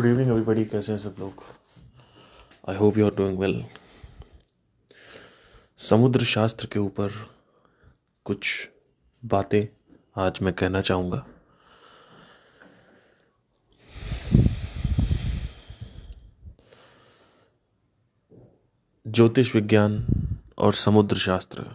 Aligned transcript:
Good 0.00 0.08
evening 0.08 0.30
everybody 0.30 0.64
कैसे 0.64 0.92
हैं 0.92 0.98
सब 0.98 1.16
लोग? 1.18 1.42
I 2.68 2.76
hope 2.76 2.98
you 2.98 3.04
are 3.06 3.14
doing 3.14 3.38
well 3.38 3.64
समुद्र 5.78 6.24
शास्त्र 6.24 6.66
के 6.66 6.78
ऊपर 6.78 7.10
कुछ 8.24 8.68
बातें 9.22 9.66
आज 10.22 10.38
मैं 10.42 10.54
कहना 10.54 10.80
चाहूँगा। 10.80 11.24
ज्योतिष 19.06 19.54
विज्ञान 19.54 20.04
और 20.58 20.72
समुद्र 20.72 21.16
शास्त्र 21.16 21.70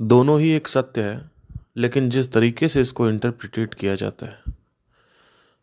दोनों 0.00 0.40
ही 0.40 0.52
एक 0.52 0.68
सत्य 0.68 1.02
है, 1.02 1.30
लेकिन 1.76 2.10
जिस 2.10 2.32
तरीके 2.32 2.68
से 2.68 2.80
इसको 2.80 3.08
इंटरप्रिटेट 3.08 3.74
किया 3.74 3.94
जाता 3.94 4.26
है 4.26 4.57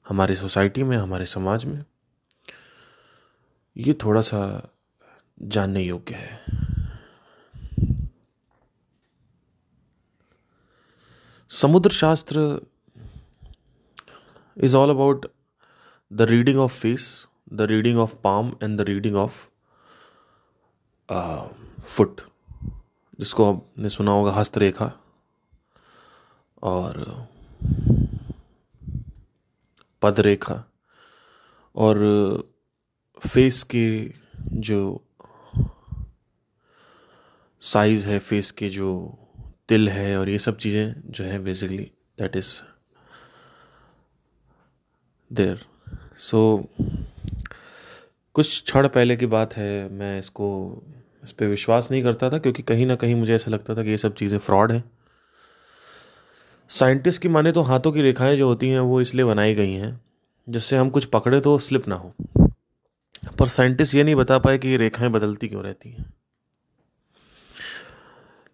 हमारी 0.06 0.36
सोसाइटी 0.36 0.84
में, 0.84 0.98
हमारे 0.98 1.26
समाज 1.26 1.66
में, 1.66 1.84
ये 3.76 3.94
थोड़ा 4.04 4.22
सा 4.22 4.70
जानने 5.42 5.82
योग्य 5.84 6.16
है। 6.16 6.44
समुद्र 11.52 11.90
शास्त्र 11.92 12.40
is 14.58 14.76
all 14.78 14.90
about 14.90 15.26
the 16.12 16.22
reading 16.22 16.60
of 16.60 16.80
face 16.80 17.06
the 17.54 17.62
reading 17.62 18.00
of 18.00 18.16
palm 18.24 18.56
and 18.64 18.78
the 18.78 18.82
reading 18.82 19.16
of 19.16 19.46
foot 21.82 22.22
जिसको 23.20 23.52
आपने 23.54 23.90
सुना 23.90 24.12
होगा 24.12 24.32
हस्तरेखा। 24.32 24.92
और 26.64 27.06
पद 30.02 30.20
रेखा 30.20 30.64
और 31.76 31.98
फेस 33.22 33.64
के 33.64 34.12
जो 34.60 35.02
साइज़ 37.62 38.08
है, 38.08 38.20
फेस 38.20 38.52
के 38.52 38.70
जो 38.70 39.18
तिल 39.70 39.90
है 39.90 40.18
और 40.20 40.30
ये 40.30 40.40
सब 40.40 40.58
चीज़ें 40.58 40.94
जो 41.06 41.24
है 41.24 41.40
basically 41.40 41.92
that 42.20 42.36
is 42.36 42.52
there 45.32 45.60
so 46.20 46.70
कुछ 48.36 48.62
क्षण 48.62 48.88
पहले 48.88 49.16
की 49.16 49.26
बात 49.26 49.54
है, 49.54 49.90
मैं 49.90 50.20
इसको, 50.20 50.48
इस 51.24 51.32
पर 51.32 51.46
विश्वास 51.46 51.88
नहीं 51.92 52.04
करता 52.04 52.30
था 52.30 52.38
क्योंकि 52.38 52.64
कहीं 52.64 52.86
ना 52.86 52.96
कहीं 52.96 53.16
मुझे 53.16 53.36
ऐसा 53.36 53.52
लगता 53.52 53.76
था 53.76 53.84
कि 53.84 53.90
ये 53.90 53.98
सब 53.98 54.14
चीज़ें 54.14 54.38
फ्रॉड 54.40 54.72
हैं। 54.72 54.84
साइंटिस्ट 56.70 57.22
की 57.22 57.28
माने 57.28 57.52
तो 57.52 57.62
हाथों 57.62 57.92
की 57.92 58.02
रेखाएँ 58.02 58.38
जो 58.38 58.48
होती 58.48 58.70
हैं, 58.70 58.80
वो 58.80 59.02
इसलिए 59.02 59.26
बनाई 59.26 59.54
गई 59.54 59.74
हैं, 59.74 60.02
जिससे 60.50 60.78
हम 60.78 60.90
कुछ 60.90 61.06
पकड़े 61.06 61.42
तो 61.42 61.58
स्लिप 61.58 61.88
ना 61.88 61.96
हो। 61.96 62.14
पर 63.40 63.48
साइंटिस्ट 63.48 63.96
ये 63.96 64.04
नहीं 64.04 64.16
बता 64.16 64.40
पाए 64.40 64.58
कि 64.58 64.68
ये 64.68 64.78
रेखाएँ 64.78 65.12
बदलती 65.12 65.48
क्यों 65.48 65.64
रहती 65.64 65.90
हैं। 65.90 66.14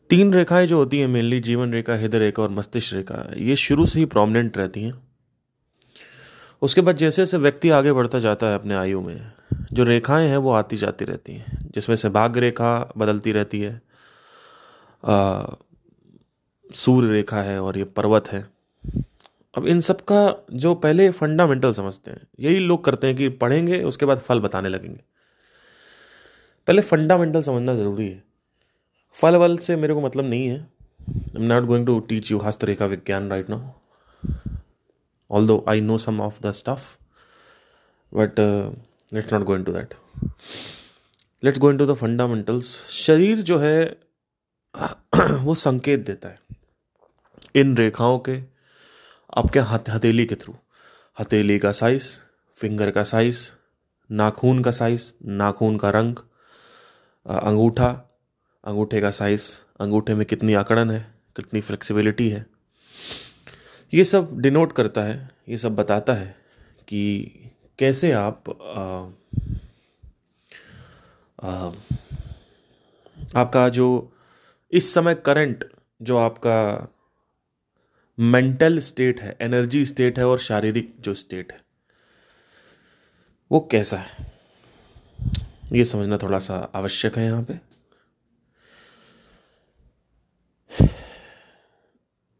तीन 0.10 0.34
रेखाएँ 0.34 0.68
जो 0.68 0.78
होती 0.78 1.00
हैं 1.00 1.08
मेनली 1.08 1.40
जीवन 1.40 1.74
रेखा, 1.74 1.96
हृदय 1.96 2.20
रेखा 2.20 2.44
और 2.44 2.50
मस्तिष्क 2.50 2.96
रेखा, 2.96 3.32
ये 3.38 3.56
शुरू 3.56 3.86
से 3.86 4.00
ही 4.00 4.06
प्रोमिनेंट 4.06 4.58
रहती 4.58 4.84
हैं। 4.84 4.94
उसके 6.62 6.82
बाद 6.82 6.96
जैसे 6.96 7.22
जैसे 7.22 7.38
व्यक्ति 7.38 7.70
आगे 7.70 7.94
बढ़ता 7.94 8.20
जाता 8.20 8.48
है 8.48 8.56
अपने 8.56 8.76
आयु 8.76 9.02
में, 9.02 9.32
जो 9.74 9.84
रेखाएँ 9.84 10.28
हैं, 10.28 10.38
वो 10.38 10.52
आती 10.52 10.78
जाती 10.78 11.06
रहती 11.06 11.34
हैं, 11.34 11.70
जिसमें 11.74 11.96
से 11.96 12.10
भाग्य 12.10 12.40
रेखा 12.40 12.94
बदलती 12.98 13.32
रहती 13.32 13.62
है 13.62 13.82
सूर्य 16.76 17.12
रेखा 17.12 17.42
है 17.42 17.62
और 17.62 17.78
ये 17.78 17.84
पर्वत 17.84 18.28
है। 18.28 18.50
अब 19.58 19.68
इन 19.68 19.82
सब 19.82 20.02
का 20.02 20.46
जो 20.54 20.76
पहले 20.76 21.12
फंडामेंटल 21.12 21.74
समझते 21.74 22.12
हैं, 22.12 22.28
यही 22.40 22.60
लोग 22.60 22.84
करते 22.84 23.08
हैं 23.08 23.16
कि 23.16 23.30
पढ़ेंगे, 23.30 23.84
उसके 23.84 24.06
बाद 24.06 24.18
फल 24.18 24.40
बताने 24.40 24.70
लगेंगे। 24.70 25.02
पहले 26.68 26.82
फंडामेंटल 26.82 27.42
समझना 27.42 27.76
ज़रूरी 27.76 28.10
है। 28.10 28.24
फल 29.12 29.36
वल 29.36 29.58
से 29.58 29.76
मेरे 29.76 29.94
को 29.94 30.02
मतलब 30.02 30.26
नहीं 30.26 30.48
है। 30.48 30.60
I 31.10 31.36
am 31.36 31.42
not 31.42 31.64
going 31.64 31.86
to 31.86 32.00
teach 32.00 32.32
you 32.32 32.38
हस्तरेखा 32.38 32.86
विज्ञान 32.86 33.30
right 33.30 33.50
now 33.50 33.62
although 35.48 35.66
I 35.70 35.82
know 35.82 35.98
some 35.98 36.22
of 36.22 36.42
the 36.42 36.52
stuff 36.52 36.98
but 38.14 38.40
let's 39.14 39.34
not 39.34 39.44
going 39.44 39.66
to 39.66 39.72
that 39.72 39.94
let's 41.44 41.60
going 41.60 41.80
to 41.80 41.86
the 41.86 41.94
fundamentals 41.94 42.88
शरीर 42.88 43.38
जो 43.38 43.58
है, 43.60 43.98
वो 45.22 45.56
संकेत 45.56 46.00
देता 46.00 46.30
है। 46.30 46.40
इन 47.56 47.76
रेखाओं 47.78 48.20
के 48.20 48.38
आपके 49.38 49.60
हाथ 49.60 49.90
हथेली 49.90 50.26
के 50.26 50.36
थ्रू। 50.36 50.56
हथेली 51.20 51.60
का 51.60 51.72
साइज़ 51.72 52.08
फिंगर 52.58 52.92
का 52.92 53.04
साइज़ 53.04 53.40
नाखून 54.10 54.62
का 54.64 54.72
साइज़ 54.72 55.12
नाखून 55.26 55.78
का 55.78 55.90
रंग 55.90 56.16
अंगूठा। 57.26 57.90
अंगूठे 58.64 59.02
का 59.02 59.12
साइज़ 59.12 59.48
अंगूठे 59.82 60.14
में 60.16 60.26
कितनी 60.26 60.54
आकड़न 60.54 60.92
है 60.92 61.16
कितनी 61.36 61.62
फ्लेक्सिबिलिटी 61.62 62.30
है। 62.30 62.46
ये 63.94 64.04
सब 64.04 64.40
डिनोट 64.40 64.74
करता 64.74 65.02
है 65.02 65.30
ये 65.50 65.58
सब 65.58 65.76
बताता 65.76 66.14
है 66.14 66.36
कि 66.88 67.32
कैसे 67.80 68.12
आप 68.12 68.50
आ, 68.50 68.84
आ, 71.50 71.72
आपका 73.36 73.70
जो 73.70 73.88
इस 74.72 74.94
समय 74.94 75.16
करंट 75.16 75.64
जो 76.02 76.18
आपका 76.18 76.58
मेंटल 78.18 78.80
स्टेट 78.80 79.22
है 79.22 79.38
एनर्जी 79.42 79.86
स्टेट 79.86 80.20
है 80.20 80.28
और 80.28 80.40
शारीरिक 80.40 80.94
जो 81.00 81.14
स्टेट 81.14 81.52
है, 81.52 81.60
वो 83.52 83.60
कैसा 83.72 83.98
है? 83.98 84.32
ये 85.74 85.86
समझना 85.86 86.18
थोड़ा 86.18 86.40
सा 86.40 86.56
आवश्यक 86.76 87.18
है 87.18 87.26
यहाँ 87.26 87.44
पे। 87.44 87.60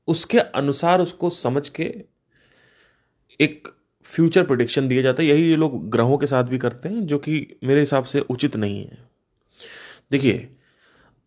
उसके 0.08 0.40
अनुसार 0.40 1.02
उसको 1.02 1.30
समझ 1.30 1.70
के 1.70 1.84
एक 3.40 3.68
फ्यूचर 4.06 4.44
प्रोडिक्शन 4.44 4.88
दिया 4.88 5.02
जाता 5.02 5.24
है। 5.24 5.30
यही 5.30 5.50
ये 5.50 5.56
लोग 5.56 5.90
ग्रहों 5.90 6.18
के 6.18 6.28
साथ 6.28 6.44
भी 6.44 6.58
करते 6.58 6.90
हैं, 6.90 7.06
जो 7.08 7.18
कि 7.20 7.60
मेरे 7.64 7.80
हिसाब 7.80 8.04
से 8.04 8.20
उचित 8.20 8.56
नहीं 8.56 8.84
है। 8.86 8.98
देखिए, 10.12 10.56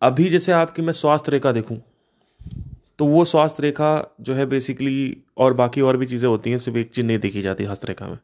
अभी 0.01 0.29
जैसे 0.29 0.51
आपकी 0.51 0.81
मैं 0.81 0.93
स्वास्थ्य 0.93 1.31
रेखा 1.31 1.51
देखूँ 1.51 1.81
तो 2.99 3.05
वो 3.05 3.23
स्वास्थ्य 3.25 3.63
रेखा 3.63 4.15
जो 4.21 4.33
है 4.33 4.45
बेसिकली 4.45 5.17
और 5.37 5.53
बाकी 5.53 5.81
और 5.81 5.97
भी 5.97 6.05
चीज़ें 6.05 6.27
होती 6.29 6.49
हैं, 6.49 6.57
सिर्फ़ 6.57 6.77
एक 6.77 6.91
चीज़ 6.91 7.05
नहीं 7.05 7.19
देखी 7.19 7.41
जाती 7.41 7.63
हस्तरेखा 7.63 8.07
में, 8.07 8.17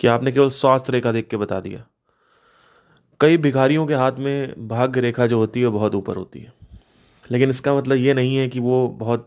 कि 0.00 0.06
आपने 0.06 0.32
केवल 0.32 0.48
स्वास्थ्य 0.48 0.92
रेखा 0.92 1.12
देख 1.12 1.28
के 1.28 1.36
बता 1.36 1.60
दिया। 1.60 1.84
कई 3.20 3.36
भिखारियों 3.36 3.86
के 3.86 3.94
हाथ 3.94 4.12
में 4.12 4.68
भाग्य 4.68 5.00
रेखा 5.00 5.26
जो 5.26 5.38
होती 5.38 5.60
है 5.60 5.68
बहुत 5.68 5.94
ऊपर 5.94 6.16
होती 6.16 6.40
है। 6.40 6.52
लेकिन 7.30 7.50
इसका 7.50 7.74
मतलब 7.74 7.96
ये 7.96 8.14
नहीं 8.14 8.36
है 8.36 8.48
कि 8.48 8.60
वो 8.60 8.86
बहुत 8.88 9.26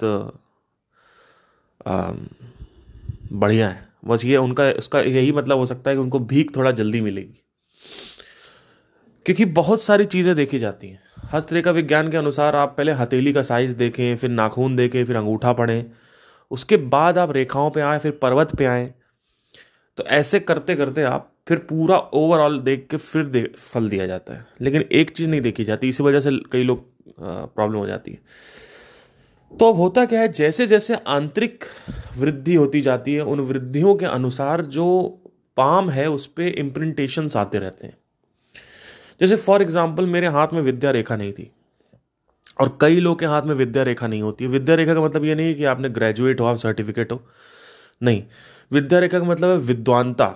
बढ़िया 3.34 3.70
है। 3.70 3.88
बस 4.06 4.26
ये 4.26 4.38
उनका, 4.38 4.70
उसका 4.70 5.00
यही 5.00 5.32
मतलब 5.32 5.58
हो 5.58 5.66
सकता 5.66 5.90
है 5.90 5.96
कि 5.96 6.02
उनको 6.02 6.20
भीख 6.20 6.56
थोड़ा 6.56 6.72
जल्दी 6.72 7.02
मिलेगी। 7.02 7.44
क्योंकि 9.26 9.46
बहुत 9.46 9.82
सारी 9.82 10.06
चीज़ें 10.06 10.36
देखी 10.36 10.60
जाती 10.60 10.90
हैं। 10.90 11.02
हस्तरेखा 11.34 11.72
विज्ञान 11.72 12.10
के 12.10 12.18
अनुसार 12.18 12.56
आप 12.56 12.74
पहले 12.78 12.92
हथेली 12.92 13.34
का 13.34 13.42
साइज़ 13.42 13.76
देखें 13.76 14.16
फिर 14.18 14.30
नाखून 14.30 14.76
देखें 14.76 15.06
फिर 15.06 15.16
अंगूठा 15.16 15.54
पढ़ें। 15.54 15.86
उसके 16.52 16.78
बाद 16.78 17.18
आप 17.18 17.32
रेखाओं 17.32 17.70
पे 17.72 17.82
आए 17.82 18.00
फिर 18.00 18.12
पर्वत 18.12 18.56
पे 18.56 18.66
आए। 18.66 18.94
तो 19.98 20.04
ऐसे 20.04 20.40
करते 20.40 20.76
करते 20.76 21.04
आप 21.04 21.32
फिर 21.48 21.58
पूरा 21.58 21.98
ओवरऑल 21.98 22.60
देख 22.60 22.88
के 22.92 22.98
फिर 22.98 23.26
दे, 23.26 23.44
फल 23.58 23.90
दिया 23.90 24.08
जाता 24.08 24.34
है। 24.34 24.46
लेकिन 24.62 24.82
एक 24.82 25.10
चीज़ 25.10 25.30
नहीं 25.30 25.42
देखी 25.42 25.64
जाती 25.64 25.90
इसी 25.90 26.04
वजह 26.04 26.20
से 26.20 26.32
कई 26.52 26.64
लोग 26.64 26.86
प्रॉब्लम 27.20 27.78
हो 27.78 27.88
जाती 27.88 28.12
है। 28.12 28.20
तो 29.52 29.70
अब 29.70 29.78
होता 29.78 30.06
क्या 30.06 30.22
है 30.22 30.32
जैसे 30.32 30.68
जैसे 30.68 30.96
आंतरिक 30.96 31.64
वृद्धि 32.18 32.56
होती 32.56 32.82
जाती 32.82 33.14
है 33.14 33.22
उन 33.22 33.40
वृद्धियों 33.40 33.96
के 33.96 34.06
अनुसार 34.06 34.66
जो 34.66 35.08
पाम 35.58 35.90
है 35.90 36.10
उस 36.10 36.28
पर 36.28 36.42
इम्प्रिंटेशन 36.42 37.30
आते 37.36 37.60
रहते 37.60 37.88
हैं। 37.88 37.98
जैसे 39.22 39.36
फॉर 39.36 39.62
एग्ज़ाम्पल 39.62 40.06
मेरे 40.06 40.28
हाथ 40.28 40.48
में 40.54 40.62
विद्या 40.62 40.92
रेखा 40.92 41.16
नहीं 41.16 41.34
थी। 41.34 41.52
और 42.60 42.78
कई 42.82 43.00
लोग 43.00 43.20
के 43.20 43.26
हाथ 43.26 43.42
में 43.42 43.56
विद्या 43.56 43.84
रेखा 43.84 44.08
नहीं 44.08 44.22
होती। 44.22 44.44
है 44.44 44.52
विद्या 44.52 44.76
रेखा 44.76 44.94
का 44.94 45.02
मतलब 45.02 45.26
ये 45.26 45.36
नहीं 45.36 45.56
कि 45.56 45.64
आपने 45.64 45.90
ग्रेजुएट 45.90 46.40
हो, 46.40 46.46
आप 46.46 46.56
सर्टिफिकेट 46.56 47.12
हो। 47.12 47.22
नहीं। 48.02 48.24
विद्या 48.72 49.00
रेखा 49.00 49.20
का 49.20 49.26
मतलब 49.26 49.50
है 49.50 49.58
विद्वानता। 49.58 50.28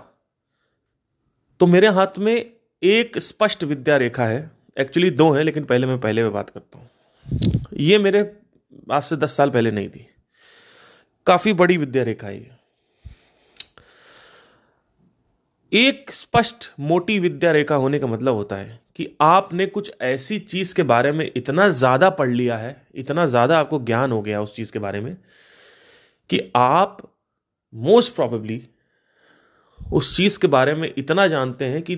तो 1.60 1.68
मेरे 1.68 1.88
हाथ 1.88 2.20
में 2.20 2.52
एक 2.84 3.18
स्पष्ट 3.18 3.64
विद्या 3.64 3.98
रेखा 3.98 4.26
है। 4.26 4.52
एक्चुअली 4.80 5.10
दो 5.10 5.32
है, 5.32 5.44
लेकिन 5.44 5.64
पहले 5.64 5.88
मैं 5.88 6.00
पहले 6.00 6.24
में 6.24 6.32
बात 6.34 6.50
करता 6.50 6.80
हूँ। 6.80 6.90
ये 7.74 7.98
मेरे 7.98 8.32
आज 8.92 9.04
से 9.04 9.16
दस 9.16 9.38
साल 9.38 9.50
पहले 9.50 9.72
नहीं 9.72 9.90
थी। 9.90 10.08
काफ़ी 11.28 11.54
बड़ी 11.54 11.78
विद्या 11.78 12.04
रेखा 12.04 12.28
है 12.28 12.63
एक 15.74 16.12
स्पष्ट 16.12 16.66
मोटी 16.80 17.18
विद्या 17.20 17.52
रेखा 17.52 17.76
होने 17.76 18.00
का 18.00 18.08
मतलब 18.08 18.36
होता 18.36 18.56
है 18.56 18.80
कि 18.96 19.08
आपने 19.22 19.66
कुछ 19.66 19.92
ऐसी 20.02 20.38
चीज़ 20.40 20.74
के 20.76 20.84
बारे 20.84 21.12
में 21.12 21.32
इतना 21.36 21.68
ज़्यादा 21.70 22.10
पढ़ 22.10 22.30
लिया 22.30 22.58
है, 22.58 22.76
इतना 22.96 23.26
ज़्यादा 23.26 23.60
आपको 23.60 23.80
ज्ञान 23.80 24.12
हो 24.12 24.22
गया 24.22 24.42
उस 24.42 24.56
चीज़ 24.56 24.72
के 24.72 24.80
बारे 24.80 25.02
में, 25.02 25.16
कि 26.30 26.52
आप 26.56 26.98
मोस्ट 27.74 28.16
प्रॉबेबली 28.16 28.62
उस 29.80 30.16
चीज़ 30.18 30.40
के 30.40 30.48
बारे 30.48 30.74
में 30.76 30.94
इतना 30.98 31.28
जानते 31.28 31.66
हैं 31.66 31.82
कि 31.82 31.98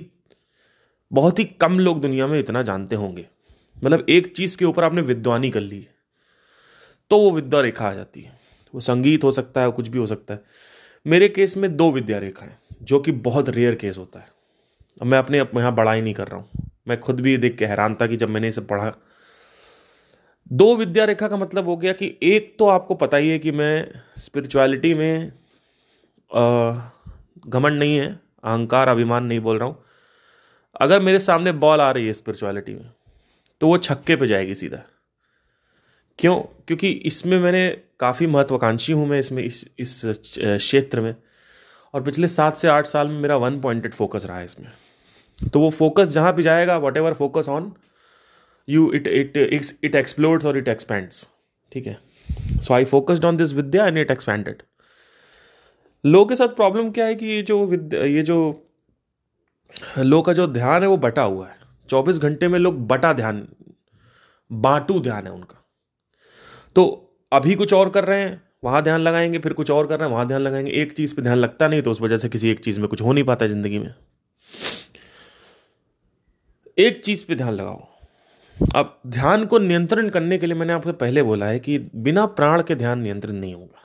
बहुत 1.12 1.40
ही 1.40 1.44
कम 1.44 1.80
लोग 1.80 2.02
दुनिया 2.02 2.28
में 2.28 2.40
इतना 2.40 2.62
जानते 2.62 2.96
होंगे। 2.96 3.28
मतलब 3.78 4.06
एक 4.10 4.36
चीज़ 4.36 4.58
के 4.58 4.66
ऊपर 4.66 4.84
आपने 4.84 5.02
विद्वानी 5.04 5.50
कर 5.50 5.62
ली 5.62 5.88
तो 7.12 7.20
वो 7.20 7.32
विद्या 7.32 7.62
रेखा 7.62 7.88
आ 7.88 7.94
जाती 7.94 8.22
है। 8.22 8.40
वो 8.74 8.80
संगीत 8.80 9.24
हो 9.24 9.32
सकता 9.32 9.62
है, 9.62 9.72
कुछ 9.72 9.88
भी 9.88 9.98
हो 9.98 10.06
सकता 10.06 10.34
है। 10.34 10.44
मेरे 11.06 11.28
केस 11.30 11.58
में 11.58 11.76
दो 11.78 11.92
विद्या 11.92 12.20
रेखा 12.20 12.46
है। 12.46 12.58
जो 12.86 13.00
कि 13.00 13.12
बहुत 13.24 13.50
रेयर 13.50 13.76
केस 13.76 13.98
होता 13.98 14.20
है। 14.20 14.28
अब 15.02 15.08
मैं 15.08 15.20
अपने 15.20 15.38
यहाँ 15.38 15.74
बड़ाई 15.76 16.02
नहीं 16.02 16.14
कर 16.14 16.28
रहा 16.28 16.40
हूँ। 16.40 16.70
मैं 16.88 17.00
खुद 17.00 17.20
भी 17.20 17.38
देख 17.38 17.58
के 17.58 17.66
हैरान 17.66 17.96
था 17.96 18.08
कि 18.08 18.18
जब 18.18 18.30
मैंने 18.30 18.48
इसे 18.48 18.62
पढ़ा। 18.64 18.92
दो 20.52 20.76
विद्या 20.76 21.06
रेखा 21.06 21.28
का 21.28 21.38
मतलब 21.38 21.68
हो 21.68 21.76
गया 21.78 21.94
कि 21.94 22.18
एक 22.24 22.56
तो 22.60 22.68
आपको 22.70 22.96
पता 22.96 23.18
ही 23.18 23.30
है 23.30 23.40
कि 23.40 23.52
मैं 23.52 24.02
स्पिरिचुअलिटी 24.18 24.94
में 24.94 25.32
घमंड 26.32 27.80
नहीं 27.80 27.98
है, 27.98 28.08
अहंकार, 28.44 28.88
अभिमान 28.88 29.26
नहीं 29.26 29.40
बोल 29.40 29.58
रहा 29.60 29.68
हूँ। 29.68 29.84
अगर 30.76 31.00
मेरे 31.00 31.20
सामने 31.20 31.52
बॉल 31.54 31.82
आ 31.82 31.90
रही 31.92 32.08
है 32.08 32.14
स्पिरिचुअलिटी 32.14 32.74
में 32.74 32.92
तो 33.62 33.68
वो 33.68 33.78
छक्के 33.78 34.16
पे 34.16 34.28
जाएगी 34.28 34.56
सीधा। 34.56 34.82
क्यों? 36.20 36.36
क्योंकि 36.68 36.90
इसमें 36.90 37.38
मैंने 37.40 37.70
काफ़ी 38.00 38.28
महत्वाकांक्षी 38.28 38.94
हूँ 38.94 39.08
मैं 39.08 39.20
इसमें, 39.20 39.44
इस 39.44 39.66
इस 39.80 40.02
क्षेत्र 40.38 41.02
में। 41.02 41.16
और 41.96 42.02
पिछले 42.04 42.28
सात 42.28 42.58
से 42.58 42.68
आठ 42.68 42.88
साल 42.88 43.08
में 43.08 43.20
मेरा 43.22 43.36
वन 43.38 43.60
पॉइंटेड 43.62 43.94
फोकस 43.94 44.26
रहा 44.26 44.38
है 44.38 44.46
इसमें। 44.46 44.68
तो 45.54 45.60
वो 45.60 45.70
फोकस 45.70 46.08
जहाँ 46.08 46.34
भी 46.36 46.44
जाएगा 46.44 46.78
whatever 46.98 47.14
focus 47.14 47.50
on 47.50 47.72
you 48.68 48.92
it 48.94 49.08
it 49.08 49.38
it 49.84 49.96
explores 49.96 50.46
और 50.46 50.58
इट 50.58 50.68
एक्सपेंड्स 50.68 51.28
ठीक 51.72 51.88
है? 51.88 51.98
So 52.62 52.74
I 52.74 52.86
focused 52.86 53.26
on 53.26 53.38
this 53.38 53.54
Vidya 53.54 53.86
and 53.88 53.98
it 53.98 54.12
expanded 54.12 54.64
लोग 56.04 56.30
के 56.30 56.36
साथ 56.36 56.56
प्रॉब्लम 56.56 56.90
क्या 56.92 57.06
है 57.06 57.16
कि 57.16 57.26
ये 57.26 57.42
जो 57.42 57.66
विद्या, 57.66 58.04
ये 58.04 58.24
जो 58.24 58.68
लोग 59.98 60.26
का 60.26 60.34
जो 60.34 60.48
ध्यान 60.48 60.84
है 60.84 60.90
वो 60.90 60.98
बटा 60.98 61.22
हुआ 61.22 61.48
है। 61.48 61.56
चौबीस 61.90 62.18
घंटे 62.18 62.48
में 62.48 62.60
लोग 62.60 62.88
बटा 62.88 63.14
ध्यान, 63.14 63.48
बाटू 64.52 65.00
ध्यान 65.00 65.28
है 65.28 65.32
उनका। 65.34 65.64
तो 66.76 66.84
अभी 67.32 67.56
कुछ 67.56 67.74
और 67.74 67.90
कर 67.90 68.06
रहे 68.06 68.22
हैं 68.22 68.42
वहाँ 68.66 68.82
ध्यान 68.84 69.02
लगाएँगे, 69.02 69.40
फिर 69.40 69.54
कुछ 69.54 69.72
और 69.72 69.88
कर 69.88 70.00
रहे 70.00 70.08
हैं, 70.08 70.14
वहाँ 70.14 70.28
ध्यान 70.28 70.42
लगाएँगे। 70.42 70.72
एक 70.72 70.94
चीज़ 70.94 71.16
पे 71.16 71.22
ध्यान 71.22 71.38
लगता 71.38 71.68
नहीं 71.68 71.82
तो 71.82 71.92
उस 71.92 72.02
वजह 72.02 72.18
से 72.18 72.30
किसी 72.30 72.50
एक 72.50 72.60
चीज़ 72.60 72.80
में 72.80 72.88
कुछ 72.90 73.02
हो 73.02 73.14
नहीं 73.14 73.24
पाता 73.24 73.48
ज़िंदगी 73.48 73.80
में। 73.80 73.94
एक 76.78 77.02
चीज़ 77.04 77.26
पे 77.26 77.36
ध्यान 77.36 77.54
लगाओ। 77.54 77.88
अब 78.76 79.00
ध्यान 79.08 79.46
को 79.46 79.60
नियंत्रण 79.60 80.10
करने 80.10 80.38
के 80.38 80.46
लिए 80.46 80.56
मैंने 80.56 80.74
आपको 80.74 80.94
पहले 80.94 81.24
बोला 81.24 81.46
है 81.46 81.60
कि 81.60 81.80
बिना 81.96 82.26
प्राण 82.26 82.64
के 82.64 82.76
ध्यान 82.76 83.00
नियंत्रण 83.00 83.34
नहीं 83.34 83.54
होगा। 83.54 83.82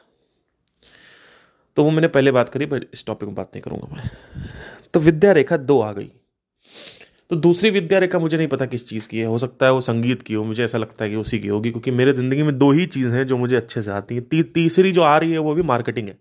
तो 1.77 1.85
वो 1.85 1.91
मैंने 1.91 2.09
पहले 2.09 2.33
बात 2.33 2.49
करी, 2.49 2.67
पर 2.67 2.87
इस 2.95 3.07
टॉपिक 3.07 3.27
में 3.27 3.35
बात 3.35 3.51
नहीं 3.55 3.63
करूँगा 3.63 3.97
मैं। 3.97 4.11
तो 4.95 5.01
विद्या 5.01 5.33
रेखा 5.33 5.57
दो 5.57 5.81
आ 5.81 5.93
गई। 5.93 6.13
तो 7.31 7.37
दूसरी 7.37 7.71
विद्या 7.71 7.99
रेखा 7.99 8.19
मुझे 8.19 8.37
नहीं 8.37 8.49
पता 8.49 8.67
किस 8.67 8.87
चीज़ 8.89 9.09
की 9.09 9.19
है। 9.19 9.27
हो 9.27 9.37
सकता 9.39 9.67
है 9.67 9.73
वो 9.73 9.81
संगीत 9.81 10.23
की 10.23 10.35
हो 10.35 10.45
मुझे 10.45 10.65
ऐसा 10.65 10.79
लगता 10.79 11.05
है 11.05 11.11
कि 11.11 11.17
उसी 11.17 11.39
की 11.39 11.49
होगी 11.49 11.71
क्योंकि 11.71 11.91
मेरे 11.93 12.13
ज़िंदगी 12.13 12.43
में 12.43 12.57
दो 12.59 12.71
ही 12.73 12.87
चीज़ 12.89 13.09
हैं 13.09 13.27
जो 13.27 13.37
मुझे 13.39 13.57
अच्छे 13.57 13.83
से 13.83 13.91
आती 13.93 14.15
हैं। 14.15 14.25
ती, 14.25 14.43
तीसरी 14.45 14.93
जो 14.93 15.03
आ 15.03 15.17
रही 15.19 15.33
है 15.33 15.39
वो 15.39 15.55
भी 15.55 15.63
मार्केटिंग 15.65 16.09
है। 16.09 16.19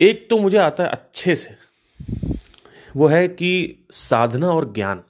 एक 0.00 0.26
तो 0.30 0.38
मुझे 0.38 0.56
आता 0.58 0.84
है 0.84 0.90
अच्छे 0.90 1.34
से 1.36 1.56
वो 2.96 3.06
है 3.06 3.26
कि 3.28 3.84
साधना 3.92 4.48
और 4.48 4.72
ज्ञान। 4.72 5.02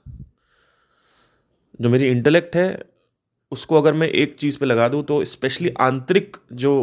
जो 1.81 1.89
मेरी 1.89 2.07
इंटेलेक्ट 2.07 2.55
है 2.55 2.67
उसको 3.51 3.77
अगर 3.77 3.93
मैं 3.93 4.07
एक 4.09 4.35
चीज़ 4.35 4.57
पे 4.59 4.65
लगा 4.65 4.87
दूँ 4.87 5.03
तो 5.03 5.23
स्पेशली 5.25 5.73
आंतरिक 5.81 6.37
जो 6.53 6.73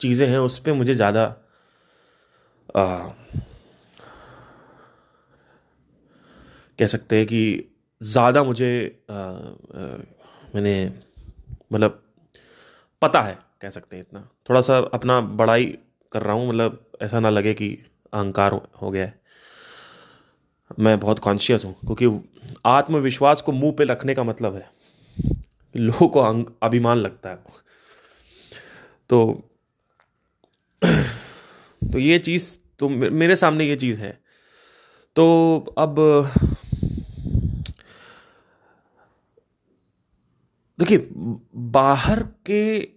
चीज़ें 0.00 0.26
हैं 0.28 0.38
उस 0.38 0.58
पर 0.58 0.72
मुझे 0.74 0.94
ज़्यादा 0.94 1.24
कह 6.78 6.86
सकते 6.86 7.16
हैं 7.16 7.26
कि 7.26 7.64
ज़्यादा 8.02 8.42
मुझे 8.44 9.02
आ, 9.10 9.14
आ, 9.14 9.18
मैंने 10.54 10.92
मतलब 11.72 12.02
पता 13.02 13.22
है 13.22 13.38
कह 13.62 13.70
सकते 13.70 13.96
हैं 13.96 14.02
इतना। 14.02 14.28
थोड़ा 14.50 14.60
सा 14.60 14.78
अपना 14.78 15.20
बड़ाई 15.20 15.78
कर 16.12 16.22
रहा 16.22 16.34
हूँ 16.34 16.48
मतलब 16.48 16.84
ऐसा 17.02 17.20
ना 17.20 17.30
लगे 17.30 17.54
कि 17.54 17.78
अहंकार 18.12 18.60
हो 18.82 18.90
गया 18.90 19.04
है। 19.04 19.20
मैं 20.78 21.00
बहुत 21.00 21.18
कॉन्शियस 21.18 21.64
हूँ 21.64 21.74
क्योंकि 21.86 22.06
आत्मविश्वास 22.66 23.42
को 23.42 23.52
मुँह 23.52 23.72
पे 23.72 23.84
रखने 23.84 24.14
का 24.14 24.24
मतलब 24.24 24.54
है। 24.56 24.70
लोगों 25.76 26.08
को 26.08 26.20
अभिमान 26.62 26.98
लगता 26.98 27.30
है। 27.30 27.38
तो 29.10 29.44
तो 31.92 31.98
ये 31.98 32.18
चीज़ 32.18 32.58
तो 32.78 32.88
मेरे 32.88 33.36
सामने 33.36 33.64
ये 33.64 33.76
चीज़ 33.76 34.00
है। 34.00 34.18
तो 35.16 35.24
अब 35.78 35.96
देखिए, 40.78 41.08
बाहर 41.54 42.22
के 42.46 42.88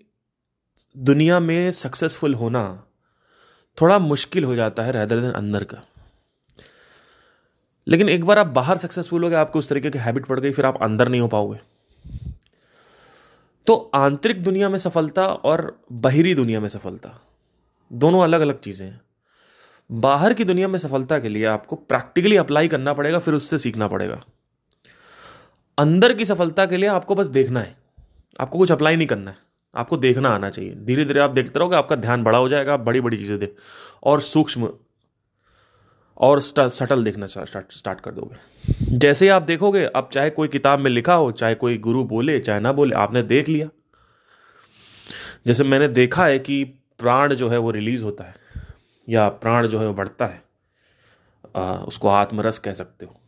दुनिया 0.95 1.39
में 1.39 1.71
सक्सेसफुल 1.71 2.33
होना 2.33 2.83
थोड़ा 3.77 3.99
मुश्किल 3.99 4.43
हो 4.43 4.55
जाता 4.55 4.83
है 4.83 4.91
रैदर 4.91 5.21
देन 5.21 5.31
अंदर 5.31 5.63
का। 5.63 5.81
लेकिन 7.87 8.09
एक 8.09 8.25
बार 8.25 8.39
आप 8.39 8.47
बाहर 8.47 8.77
सक्सेसफुल 8.77 9.23
हो 9.23 9.29
गए, 9.29 9.35
आपको 9.35 9.59
उस 9.59 9.69
तरीके 9.69 9.89
की 9.89 9.99
हैबिट 9.99 10.25
पड़ 10.25 10.39
गई, 10.39 10.51
फिर 10.51 10.65
आप 10.65 10.83
अंदर 10.83 11.07
नहीं 11.07 11.21
हो 11.21 11.27
पाओगे। 11.27 11.59
तो 13.67 13.91
आंतरिक 13.95 14.43
दुनिया 14.43 14.69
में 14.69 14.77
सफलता 14.77 15.25
और 15.25 15.81
बाहरी 15.91 16.35
दुनिया 16.35 16.59
में 16.59 16.69
सफलता, 16.69 17.19
दोनों 17.91 18.23
अलग 18.23 18.41
अलग 18.41 18.59
चीज़ें 18.59 18.87
हैं। 18.87 19.01
बाहर 19.91 20.33
की 20.33 20.43
दुनिया 20.43 20.67
में 20.67 20.77
सफलता 20.79 21.19
के 21.19 21.29
लिए 21.29 21.45
आपको 21.45 21.75
प्रैक्टिकली 21.75 22.37
अप्लाई 22.37 22.67
करना 22.67 22.93
पड़ेगा, 22.93 23.19
फिर 23.19 23.33
उससे 23.33 23.57
सीखना 23.57 23.87
पड़ेगा। 23.87 24.23
अंदर 25.81 26.13
की 26.13 26.25
सफलता 26.25 26.65
के 26.65 26.77
लिए 26.77 26.89
आपको 26.89 27.15
बस 27.15 27.27
देखना 27.27 27.59
है। 27.59 27.75
आपको 28.39 28.57
कुछ 28.57 28.71
अप्लाई 28.71 28.95
नहीं 28.95 29.07
करना 29.07 29.31
है। 29.31 29.37
आपको 29.75 29.97
देखना 29.97 30.29
आना 30.29 30.49
चाहिए। 30.49 30.75
धीरे 30.75 31.05
धीरे 31.05 31.19
आप 31.19 31.31
देखते 31.31 31.59
रहोगे 31.59 31.75
आपका 31.75 31.95
ध्यान 31.95 32.23
बड़ा 32.23 32.37
हो 32.37 32.49
जाएगा 32.49 32.73
आप 32.73 32.79
बड़ी 32.79 33.01
बड़ी 33.01 33.17
चीज़ें 33.17 33.37
देख। 33.39 33.55
और 34.03 34.21
सूक्ष्म 34.21 34.69
और 36.17 36.41
सटल 36.41 37.03
देखना 37.03 37.27
स्टार्ट 37.27 38.01
कर 38.01 38.11
दोगे। 38.11 38.97
जैसे 38.97 39.25
ही 39.25 39.29
आप 39.29 39.41
देखोगे 39.41 39.85
आप 39.85 40.09
चाहे 40.13 40.29
कोई 40.29 40.47
किताब 40.47 40.79
में 40.79 40.91
लिखा 40.91 41.13
हो 41.13 41.31
चाहे 41.31 41.55
कोई 41.55 41.77
गुरु 41.77 42.03
बोले 42.03 42.39
चाहे 42.39 42.59
ना 42.59 42.71
बोले 42.71 42.95
आपने 42.95 43.23
देख 43.23 43.49
लिया। 43.49 43.69
जैसे 45.47 45.63
मैंने 45.63 45.87
देखा 45.87 46.25
है 46.25 46.39
कि 46.39 46.63
प्राण 46.99 47.33
जो 47.33 47.49
है 47.49 47.57
वो 47.57 47.71
रिलीज़ 47.71 48.03
होता 48.03 48.23
है 48.23 48.35
या 49.07 49.27
प्राण 49.29 49.67
जो 49.67 49.79
है 49.79 49.87
वो 49.87 49.93
बढ़ता 49.93 50.25
है 50.25 50.41
आ, 51.55 51.73
उसको 51.73 52.07
आत्मरस 52.07 52.59
कह 52.59 52.73
सकते 52.73 53.05
हो। 53.05 53.20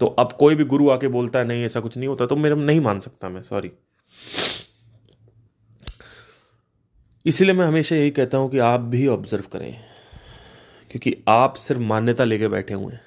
तो 0.00 0.06
अब 0.06 0.32
कोई 0.32 0.54
भी 0.54 0.64
गुरु 0.64 0.88
आके 0.90 1.08
बोलता 1.08 1.38
है, 1.38 1.44
नहीं, 1.44 1.64
ऐसा 1.64 1.80
कुछ 1.80 1.96
नहीं 1.96 2.08
होता 2.08 2.26
तो 2.26 2.36
मेरे 2.36 2.54
नहीं 2.56 2.80
मान 2.80 3.00
सकता 3.00 3.28
मैं 3.28 3.42
सॉरी 3.42 3.70
इसीलिए 7.26 7.54
मैं 7.54 7.66
हमेशा 7.66 7.96
यही 7.96 8.10
कहता 8.10 8.38
हूँ 8.38 8.50
कि 8.50 8.58
आप 8.58 8.80
भी 8.80 9.06
ऑब्ज़र्व 9.06 9.44
करें, 9.52 9.76
क्योंकि 10.90 11.16
आप 11.28 11.54
सिर्फ़ 11.56 11.80
मान्यता 11.82 12.24
लेके 12.24 12.48
बैठे 12.48 12.74
हुए 12.74 12.92
हैं। 12.92 13.00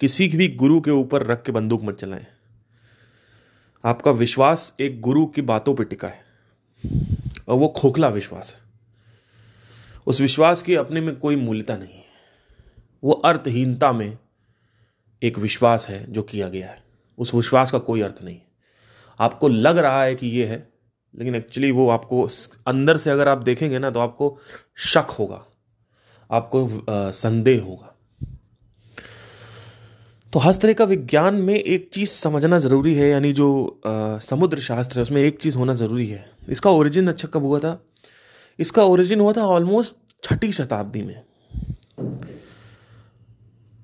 किसी 0.00 0.28
भी 0.28 0.48
गुरु 0.48 0.80
के 0.80 0.90
ऊपर 0.90 1.26
रख 1.26 1.42
के 1.42 1.52
बंदूक 1.52 1.82
मत 1.82 1.98
चलाएँ। 1.98 2.26
आपका 3.84 4.10
विश्वास 4.10 4.72
एक 4.80 5.00
गुरु 5.00 5.24
की 5.26 5.42
बातों 5.42 5.74
पर 5.74 5.84
टिका 5.84 6.08
है, 6.08 6.20
और 7.48 7.58
वो 7.58 7.68
खोखला 7.68 8.08
विश्वास 8.08 8.54
है। 8.54 8.66
उस 10.06 10.20
विश्वास 10.20 10.62
की 10.62 10.74
अपने 10.74 11.00
में 11.00 11.16
कोई 11.16 11.36
मूल्यता 11.36 11.76
नहीं 11.76 11.94
है। 11.94 12.06
वो 13.02 13.12
अर्थहीनता 13.12 13.92
में 13.92 14.18
एक 15.22 15.38
विश्वास 15.38 15.88
है 15.88 16.12
जो 16.12 16.22
किया 16.22 16.48
गया 16.48 16.68
है। 16.68 16.82
उस 17.18 17.34
विश्वास 17.34 17.70
का 17.70 17.78
कोई 17.78 18.00
अर्थ 18.00 18.22
नहीं 18.24 18.38
आपको 19.20 19.48
लग 19.48 19.78
रहा 19.78 20.02
है 20.02 20.14
कि 20.14 20.26
ये 20.26 20.46
है 20.46 20.68
लेकिन 21.14 21.34
एक्चुअली 21.34 21.70
वो 21.70 21.88
आपको 21.90 22.28
अंदर 22.66 22.96
से 22.96 23.10
अगर 23.10 23.28
आप 23.28 23.38
देखेंगे 23.38 23.78
ना 23.78 23.90
तो 23.90 24.00
आपको 24.00 24.36
शक 24.76 25.10
होगा। 25.10 25.44
आपको 26.30 26.66
संदेह 27.12 27.62
होगा। 27.62 27.94
तो 30.32 30.74
का 30.74 30.84
विज्ञान 30.84 31.34
में 31.34 31.54
एक 31.54 31.88
चीज़ 31.92 32.08
समझना 32.08 32.58
ज़रूरी 32.58 32.94
है 32.94 33.08
यानी 33.08 33.32
जो 33.32 33.80
आ, 33.86 34.18
समुद्र 34.18 34.60
शास्त्र 34.60 34.96
है 34.96 35.02
उसमें 35.02 35.22
एक 35.22 35.38
चीज़ 35.38 35.56
होना 35.58 35.74
ज़रूरी 35.74 36.06
है। 36.06 36.30
इसका 36.48 36.70
ओरिजिन 36.70 37.08
अच्छा 37.08 37.28
कब 37.28 37.42
हुआ 37.42 37.58
था? 37.58 37.80
इसका 38.58 38.82
ओरिजिन 38.82 39.20
हुआ 39.20 39.32
था 39.32 39.46
ऑलमोस्ट 39.46 39.94
छठी 40.24 40.52
शताब्दी 40.52 41.02
में। 41.02 41.22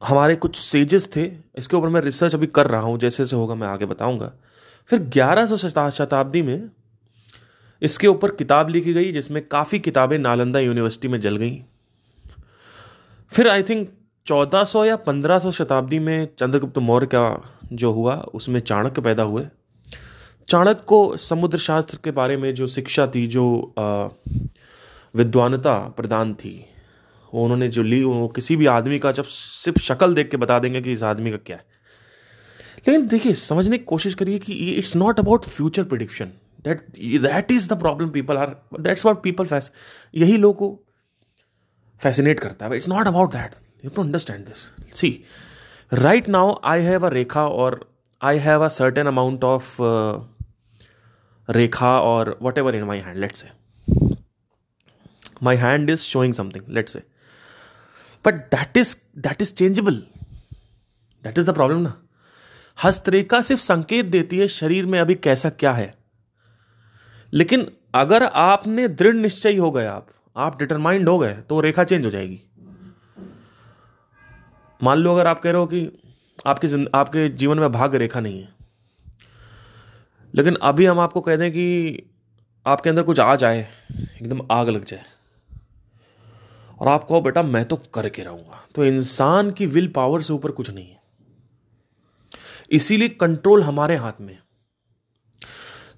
हमारे 0.04 0.36
कुछ 0.36 0.56
सेजेस 0.56 1.08
थे, 1.16 1.24
इसके 1.58 1.76
ऊपर 1.76 1.88
मैं 1.88 2.00
रिसर्च 2.00 2.34
अभी 2.34 2.46
कर 2.46 2.66
रहा 2.66 2.80
हूँ, 2.80 2.98
जैसे 2.98 3.22
जैसे 3.24 3.36
होगा 3.36 3.54
मैं 3.54 3.68
आगे 3.68 3.86
बताऊँगा। 3.86 4.32
फिर 4.90 4.98
ग्यारह 5.08 5.46
सौ 5.46 5.90
शताब्दी 5.90 6.42
में 6.42 6.70
इसके 7.82 8.06
ऊपर 8.06 8.30
किताब 8.30 8.68
लिखी 8.68 8.92
गई, 8.94 9.12
जिसमें 9.12 9.46
काफ़ी 9.48 9.78
किताबें 9.78 10.18
नालंदा 10.18 10.58
यूनिवर्सिटी 10.58 11.08
में 11.08 11.20
जल 11.20 11.36
गई। 11.36 11.62
फिर 13.32 13.48
आई 13.48 13.62
थिंक 13.62 13.88
1400 14.26 14.84
या 14.84 14.96
1500 14.98 15.50
शताब्दी 15.50 15.98
में 15.98 16.28
चंद्रगुप्त 16.38 16.78
मौर्य 16.78 17.06
का 17.06 17.42
जो 17.72 17.90
हुआ, 17.92 18.14
उसमें 18.14 18.60
चाणक्य 18.60 19.02
पैदा 19.02 19.22
हुए। 19.22 19.46
चाणक्य 20.48 20.82
को 20.86 21.16
समुद्र 21.16 21.58
शास्त्र 21.58 21.98
के 22.04 22.10
बारे 22.10 22.36
में 22.36 22.54
जो 22.54 22.66
शिक्षा 22.66 23.06
थी, 23.06 23.26
जो 23.26 23.74
विद्वानता 25.14 25.78
प्रदान 25.96 26.34
थी 26.34 26.54
उन्होंने 27.42 27.68
जो 27.68 27.82
ली, 27.82 28.02
वो 28.04 28.28
किसी 28.28 28.56
भी 28.56 28.66
आदमी 28.66 28.98
का 28.98 29.12
जब 29.12 29.24
सिर्फ़ 29.24 29.78
शक्ल 29.78 30.14
देख 30.14 30.30
के 30.30 30.36
बता 30.36 30.58
देंगे 30.58 30.80
कि 30.80 30.92
इस 30.92 31.02
आदमी 31.02 31.30
का 31.30 31.36
क्या 31.36 31.56
है। 31.56 31.64
लेकिन 32.88 33.06
देखिए, 33.06 33.34
समझने 33.34 33.78
की 33.78 33.84
कोशिश 33.84 34.14
करिए 34.14 34.38
कि 34.38 34.54
it's 34.72 34.96
not 34.96 35.18
about 35.20 35.44
future 35.44 35.84
prediction 35.84 36.26
that 36.64 36.80
that 37.22 37.50
is 37.50 37.68
the 37.68 37.78
problem 37.80 38.10
people 38.10 38.36
are 38.36 38.56
that's 38.80 39.06
what 39.06 39.22
people 39.22 39.46
फैस 39.46 39.72
यही 40.14 40.36
लोग 40.36 40.56
को 40.56 40.68
फैसिनेट 42.00 42.40
करता 42.40 42.66
है। 42.66 42.76
It's 42.76 42.88
not 42.88 43.06
about 43.06 43.32
that 43.32 43.50
you 43.84 43.90
to 43.90 44.02
understand 44.02 44.46
this 44.46 44.68
see 44.94 45.24
right 45.92 46.28
now 46.28 46.54
I 46.64 46.82
have 46.82 47.06
a 47.06 47.10
रेखा 47.10 47.46
और 47.48 47.80
I 48.22 48.38
have 48.38 48.64
a 48.64 48.68
certain 48.68 49.06
amount 49.06 49.44
of 49.44 49.76
रेखा 51.50 51.98
और 52.00 52.38
whatever 52.58 52.74
in 52.74 52.84
my 52.84 52.98
hand 52.98 53.24
let's 53.24 53.44
say. 53.44 53.52
My 55.46 55.52
hand 55.56 55.90
is 55.92 56.02
showing 56.08 56.34
something, 56.38 56.62
let's 56.76 56.92
say. 56.96 57.00
But 58.24 58.34
that 58.50 58.76
is 58.76 58.94
that 59.18 59.42
is 59.42 59.52
changeable 59.54 59.94
that 61.24 61.38
is 61.38 61.46
the 61.46 61.54
problem 61.54 61.80
ना. 61.80 61.94
हस्तरेखा 62.78 63.40
सिर्फ़ 63.42 63.62
संकेत 63.62 64.06
देती 64.06 64.38
है 64.38 64.48
शरीर 64.48 64.86
में 64.86 64.98
अभी 65.00 65.14
कैसा 65.14 65.50
क्या 65.50 65.72
है। 65.72 65.94
लेकिन 67.32 67.66
अगर 67.94 68.22
आपने 68.22 68.88
दृढ़ 68.88 69.14
निश्चय 69.14 69.56
हो 69.56 69.70
गए 69.70 69.86
आप 69.86 70.06
आप 70.36 70.58
डिटरमाइंड 70.58 71.08
हो 71.08 71.18
गए 71.18 71.34
तो 71.48 71.60
रेखा 71.60 71.84
चेंज 71.84 72.04
हो 72.04 72.10
जाएगी। 72.10 72.40
मान 74.82 74.98
लो 74.98 75.12
अगर 75.12 75.26
आप 75.26 75.40
कह 75.42 75.50
रहे 75.50 75.60
हो 75.60 75.66
कि 75.66 75.88
आपके 76.46 76.68
आपके 76.94 77.28
जीवन 77.28 77.58
में 77.58 77.72
भाग्य 77.72 77.98
रेखा 77.98 78.20
नहीं 78.20 78.40
है। 78.42 78.52
लेकिन 80.34 80.56
अभी 80.62 80.86
हम 80.86 81.00
आपको 81.00 81.20
कह 81.20 81.36
दें 81.36 81.50
कि 81.52 82.02
आपके 82.66 82.90
अंदर 82.90 83.02
कुछ 83.02 83.20
आ 83.20 83.34
जाए, 83.36 83.68
एकदम 84.22 84.40
आग 84.50 84.68
लग 84.68 84.84
जाए। 84.84 85.04
और 86.84 86.90
आप 86.90 87.04
कहो, 87.04 87.20
बेटा, 87.20 87.42
मैं 87.42 87.64
तो 87.64 87.76
करके 87.76 88.22
रहूँगा। 88.22 88.68
तो 88.74 88.84
इंसान 88.84 89.50
की 89.50 89.66
विल 89.66 89.88
पावर 89.88 90.22
से 90.22 90.32
ऊपर 90.32 90.50
कुछ 90.50 90.70
नहीं 90.70 90.88
है। 90.88 91.00
इसीलिए 92.70 93.08
कंट्रोल 93.08 93.62
हमारे 93.62 93.96
हाथ 93.96 94.12
में 94.20 94.38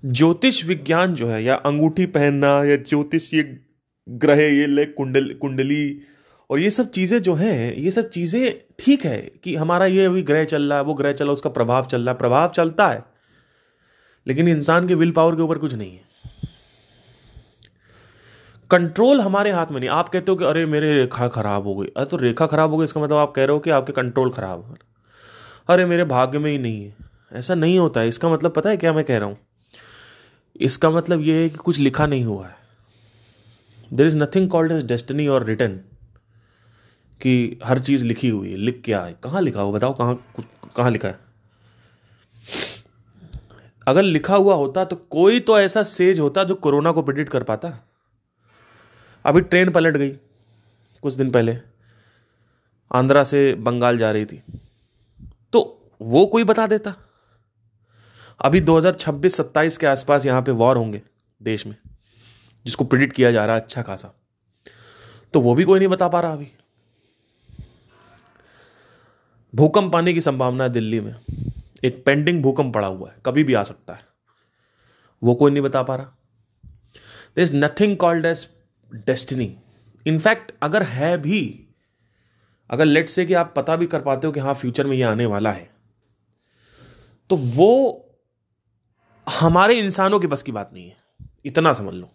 ज्योतिष 0.07 0.64
विज्ञान 0.64 1.14
जो 1.14 1.28
है, 1.28 1.45
या 1.45 1.55
अंगूठी 1.55 2.07
पहनना, 2.07 2.64
या 2.64 2.76
ज्योतिष 2.76 3.35
ये 3.35 3.59
ग्रह, 4.09 4.40
ये 4.40 4.66
ले 4.66 4.85
कुंडल, 4.85 5.33
कुंडली, 5.33 6.00
और 6.50 6.61
ये 6.61 6.71
सब 6.71 6.90
चीज़ें 6.90 7.23
जो 7.23 7.35
हैं, 7.35 7.75
ये 7.75 7.90
सब 7.90 8.11
चीज़ें 8.11 8.55
ठीक 8.78 9.05
है 9.05 9.33
कि 9.45 9.55
हमारा 9.55 9.87
ये 9.87 10.05
अभी 10.05 10.23
ग्रह 10.23 10.45
चल 10.45 10.62
रहा 10.62 10.78
है, 10.78 10.85
वो 10.85 10.95
ग्रह 10.95 11.12
चल 11.12 11.25
रहा 11.25 11.31
है, 11.31 11.35
उसका 11.35 11.50
प्रभाव 11.50 11.87
चल 11.87 12.00
रहा 12.00 12.12
है, 12.12 12.19
प्रभाव 12.19 12.50
चलता 12.50 12.88
है, 12.88 13.05
लेकिन 14.26 14.49
इंसान 14.49 14.88
के 14.88 14.95
विल 14.95 15.11
पावर 15.11 15.37
के 15.37 15.43
ऊपर 15.43 15.59
कुछ 15.59 15.75
नहीं 15.75 15.93
है। 15.93 16.15
कंट्रोल 18.70 19.20
हमारे 19.20 19.50
हाथ 19.50 19.66
में 19.70 19.80
नहीं। 19.80 19.90
आप 19.90 20.08
कहते 20.08 20.32
हो 20.32 20.37
कि, 20.37 20.44
अरे, 20.44 20.66
मेरे 20.66 20.96
रेखा 20.96 21.28
खराब 21.28 21.66
हो 21.66 21.76
गई। 21.76 21.87
अरे 21.96 22.06
तो 22.06 22.16
रेखा 22.16 22.46
खराब 22.46 22.70
हो 22.70 22.76
गई, 22.76 22.85
इसका 22.85 23.00
मतलब 23.00 23.16
आप 23.16 23.32
कह 23.37 23.44
रहे 23.44 23.54
हो 23.54 23.61
कि 23.61 23.70
आपके 23.70 23.92
कंट्रोल 23.92 24.30
खराब 24.30 24.66
हो 24.66 24.76
अरे, 25.68 25.87
मेरे 25.87 26.04
भाग्य 26.04 26.38
में 26.38 26.52
ही 26.52 26.58
नहीं 26.58 26.85
है। 26.85 26.96
ऐसा 27.32 27.54
नहीं 27.54 27.78
होता 27.78 28.00
है। 28.00 28.08
इसका 28.08 28.28
मतलब 28.28 28.50
पता 28.50 28.70
है 28.70 28.76
क्या 28.76 28.92
मैं 28.92 29.04
कह 29.04 29.18
रहा 29.18 29.28
हूँ? 29.28 29.38
इसका 30.61 30.90
मतलब 30.90 31.20
यह 31.20 31.35
है 31.35 31.49
कि 31.49 31.56
कुछ 31.56 31.78
लिखा 31.78 32.06
नहीं 32.06 32.25
हुआ 32.25 32.46
है। 32.46 32.56
There 33.92 34.06
is 34.06 34.18
nothing 34.18 34.50
called 34.50 34.73
as 34.73 34.85
destiny 34.85 35.26
और 35.26 35.44
रिटर्न 35.44 35.76
कि 37.20 37.61
हर 37.64 37.78
चीज़ 37.78 38.04
लिखी 38.04 38.28
हुई 38.28 38.50
है। 38.50 38.56
लिख 38.56 38.82
क्या 38.85 39.02
है? 39.02 39.16
कहाँ 39.25 39.42
लिखा 39.42 39.61
हो 39.61 39.73
बताओ 39.73 39.94
कहाँ 39.94 40.26
कहाँ 40.76 40.90
लिखा 40.90 41.08
है? 41.08 41.18
अगर 43.88 44.02
लिखा 44.02 44.37
हुआ 44.37 44.54
होता 44.54 44.85
तो 44.85 44.96
कोई 44.96 45.40
तो 45.40 45.61
ऐसा 45.61 45.82
सेज 45.82 46.20
होता 46.20 46.44
जो 46.44 46.54
कोरोना 46.54 46.92
को 46.92 47.02
प्रिडिक्ट 47.02 47.32
कर 47.32 47.42
पाता। 47.42 47.73
अभी 49.26 49.40
ट्रेन 49.40 49.71
पलट 49.71 49.97
गई, 49.97 50.11
कुछ 51.02 51.14
दिन 51.14 51.30
पहले। 51.30 51.59
आंध्रा 52.95 53.25
से 53.25 53.54
बंगाल 53.54 53.99
जा 53.99 54.11
रही 54.11 54.26
थी। 54.26 54.42
तो 55.52 55.90
वो 56.02 56.26
कोई 56.26 56.45
बता 56.45 56.66
देता। 56.66 56.95
अभी 58.45 58.61
2026-27 58.61 59.78
के 59.78 59.87
आसपास 59.87 60.26
यहाँ 60.26 60.42
पे 60.42 60.52
वॉर 60.52 60.76
होंगे 60.76 61.02
देश 61.42 61.66
में, 61.66 61.76
जिसको 62.64 62.85
प्रिडिक्ट 62.85 63.14
किया 63.14 63.33
जा 63.33 63.47
रहा 63.47 63.56
है 63.56 63.61
अच्छा 63.61 63.83
खासा। 63.83 64.12
तो 65.33 65.40
वो 65.40 65.54
भी 65.54 65.64
कोई 65.64 65.78
नहीं 65.78 65.88
बता 65.88 66.09
पा 66.09 66.21
रहा 66.21 66.33
अभी। 66.33 66.52
भूकंप 69.54 69.97
आने 69.97 70.12
की 70.12 70.21
संभावना 70.21 70.64
है 70.64 70.71
दिल्ली 70.71 71.00
में। 71.00 71.16
एक 71.85 72.04
पेंडिंग 72.06 72.42
भूकंप 72.42 72.75
पड़ा 72.75 72.88
हुआ 72.88 73.11
है, 73.11 73.16
कभी 73.26 73.45
भी 73.45 73.54
आ 73.54 73.62
सकता 73.62 73.95
है। 73.95 74.06
वो 75.23 75.35
कोई 75.35 75.50
नहीं 75.50 75.62
बता 75.62 75.83
पा 75.83 75.97
रहा। 75.97 76.06
There 77.37 77.42
is 77.42 77.56
nothing 77.56 77.97
called 77.97 78.25
as 78.25 78.49
destiny. 78.93 79.57
In fact 80.07 80.52
अगर 80.62 80.83
है 80.83 81.16
भी 81.19 81.43
अगर 82.71 82.85
लेट 82.85 83.09
से 83.09 83.25
कि 83.26 83.35
आप 83.35 83.52
पता 83.57 83.76
भी 83.76 83.87
कर 83.87 84.00
पाते 84.00 84.26
हो 84.26 84.33
कि 84.33 84.40
हाँ 84.40 84.55
फ्यूचर 84.55 84.87
में 84.87 84.97
ये 84.97 85.02
आने 85.02 85.26
वाला 85.26 85.52
है 85.52 85.69
तो 87.31 87.37
वो 87.37 88.02
हमारे 89.26 89.75
इंसानों 89.75 90.21
के 90.21 90.26
बस 90.26 90.43
की 90.43 90.52
बात 90.52 90.71
नहीं 90.73 90.88
है। 90.88 90.97
इतना 91.45 91.73
समझ 91.73 91.95
लो 91.95 92.07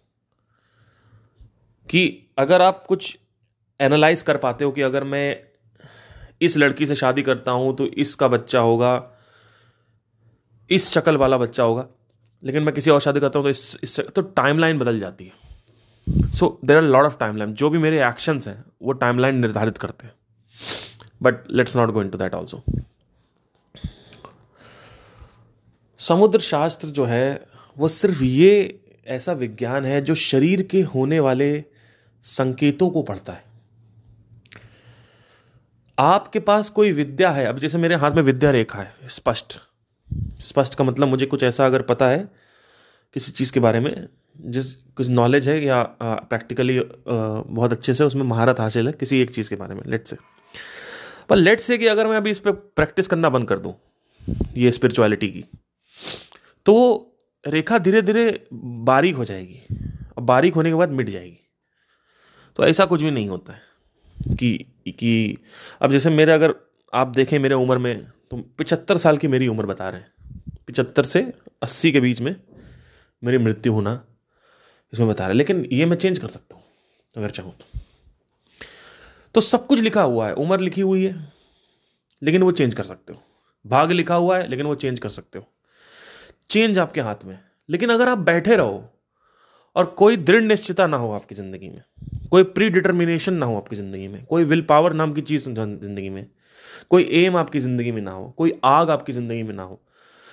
कि 1.88 2.30
अगर 2.38 2.62
आप 2.62 2.84
कुछ 2.88 3.18
एनालाइज 3.80 4.22
कर 4.22 4.36
पाते 4.36 4.64
हो 4.64 4.70
कि 4.72 4.82
अगर 4.82 5.04
मैं 5.04 5.40
इस 6.40 6.56
लड़की 6.56 6.86
से 6.86 6.94
शादी 6.94 7.22
करता 7.22 7.50
हूँ 7.50 7.74
तो 7.76 7.86
इसका 7.86 8.28
बच्चा 8.28 8.60
होगा 8.60 8.94
इस 10.70 10.88
शक्ल 10.90 11.16
वाला 11.16 11.38
बच्चा 11.38 11.62
होगा 11.62 11.86
लेकिन 12.42 12.62
मैं 12.62 12.74
किसी 12.74 12.90
और 12.90 13.00
शादी 13.00 13.20
करता 13.20 13.38
हूँ 13.38 13.44
तो 13.44 13.50
इस, 13.50 13.78
इस 13.82 14.00
तो 14.00 14.22
टाइमलाइन 14.22 14.78
बदल 14.78 15.00
जाती 15.00 15.24
है। 15.24 15.41
So 16.08 16.58
there 16.64 16.76
are 16.76 16.82
lot 16.82 17.04
of 17.04 17.16
timeline 17.18 17.54
जो 17.54 17.70
भी 17.70 17.78
मेरे 17.78 18.06
एक्शंस 18.08 18.48
हैं, 18.48 18.64
वो 18.82 18.92
टाइमलाइन 18.92 19.38
निर्धारित 19.38 19.78
करते 19.78 20.06
हैं. 20.06 20.14
But 21.22 21.50
let's 21.50 21.76
not 21.76 21.90
go 21.90 22.02
into 22.10 22.18
that 22.18 22.34
also 22.34 22.62
समुद्र 25.98 26.38
शास्त्र 26.38 26.88
जो 26.88 27.04
है, 27.04 27.46
वो 27.78 27.88
सिर्फ़ 27.88 28.22
ये 28.22 28.80
ऐसा 29.06 29.32
विज्ञान 29.32 29.84
है 29.84 30.00
जो 30.00 30.14
शरीर 30.14 30.62
के 30.62 30.82
होने 30.82 31.20
वाले 31.20 31.64
संकेतों 32.22 32.90
को 32.90 33.02
पढ़ता 33.02 33.32
है. 33.32 33.44
आपके 35.98 36.40
पास 36.40 36.68
कोई 36.68 36.92
विद्या 36.92 37.30
है, 37.30 37.46
अब 37.46 37.58
जैसे 37.58 37.78
मेरे 37.78 37.94
हाथ 37.94 38.10
में 38.10 38.22
विद्या 38.22 38.50
रेखा 38.50 38.78
है, 38.78 38.94
स्पष्ट. 39.06 39.58
स्पष्ट 40.40 40.74
का 40.74 40.84
मतलब 40.84 41.08
मुझे 41.08 41.26
कुछ 41.26 41.42
ऐसा 41.42 41.66
अगर 41.66 41.82
पता 41.82 42.08
है 42.08 42.32
किसी 43.14 43.32
चीज़ 43.32 43.52
के 43.52 43.60
बारे 43.60 43.80
में 43.80 44.08
जिस 44.36 44.74
कुछ 44.96 45.08
नॉलेज 45.08 45.48
है 45.48 45.62
या 45.64 45.82
प्रैक्टिकली 46.02 46.80
बहुत 47.08 47.72
अच्छे 47.72 47.94
से 47.94 48.04
उसमें 48.04 48.22
महारत 48.22 48.60
हासिल 48.60 48.86
है 48.86 48.92
किसी 48.92 49.20
एक 49.20 49.30
चीज़ 49.30 49.50
के 49.50 49.56
बारे 49.56 49.74
में 49.74 49.82
लेट 49.86 50.06
से 50.06 50.16
पर 51.28 51.36
लेट 51.36 51.60
से 51.60 51.78
कि 51.78 51.86
अगर 51.86 52.06
मैं 52.06 52.16
अभी 52.16 52.30
इस 52.30 52.38
पर 52.38 52.52
प्रैक्टिस 52.52 53.06
करना 53.06 53.28
बंद 53.28 53.48
कर 53.48 53.58
दूँ, 53.58 53.74
ये 54.56 54.70
स्पिरिचुअलिटी 54.70 55.28
की 55.28 55.44
तो 56.66 56.74
रेखा 57.44 57.78
धीरे 57.78 58.02
धीरे 58.02 58.46
बारीक 58.52 59.16
हो 59.16 59.24
जाएगी 59.24 59.76
और 60.16 60.24
बारीक 60.24 60.54
होने 60.54 60.70
के 60.70 60.74
बाद 60.74 60.90
मिट 60.90 61.08
जाएगी। 61.08 61.38
तो 62.56 62.64
ऐसा 62.64 62.84
कुछ 62.84 63.02
भी 63.02 63.10
नहीं 63.10 63.28
होता 63.28 63.52
है 63.52 64.36
कि 64.36 64.56
कि 64.88 65.38
अब 65.82 65.92
जैसे 65.92 66.10
मेरे 66.10 66.32
अगर 66.32 66.54
आप 66.92 67.08
देखें 67.08 67.38
मेरे 67.38 67.54
उम्र 67.54 67.78
में 67.78 68.06
तो 68.30 68.36
पिचहत्तर 68.58 68.98
साल 68.98 69.18
की 69.18 69.28
मेरी 69.28 69.48
उम्र 69.48 69.66
बता 69.66 69.88
रहे 69.90 70.00
हैं। 70.00 70.42
पिचहत्तर 70.66 71.04
से 71.04 71.22
अस्सी 71.62 71.92
के 71.92 72.00
बीच 72.00 72.20
में 72.20 72.34
मेरी 73.22 73.38
मृत्यु 73.38 73.72
होना 73.72 73.94
इसमें 74.92 75.08
बता 75.08 75.24
रहे 75.24 75.32
हैं। 75.32 75.38
लेकिन 75.38 75.64
ये 75.72 75.86
मैं 75.86 75.96
चेंज 75.96 76.18
कर 76.18 76.28
सकता 76.28 76.56
हूँ, 76.56 76.64
अगर 77.16 77.30
चाहूँ 77.30 77.52
तो। 77.52 77.78
तो 79.34 79.40
सब 79.40 79.66
कुछ 79.66 79.80
लिखा 79.80 80.02
हुआ 80.02 80.26
है, 80.26 80.34
उम्र 80.34 80.60
लिखी 80.60 80.80
हुई 80.80 81.04
है, 81.04 81.14
लेकिन 82.22 82.42
वो 82.42 82.52
चेंज 82.52 82.74
कर 82.74 82.82
सकते 82.82 83.12
हो। 83.12 83.22
भाग 83.64 83.92
लिखा 83.92 84.14
हुआ 84.14 84.38
है, 84.38 84.48
लेकिन 84.48 84.66
वो 84.66 84.74
चेंज 84.74 84.98
कर 84.98 85.08
सकते 85.08 85.38
हो। 85.38 85.46
चेंज 86.50 86.78
आपके 86.78 87.00
हाथ 87.00 87.24
में। 87.24 87.38
लेकिन 87.68 87.90
अगर 87.90 88.08
आप 88.08 88.18
बैठे 88.20 88.56
रहो, 88.56 88.84
और 89.76 89.84
कोई 89.98 90.16
दृढ़ 90.18 90.42
निश्चिता 90.42 90.86
ना 90.86 90.96
हो 90.96 91.10
आपकी 91.12 91.34
ज़िंदगी 91.34 91.68
में, 91.68 91.82
कोई 92.30 92.42
प्री 92.42 92.68
डिटर्मिनेशन 92.70 93.34
ना 93.34 93.46
हो 93.46 93.56
आपकी 93.56 93.76
ज़िंदगी 93.76 94.08
में, 94.08 94.24
कोई 94.24 94.44
विल 94.44 94.62
पावर 94.62 94.92
नाम 94.92 95.12
की 95.12 95.20
चीज़ 95.20 95.48
ज़िंदगी 95.50 96.10
में, 96.10 96.26
कोई 96.90 97.08
एम 97.14 97.36
आपकी 97.36 97.60
ज़िंदगी 97.60 97.92
में 97.92 98.02
ना 98.02 98.10
हो, 98.10 98.28
कोई 98.30 98.52
आग 98.64 98.90
आपकी 98.90 99.12
ज़िंदगी 99.12 99.42
में 99.42 99.54
ना 99.54 99.62
हो, 99.62 99.80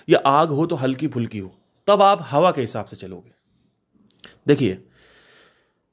या 0.08 0.20
आग 0.28 0.50
हो 0.50 0.66
तो 0.66 0.76
हल्की 0.76 1.08
फुल्की 1.08 1.40
हो, 1.40 1.52
तब 1.88 2.02
आप 2.02 2.28
हवा 2.32 2.52
के 2.52 2.62
हिसाब 2.62 2.86
से 2.86 2.96
चलोगे। 2.96 3.32
देखिए, 4.50 4.88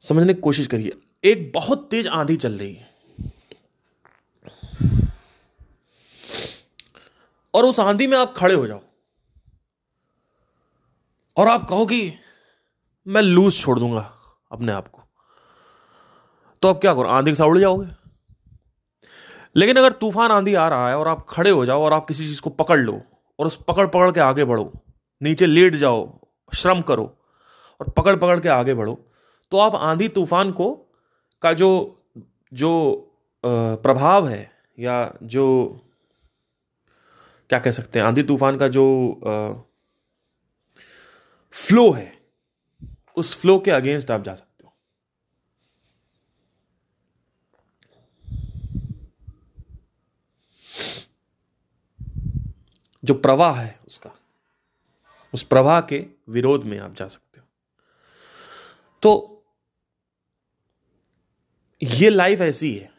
समझने 0.00 0.34
की 0.34 0.40
कोशिश 0.40 0.66
करिए, 0.66 0.92
एक 1.24 1.52
बहुत 1.52 1.88
तेज 1.90 2.06
आंधी 2.06 2.36
चल 2.36 2.52
रही 2.52 2.74
है। 2.74 2.90
और 7.54 7.64
उस 7.64 7.80
आंधी 7.80 8.06
में 8.06 8.18
आप 8.18 8.34
खड़े 8.36 8.54
हो 8.54 8.66
जाओ। 8.66 8.80
और 11.36 11.48
आप 11.48 11.68
कहो 11.70 11.86
कि 11.86 12.12
मैं 13.06 13.22
लूज 13.22 13.60
छोड़ 13.60 13.78
दूँगा 13.78 14.18
अपने 14.52 14.72
आप 14.72 14.88
को। 14.88 15.02
तो 16.62 16.68
आप 16.68 16.80
क्या 16.80 16.94
करो, 16.94 17.08
आंधी 17.08 17.30
के 17.30 17.34
साथ 17.34 17.44
उड़ 17.44 17.58
जाओगे? 17.58 17.88
लेकिन 19.56 19.76
अगर 19.76 19.92
तूफ़ान 19.92 20.30
आंधी 20.30 20.54
आ 20.54 20.68
रहा 20.68 20.88
है 20.88 20.98
और 20.98 21.08
आप 21.08 21.26
खड़े 21.28 21.50
हो 21.50 21.66
जाओ 21.66 21.82
और 21.82 21.92
आप 21.92 22.06
किसी 22.08 22.26
चीज़ 22.26 22.42
को 22.42 22.50
पकड़ 22.50 22.78
लो 22.78 23.02
और 23.38 23.46
उस 23.46 23.56
पकड़ 23.68 23.86
पकड़ 23.86 24.12
के 24.12 24.20
आगे 24.20 24.44
बढ़ो, 24.44 24.72
नीचे 25.22 25.46
लेट 25.46 25.74
जाओ, 25.74 26.28
श्रम 26.54 26.82
करो 26.82 27.22
और 27.80 27.88
पकड़ 27.90 28.16
पकड़ 28.16 28.38
के 28.40 28.48
आगे 28.48 28.74
बढ़ो। 28.74 28.94
तो 29.52 29.58
आप 29.58 29.74
आंधी 29.74 30.08
तूफ़ान 30.08 30.52
को 30.52 30.72
का 31.42 31.52
जो 31.52 31.70
जो 32.52 32.72
प्रभाव 33.44 34.28
है 34.28 34.50
या 34.78 35.14
जो, 35.22 35.44
क्या 37.50 37.58
कह 37.58 37.70
सकते 37.70 37.98
हैं, 37.98 38.06
आंधी 38.06 38.22
तूफ़ान 38.22 38.56
का 38.56 38.68
जो 38.68 38.84
फ्लो 41.54 41.90
है, 41.90 42.12
उस 43.16 43.34
फ्लो 43.36 43.58
के 43.58 43.70
अगेंस्ट 43.70 44.10
आप 44.10 44.22
जा 44.22 44.34
सकते 44.34 44.64
हो। 44.64 44.72
जो 53.04 53.14
प्रवाह 53.14 53.54
है 53.54 53.78
उसका, 53.86 54.10
उस 55.34 55.42
प्रवाह 55.42 55.80
के 55.82 56.04
विरोध 56.28 56.64
में 56.64 56.78
आप 56.78 56.94
जा 56.94 57.06
सकते 57.08 57.25
तो 59.02 59.12
ये 61.82 62.10
लाइफ 62.10 62.40
ऐसी 62.40 62.72
है। 62.74 62.90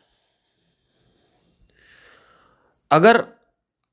अगर 2.92 3.24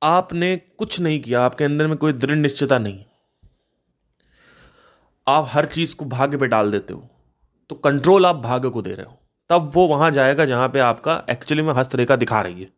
आपने 0.03 0.57
कुछ 0.57 1.01
नहीं 1.01 1.21
किया, 1.23 1.43
आपके 1.43 1.65
अंदर 1.65 1.87
में 1.87 1.97
कोई 1.97 2.13
दृढ़ 2.13 2.37
निश्चिता 2.37 2.79
नहीं, 2.79 3.05
आप 5.27 5.47
हर 5.49 5.67
चीज़ 5.67 5.97
को 5.97 6.05
भाग्य 6.05 6.37
पे 6.37 6.47
डाल 6.47 6.71
देते 6.71 6.95
हो 6.95 7.09
तो 7.71 7.75
कंट्रोल 7.75 8.27
आप 8.27 8.37
भाग्य 8.37 8.69
को 8.69 8.83
दे 8.83 8.95
रहे 8.95 9.07
हो। 9.07 9.19
तब 9.51 9.71
वो 9.75 9.87
वहाँ 9.89 10.11
जाएगा 10.11 10.45
जहाँ 10.45 10.69
पे 10.69 10.79
आपका 10.79 11.23
एक्चुअली 11.31 11.63
में 11.63 11.73
हस्तरेखा 11.75 12.17
दिखा 12.17 12.41
रही 12.41 12.63
है। 12.63 12.73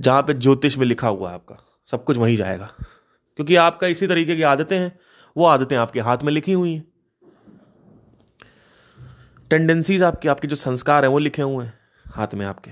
जहाँ 0.00 0.22
पे 0.22 0.34
ज्योतिष 0.34 0.76
में 0.78 0.86
लिखा 0.86 1.08
हुआ 1.08 1.28
है 1.28 1.34
आपका, 1.34 1.56
सब 1.88 2.04
कुछ 2.04 2.16
वहीं 2.16 2.36
जाएगा। 2.36 2.72
क्योंकि 3.38 3.56
आपका 3.56 3.86
इसी 3.86 4.06
तरीके 4.06 4.36
की 4.36 4.42
आदतें 4.42 4.78
हैं, 4.78 4.98
वो 5.36 5.46
आदतें 5.46 5.76
आपके 5.76 6.00
हाथ 6.00 6.18
में 6.18 6.32
लिखी 6.32 6.52
हुई 6.52 6.74
हैं। 6.74 6.91
टेंडेंसीज 9.52 10.02
आपके 10.02 10.28
आपके 10.28 10.48
जो 10.48 10.56
संस्कार 10.56 11.04
हैं, 11.04 11.10
वो 11.12 11.18
लिखे 11.18 11.42
हुए 11.42 11.64
हैं, 11.64 11.72
हाथ 12.06 12.34
में 12.34 12.44
आपके। 12.46 12.70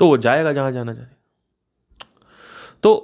तो 0.00 0.06
वो 0.06 0.16
जाएगा 0.16 0.52
जहाँ 0.52 0.72
जाना 0.72 0.94
चाहे 0.94 1.08
तो 2.82 2.94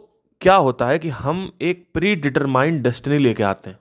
क्या 0.41 0.55
होता 0.55 0.87
है 0.87 0.99
कि 0.99 1.09
हम 1.09 1.51
एक 1.61 1.87
प्री 1.95 2.15
डिटरमाइंड 2.17 2.83
डेस्टिनी 2.83 3.19
लेके 3.19 3.43
आते 3.43 3.71
हैं। 3.71 3.79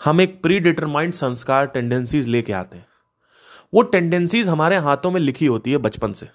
हम 0.00 0.20
एक 0.20 0.42
प्री 0.42 0.58
डिटरमाइंड 0.60 1.12
संस्कार 1.12 1.66
टेंडेंसीज 1.66 2.28
लेके 2.28 2.52
आते 2.52 2.76
हैं। 2.78 2.86
वो 3.74 3.82
टेंडेंसीज 3.82 4.48
हमारे 4.48 4.76
हाथों 4.76 5.10
में 5.10 5.20
लिखी 5.20 5.46
होती 5.46 5.70
है 5.70 5.78
बचपन 5.78 6.12
से। 6.12 6.28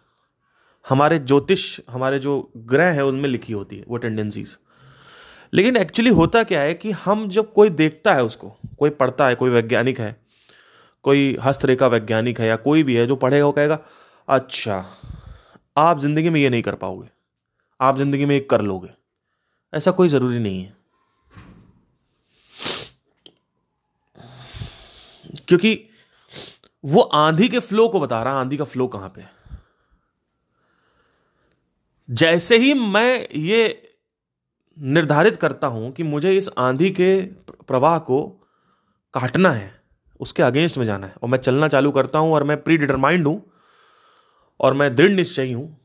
हमारे 0.86 1.20
ज्योतिष, 1.20 1.80
हमारे 1.90 2.20
जो 2.20 2.52
ग्रह 2.58 2.92
है, 2.92 3.06
उनमें 3.06 3.30
लिखी 3.30 3.54
होती 3.54 3.78
है 3.78 3.86
वो 3.88 3.98
टेंडेंसीज 3.98 4.58
लेकिन 5.54 5.78
एक्चुअली 5.78 6.12
होता 6.12 6.44
क्या 6.44 6.62
है 6.62 6.74
कि 6.74 6.92
हम 6.92 7.28
जब 7.30 7.52
कोई 7.54 7.70
देखता 7.72 8.14
है 8.14 8.24
उसको, 8.24 8.50
कोई 8.80 8.90
पढ़ता 8.92 9.28
है, 9.28 9.36
कोई 9.36 9.50
वैज्ञानिक 9.50 10.00
है, 10.00 10.16
कोई 11.06 11.38
हस्तरेखा 11.42 11.88
वैज्ञानिक 11.88 12.40
है 12.40 12.48
या 12.48 12.56
कोई 12.58 12.84
भी 12.84 12.96
है 12.96 13.06
जो 13.08 13.16
पढ़ेगा, 13.16 13.46
वो 13.46 13.52
कहेगा 13.52 13.80
अच्छा 14.28 14.86
आप 15.78 16.00
ज़िंदगी 16.00 16.30
में 16.30 16.40
ये 16.42 16.50
नहीं 16.50 16.62
कर 16.62 16.76
पाओगे, 16.76 17.08
आप 17.80 17.98
ज़िंदगी 17.98 18.26
में 18.26 18.36
एक 18.36 18.50
कर 18.50 18.62
लोगे, 18.62 18.90
ऐसा 19.74 19.92
कोई 19.92 20.10
ज़रूरी 20.10 20.40
नहीं 20.40 20.64
है। 20.64 20.74
क्योंकि 25.48 25.80
वो 26.84 27.02
आंधी 27.02 27.48
के 27.48 27.60
फ्लो 27.60 27.88
को 27.88 28.00
बता 28.00 28.22
रहा 28.24 28.34
है 28.34 28.40
आंधी 28.40 28.58
का 28.58 28.64
फ्लो 28.66 28.88
कहाँ 28.88 29.10
पे 29.10 29.24
जैसे 32.10 32.58
ही 32.58 32.74
मैं 32.74 33.28
ये 33.36 33.95
निर्धारित 34.78 35.36
करता 35.36 35.68
हूँ 35.68 35.92
कि 35.92 36.04
मुझे 36.04 36.32
इस 36.38 36.50
आंधी 36.58 36.90
के 36.92 37.22
प्रवाह 37.68 37.98
को 38.00 38.22
काटना 39.14 39.52
है, 39.52 39.72
उसके 40.20 40.44
अगेंस्ट 40.44 40.78
में 40.78 40.86
जाना 40.86 41.08
है। 41.08 41.14
और 41.24 41.30
मैं 41.30 41.38
चलना 41.38 41.68
चालू 41.68 41.92
करता 41.92 42.20
हूँ 42.20 42.34
और 42.34 42.44
मैं 42.44 42.62
प्री 42.64 42.78
डिटरमाइंड 42.78 43.28
हूँ 43.28 43.42
और 44.60 44.74
मैं 44.74 44.96
दृढ़ 44.96 45.12
निश्चयी 45.12 45.52
हूँ 45.52 45.78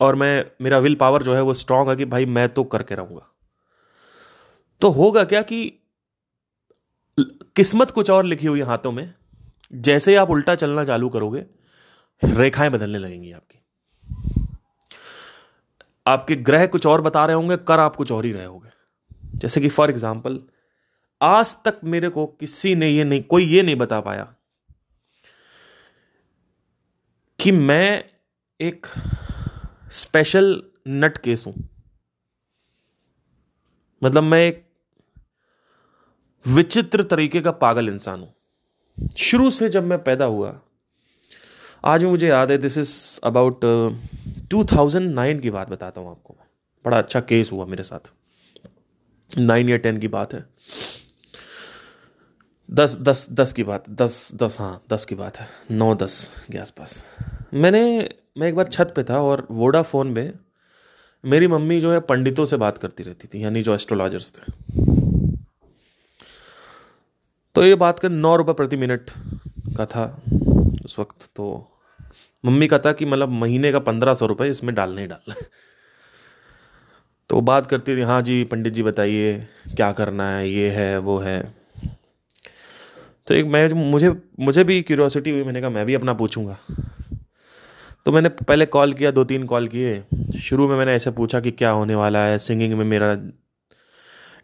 और 0.00 0.14
मैं, 0.14 0.44
मेरा 0.62 0.78
विल 0.78 0.94
पावर 0.94 1.22
जो 1.22 1.34
है 1.34 1.42
वो 1.42 1.54
स्ट्रांग 1.54 1.88
है 1.88 1.96
कि 1.96 2.04
भाई 2.04 2.26
मैं 2.26 2.48
तो 2.48 2.64
करके 2.64 2.94
रहूँगा। 2.94 3.26
तो 4.82 4.90
होगा 4.90 5.24
क्या 5.24 5.42
कि 5.42 5.64
किस्मत 7.18 7.90
कुछ 7.90 8.10
और 8.10 8.24
लिखी 8.24 8.46
हुई 8.46 8.60
हाथों 8.60 8.92
में, 8.92 9.14
जैसे 9.72 10.10
ही 10.10 10.16
आप 10.16 10.30
उल्टा 10.30 10.54
चलना 10.54 10.84
चालू 10.84 11.08
करोगे, 11.08 11.44
रेखाएँ 12.22 12.70
बदलने 12.70 12.98
लगेंगी 12.98 13.32
आपकी। 13.32 13.57
आपके 16.08 16.36
ग्रह 16.36 16.66
कुछ 16.66 16.86
और 16.86 17.00
बता 17.00 17.24
रहे 17.26 17.36
होंगे, 17.36 17.56
कर 17.58 17.78
आप 17.78 17.96
कुछ 17.96 18.12
और 18.12 18.24
ही 18.24 18.32
रहे 18.32 18.44
होंगे। 18.44 18.70
जैसे 19.34 19.60
कि 19.60 19.68
फॉर 19.68 19.90
एग्ज़ाम्पल 19.90 20.40
आज 21.20 21.54
तक 21.64 21.80
मेरे 21.84 22.08
को 22.08 22.26
किसी 22.26 22.74
ने 22.74 22.88
ये 22.88 23.04
नहीं, 23.04 23.22
कोई 23.22 23.44
ये 23.44 23.62
नहीं 23.62 23.76
बता 23.76 24.00
पाया 24.00 24.34
कि 27.38 27.52
मैं 27.52 28.04
एक 28.60 28.86
स्पेशल 29.92 30.62
नट 30.88 31.18
केस 31.18 31.44
हूँ। 31.46 31.54
मतलब 34.02 34.22
मैं 34.22 34.40
एक 34.40 34.64
विचित्र 36.44 37.02
तरीके 37.02 37.40
का 37.40 37.50
पागल 37.52 37.88
इंसान 37.88 38.20
हूँ। 38.20 39.08
शुरू 39.16 39.50
से 39.50 39.68
जब 39.68 39.84
मैं 39.84 40.02
पैदा 40.04 40.24
हुआ 40.24 40.50
आज 41.84 42.04
भी 42.04 42.10
मुझे 42.10 42.28
याद 42.28 42.50
है 42.50 42.58
this 42.58 42.78
is 42.78 43.20
about 43.24 43.60
two 44.50 44.64
thousand 44.64 45.10
nine 45.14 45.40
की 45.40 45.50
बात 45.50 45.70
बताता 45.70 46.00
हूँ 46.00 46.10
आपको 46.10 46.36
बड़ा 46.84 46.98
अच्छा 46.98 47.20
केस 47.20 47.52
हुआ 47.52 47.64
मेरे 47.66 47.82
साथ। 47.82 48.12
नाइन 49.38 49.68
या 49.68 49.76
टेन 49.76 49.98
की 49.98 50.08
बात 50.08 50.34
है। 50.34 50.44
दस 52.70 52.96
दस 52.96 53.26
दस 53.30 53.52
की 53.52 53.62
बात, 53.62 53.90
दस 53.90 54.30
दस 54.34 54.56
हाँ 54.60 54.82
दस 54.90 55.04
की 55.04 55.14
बात 55.14 55.36
है। 55.36 55.46
नौ, 55.70 55.94
दस 55.94 56.46
के 56.52 56.58
आसपास। 56.58 57.02
मैंने, 57.54 58.08
मैं 58.38 58.48
एक 58.48 58.54
बार 58.54 58.68
छत 58.68 58.92
पे 58.96 59.04
था 59.04 59.20
और 59.22 59.46
वोडाफोन 59.50 60.06
में 60.06 60.32
मेरी 61.24 61.48
मम्मी 61.48 61.80
जो 61.80 61.92
है 61.92 62.00
पंडितों 62.00 62.44
से 62.44 62.56
बात 62.56 62.78
करती 62.78 63.02
रहती 63.02 63.28
थी, 63.28 63.44
यानी 63.44 63.62
जो 63.62 63.74
एस्ट्रोलॉजर्स 63.74 64.32
थे। 64.32 64.52
तो 67.54 67.64
ये 67.64 67.74
बात 67.74 67.98
कर 67.98 68.08
नौ 68.08 68.36
रुपये 68.36 68.54
प्रति 68.54 68.76
मिनट 68.76 69.10
का 69.76 69.86
था। 69.86 70.22
उस 70.88 70.98
वक्त 70.98 71.28
तो 71.36 71.46
मम्मी 72.44 72.66
का 72.68 72.78
था 72.78 72.92
कि 72.92 73.04
मतलब 73.04 73.28
महीने 73.30 73.70
का 73.72 73.78
पंद्रह 73.84 74.14
सौ 74.14 74.26
रुपये 74.26 74.50
इसमें 74.50 74.74
डालने 74.74 75.00
ही 75.00 75.06
डालना 75.06 75.34
तो 77.30 77.40
बात 77.40 77.66
करती 77.66 77.96
थी 77.96 78.02
हाँ 78.02 78.20
जी, 78.22 78.44
पंडित 78.44 78.72
जी 78.72 78.82
बताइए, 78.82 79.34
क्या 79.76 79.90
करना 79.92 80.28
है, 80.30 80.48
ये 80.48 80.68
है, 80.70 80.98
वो 80.98 81.18
है। 81.18 81.40
तो 83.28 83.34
एक 83.34 83.46
मैं, 83.46 83.68
मुझे 83.90 84.14
मुझे 84.40 84.64
भी 84.64 84.80
क्यूरियोसिटी 84.82 85.30
हुई, 85.30 85.42
मैंने 85.44 85.60
कहा, 85.60 85.70
मैं 85.70 85.84
भी 85.86 85.94
अपना 85.94 86.14
पूछूँगा। 86.14 86.56
तो 88.06 88.12
मैंने 88.12 88.28
पहले 88.28 88.66
कॉल 88.68 88.92
किया 88.92 89.10
दो 89.10 89.24
तीन 89.24 89.44
कॉल 89.46 89.68
किए। 89.68 90.40
शुरू 90.40 90.68
में 90.68 90.76
मैंने 90.76 90.94
ऐसे 90.94 91.10
पूछा 91.10 91.40
कि 91.40 91.50
क्या 91.50 91.70
होने 91.70 91.94
वाला 91.94 92.24
है 92.24 92.38
सिंगिंग 92.38 92.74
में 92.74 92.84
मेरा 92.84 93.12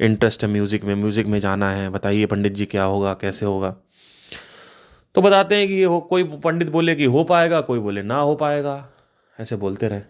इंटरेस्ट 0.01 0.45
है 0.45 0.51
म्यूज़िक 0.51 0.85
में 0.85 0.95
म्यूज़िक 0.95 1.27
में 1.27 1.39
जाना 1.41 1.71
है, 1.71 1.89
बताइए 1.91 2.27
पंडित 2.27 2.53
जी 2.53 2.67
क्या 2.67 2.85
होगा, 2.85 3.15
कैसे 3.15 3.47
होगा। 3.47 3.75
तो 5.15 5.23
बताते 5.23 5.55
हैं 5.55 5.69
कि 5.69 5.75
ये 5.75 5.85
हो, 5.85 6.01
कोई 6.01 6.25
पंडित 6.25 6.71
बोले 6.71 6.95
कि 6.95 7.05
हो 7.05 7.25
पाएगा, 7.25 7.61
कोई 7.61 7.79
बोले 7.79 8.03
ना 8.03 8.17
हो 8.17 8.35
पाएगा। 8.35 8.91
ऐसे 9.41 9.57
बोलते 9.57 9.89
रहे। 9.89 10.01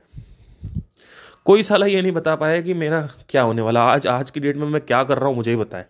कोई 1.44 1.62
साला 1.62 1.86
ये 1.86 2.02
नहीं 2.02 2.12
बता 2.12 2.36
पाया 2.36 2.62
कि 2.62 2.74
मेरा 2.74 3.08
क्या 3.28 3.42
होने 3.42 3.62
वाला, 3.62 3.82
आज 3.82 4.06
आज 4.06 4.30
की 4.30 4.40
डेट 4.40 4.56
में 4.56 4.68
मैं 4.68 4.80
क्या 4.80 5.04
कर 5.04 5.18
रहा 5.18 5.28
हूँ, 5.28 5.36
मुझे 5.36 5.50
ही 5.50 5.56
बताए। 5.56 5.84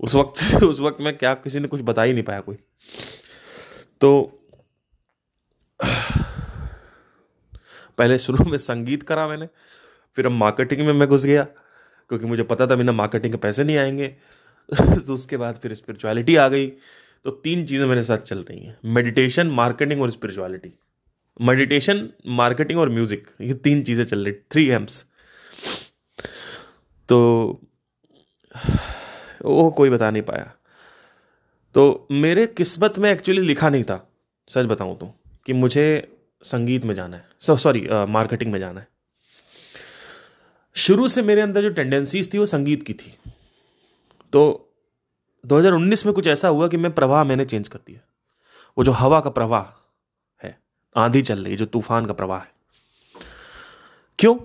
उस 0.00 0.14
वक्त 0.14 0.54
उस 0.62 0.80
वक्त 0.80 1.00
मैं 1.00 1.18
क्या, 1.18 1.34
किसी 1.34 1.60
ने 1.60 1.68
कुछ 1.68 1.80
बता 1.80 2.02
ही 2.02 2.12
नहीं 2.12 2.24
पाया 2.24 2.40
कोई। 2.40 2.56
तो 4.00 4.40
पहले 7.98 8.18
शुरू 8.18 8.44
में 8.44 8.58
संगीत 8.58 9.02
करा 9.02 9.28
मैंने, 9.28 9.48
फिर 10.14 10.26
अब 10.26 10.32
मार्केटिंग 10.32 10.86
में 10.86 10.92
मैं 10.92 11.08
घुस 11.08 11.24
गया, 11.24 11.44
क्योंकि 12.08 12.26
मुझे 12.26 12.42
पता 12.42 12.66
था 12.66 12.74
बिना 12.74 12.92
मार्केटिंग 12.92 13.32
के 13.32 13.38
पैसे 13.38 13.64
नहीं 13.64 13.76
आएँगे। 13.76 14.08
तो 15.06 15.14
उसके 15.14 15.36
बाद 15.36 15.54
फिर 15.54 15.74
स्पिरिचुअलिटी 15.74 16.36
आ 16.36 16.48
गई। 16.48 16.72
तो 17.24 17.30
तीन 17.30 17.64
चीज़ें 17.66 17.86
मेरे 17.86 18.02
साथ 18.02 18.18
चल 18.20 18.38
रही 18.40 18.60
हैं। 18.60 18.76
मेडिटेशन 18.94 19.50
मार्केटिंग 19.52 20.02
और 20.02 20.10
स्पिरिचुअलिटी 20.10 20.72
मेडिटेशन 21.40 22.08
मार्केटिंग 22.32 22.78
और 22.80 22.88
म्यूज़िक 22.90 23.26
ये 23.40 23.54
तीन 23.64 23.82
चीज़ें 23.82 24.04
चल 24.04 24.24
रही 24.24 24.32
थ्री 24.52 24.66
एम्स 24.70 25.04
तो 27.08 27.18
वो 29.44 29.70
कोई 29.70 29.90
बता 29.90 30.10
नहीं 30.10 30.22
पाया। 30.22 30.52
तो 31.74 32.06
मेरे 32.12 32.46
किस्मत 32.48 32.98
में 32.98 33.10
एक्चुअली 33.10 33.40
लिखा 33.42 33.68
नहीं 33.68 33.84
था, 33.84 33.96
सच 34.48 34.66
बताऊँ 34.66 34.96
तो 34.98 35.14
कि 35.46 35.52
मुझे 35.52 35.86
संगीत 36.42 36.84
में 36.84 36.94
जाना 36.94 37.16
है। 37.16 37.24
सो 37.40 37.56
सॉरी 37.56 37.86
मार्केटिंग 38.08 38.52
में 38.52 38.58
जाना 38.60 38.80
है। 38.80 38.88
शुरू 40.76 41.08
से 41.08 41.22
मेरे 41.22 41.40
अंदर 41.40 41.62
जो 41.62 41.70
टेंडेंसीज 41.70 42.32
थी, 42.32 42.38
वो 42.38 42.46
संगीत 42.46 42.82
की 42.82 42.92
थी। 42.94 43.14
तो 44.32 44.70
2019 45.44 46.04
में 46.06 46.14
कुछ 46.14 46.26
ऐसा 46.26 46.48
हुआ 46.48 46.68
कि 46.68 46.76
मैं 46.76 46.92
प्रवाह 46.92 47.24
मैंने 47.24 47.44
चेंज 47.44 47.68
कर 47.68 47.78
दिया। 47.86 48.00
वो 48.78 48.84
जो 48.84 48.92
हवा 48.92 49.20
का 49.20 49.30
प्रवाह 49.30 49.64
है, 50.42 50.58
आंधी 50.96 51.22
चल 51.22 51.44
रही 51.44 51.56
जो 51.56 51.66
तूफ़ान 51.66 52.06
का 52.06 52.12
प्रवाह 52.12 52.40
है। 52.40 52.52
क्यों? 54.18 54.36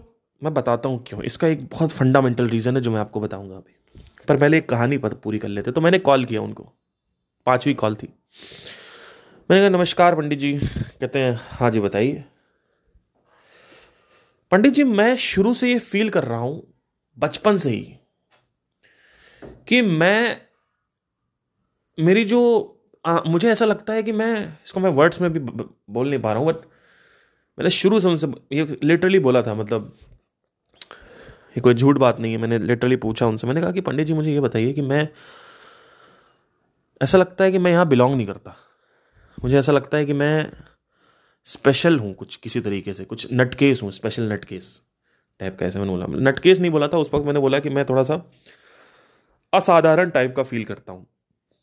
मैं 0.42 0.54
बताता 0.54 0.90
हूँ 0.90 1.04
क्यों। 1.08 1.22
इसका 1.24 1.48
एक 1.48 1.66
बहुत 1.66 1.92
फंडामेंटल 1.92 2.48
रीजन 2.50 2.76
है 2.76 2.82
जो 2.82 2.92
मैं 2.92 3.00
आपको 3.00 3.20
बताऊँगा 3.20 3.56
अभी। 3.56 4.02
पर 4.28 4.38
पहले 4.38 4.58
एक 4.58 4.70
कहानी 4.70 4.98
पूरी 4.98 5.40
कर 5.40 5.48
लेते 5.48 5.72
तो 5.72 5.82
मैंने 5.82 6.00
कॉल 6.00 6.26
किया 6.26 6.42
उनको। 6.42 6.72
पांचवी 7.46 7.74
कॉल 7.74 7.96
थी। 7.96 8.08
मैंने 9.52 9.62
कहा, 9.62 9.78
नमस्कार 9.78 10.16
पंडित 10.16 10.40
जी। 10.40 10.54
कहते 10.58 11.20
हैं 11.20 11.40
हाँ 11.52 11.72
जी, 11.72 11.80
बताइए। 11.80 12.24
पंडित 14.52 14.74
जी, 14.74 14.84
मैं 14.84 15.16
शुरू 15.18 15.54
से 15.54 15.72
ये 15.72 15.80
फील 15.80 16.10
कर 16.10 16.24
रहा 16.24 16.40
हूँ, 16.40 16.62
बचपन 17.18 17.58
से 17.58 17.70
ही, 17.70 17.96
कि 19.68 19.82
मैं 19.82 20.49
मेरी 22.00 22.24
जो 22.26 22.42
आ, 23.06 23.20
मुझे 23.28 23.50
ऐसा 23.52 23.66
लगता 23.66 23.94
है 23.94 24.04
कि 24.04 24.12
मैं 24.12 24.34
इसको 24.66 24.80
मैं 24.80 24.90
वर्ड्स 24.90 25.22
में 25.22 25.32
भी 25.34 25.40
बोल 25.40 26.10
नहीं 26.10 26.20
पा 26.20 26.34
रहा 26.34 26.42
हूँ 26.42 26.48
बट 26.48 26.62
मैंने 27.58 27.70
शुरू 27.70 28.00
से 28.00 28.08
उनसे 28.08 28.28
ये 28.52 28.78
लिटरली 28.84 29.20
बोला 29.20 29.42
था 29.42 29.54
मतलब 29.56 29.94
ये 31.58 31.62
कोई 31.62 31.74
झूठ 31.74 31.98
बात 31.98 32.20
नहीं 32.20 32.32
है 32.32 32.38
मैंने 32.38 32.58
लिटरली 32.60 32.96
पूछा 32.96 33.28
उनसे 33.28 33.48
मैंने 33.48 33.62
कहा 33.62 33.72
कि 33.72 33.82
पंडित 33.82 34.08
जी 34.08 34.14
मुझे 34.14 34.32
ये 34.32 34.40
बताइए 34.40 34.74
कि 34.74 34.82
मैं 34.82 35.08
ऐसा 37.02 37.18
लगता 37.18 37.44
है 37.44 37.52
कि 37.52 37.58
मैं 37.58 37.72
यहाँ 37.72 37.88
बिलोंग 37.88 38.16
नहीं 38.16 38.28
करता। 38.28 38.56
मुझे 39.38 39.58
ऐसा 39.60 39.72
लगता 39.72 39.98
है 39.98 40.06
कि 40.06 40.14
मैं 40.14 40.52
स्पेशल 41.48 42.00
हूँ 42.00 42.14
कुछ 42.14 42.36
किसी 42.36 42.62
तरीके 42.62 42.94
से 42.94 43.06
कुछ 43.06 43.28
नटकेस 43.34 43.84
हूँ 43.84 43.92
स्पेशल 43.92 44.32
नटकेस 44.34 44.82
टाइप 45.40 45.58
का 45.60 45.66
ऐसे 45.66 45.80
मैंने 45.80 45.92
बोला। 45.92 46.06
नटकेस 46.30 46.60
नहीं 46.60 46.72
बोला 46.72 46.88
था 46.88 46.98
उस 46.98 47.14
वक्त 47.14 47.26
मैंने 47.26 47.40
बोला 47.40 47.60
कि 47.60 47.70
मैं 47.70 47.86
थोड़ा 47.86 48.04
सा 48.04 48.22
असाधारण 49.54 50.10
टाइप 50.10 50.36
का 50.36 50.44
फील 50.44 50.66
करता 50.66 50.92
हूँ। 50.92 51.06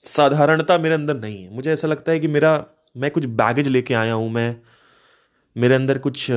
साधारणता 0.07 0.79
मेरे 0.79 0.95
अंदर 0.95 1.17
नहीं 1.17 1.43
है। 1.43 1.55
मुझे 1.55 1.73
ऐसा 1.73 1.89
लगता 1.89 2.13
है 2.13 2.19
कि 2.21 2.29
मेरा, 2.29 2.65
मैं 2.97 3.11
कुछ 3.11 3.25
बैगेज 3.37 3.69
लेके 3.69 3.95
आया 3.95 4.13
हूँ, 4.13 4.31
मैं, 4.31 4.57
मेरे 5.57 5.75
अंदर 5.75 5.99
कुछ 5.99 6.31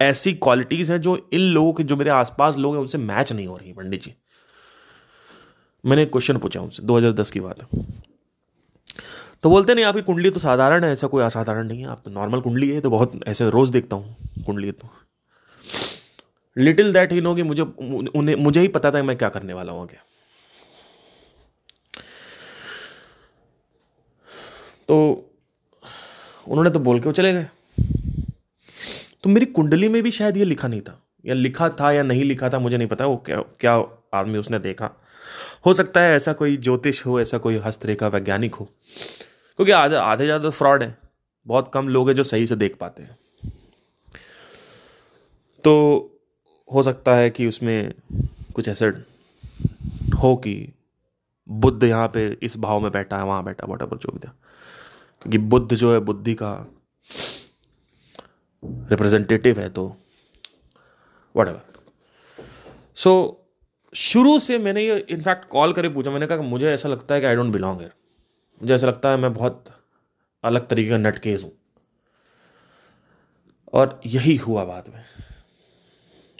ऐसी 0.00 0.32
क्वालिटीज़ 0.34 0.92
हैं 0.92 1.00
जो 1.00 1.16
इन 1.32 1.40
लोगों 1.40 1.72
के, 1.72 1.82
जो 1.84 1.96
मेरे 1.96 2.10
आसपास 2.10 2.56
लोग 2.56 2.74
हैं, 2.74 2.80
उनसे 2.80 2.98
मैच 2.98 3.32
नहीं 3.32 3.46
हो 3.46 3.56
रही 3.56 3.72
पंडित 3.72 4.02
जी। 4.02 4.14
मैंने 5.84 6.02
एक 6.02 6.10
क्वेश्चन 6.12 6.38
पूछा 6.38 6.60
उनसे 6.60 6.82
2010 6.82 7.30
की 7.30 7.40
बात 7.40 7.58
तो 9.42 9.50
बोलते 9.50 9.74
नहीं, 9.74 9.84
आपकी 9.84 10.02
कुंडली 10.02 10.30
तो 10.30 10.40
साधारण 10.40 10.84
है, 10.84 10.92
ऐसा 10.92 11.06
कोई 11.06 11.22
असाधारण 11.24 11.66
नहीं 11.66 11.80
है। 11.80 11.88
आप 11.88 12.02
तो 12.04 12.10
नॉर्मल 12.10 12.40
कुंडली 12.40 12.68
है 12.70 12.80
तो 12.80 12.90
बहुत 12.90 13.12
ऐसे 13.26 13.48
रोज 13.50 13.70
देखता 13.70 13.96
हूँ 13.96 14.42
कुंडली 14.46 14.72
तो। 14.72 14.88
लिटिल 16.56 16.92
दैट 16.92 17.12
ही 17.12 17.20
नो 17.20 17.34
कि 17.34 17.42
मुझे, 17.42 17.62
उन्हें, 17.62 18.34
मुझे 18.36 18.60
ही 18.60 18.68
पता 18.68 18.90
था 18.90 19.02
मैं 19.02 19.16
क्या 19.16 19.28
करने 19.28 19.52
वाला 19.52 19.72
हूँ 19.72 19.82
आगे। 19.82 20.07
तो 24.88 24.96
उन्होंने 26.46 26.70
तो 26.70 26.78
बोल 26.80 27.00
के 27.00 27.06
वो 27.06 27.12
चले 27.12 27.32
गए। 27.32 27.46
तो 29.22 29.30
मेरी 29.30 29.46
कुंडली 29.48 29.88
में 29.88 30.02
भी 30.02 30.10
शायद 30.10 30.36
ये 30.36 30.44
लिखा 30.44 30.68
नहीं 30.68 30.80
था, 30.80 31.00
या 31.24 31.34
लिखा 31.34 31.68
था 31.70 31.90
या 31.92 32.02
नहीं 32.02 32.24
लिखा 32.24 32.48
था, 32.50 32.58
मुझे 32.58 32.76
नहीं 32.76 32.88
पता, 32.88 33.06
वो 33.06 33.16
क्या 33.26 33.40
क्या 33.60 33.74
आदमी 34.14 34.38
उसने 34.38 34.58
देखा। 34.58 34.90
हो 35.66 35.72
सकता 35.74 36.00
है 36.00 36.14
ऐसा 36.16 36.32
कोई 36.32 36.56
ज्योतिष 36.58 37.04
हो, 37.06 37.20
ऐसा 37.20 37.38
कोई 37.38 37.58
हस्तरेखा, 37.58 38.08
वैज्ञानिक 38.08 38.54
हो, 38.54 38.64
क्योंकि 39.58 39.72
आधे 39.72 39.96
आधे 39.96 40.24
ज़्यादा 40.24 40.50
फ्रॉड 40.50 40.82
है, 40.82 40.96
बहुत 41.46 41.70
कम 41.74 41.88
लोग 41.88 42.08
हैं 42.08 42.16
जो 42.16 42.22
सही 42.24 42.46
से 42.46 42.56
देख 42.56 42.76
पाते 42.76 43.02
हैं। 43.02 43.16
तो 45.64 45.74
हो 46.68 46.82
सकता 46.82 47.14
है 47.16 47.30
कि 47.30 47.46
उसमें 47.46 47.92
कुछ 48.54 48.68
ऐसा 48.68 48.92
हो 50.18 50.34
कि 50.36 50.54
बुद्ध 51.46 51.84
यहाँ 51.84 52.08
पे 52.08 52.26
इस 52.42 52.56
भाव 52.58 52.80
में 52.80 52.90
बैठा 52.92 53.16
है, 53.16 53.24
वहाँ 53.24 53.44
बैठा 53.44 53.66
वट 53.66 53.82
जो 53.82 54.12
भी 54.12 54.18
था। 54.18 54.34
क्योंकि 55.22 55.38
बुद्ध 55.38 55.74
जो 55.74 55.92
है, 55.92 56.00
बुद्धि 56.00 56.34
का 56.34 56.54
रिप्रेजेंटेटिव 58.90 59.60
है 59.60 59.68
तो 59.68 59.86
वट 61.34 61.48
एवर 61.48 61.62
सो 62.96 63.12
शुरू 63.94 64.38
से 64.38 64.58
मैंने 64.58 64.82
ये 64.82 64.96
इनफैक्ट 65.10 65.44
कॉल 65.48 65.72
करके 65.72 65.88
पूछा। 65.88 66.10
मैंने 66.10 66.26
कहा 66.26 66.42
मुझे 66.42 66.70
ऐसा 66.72 66.88
लगता 66.88 67.14
है 67.14 67.20
कि 67.20 67.26
आई 67.26 67.34
डोंट 67.36 67.52
बिलोंग 67.52 67.80
है 67.80 67.90
मुझे 68.60 68.74
ऐसा 68.74 68.86
लगता 68.86 69.10
है 69.10 69.16
मैं 69.16 69.32
बहुत 69.34 69.64
अलग 70.44 70.68
तरीके 70.68 70.90
का 70.90 70.96
नटकेज 70.96 71.44
हूँ। 71.44 71.52
और 73.72 74.00
यही 74.06 74.36
हुआ 74.36 74.64
बाद 74.64 74.88
में। 74.88 75.04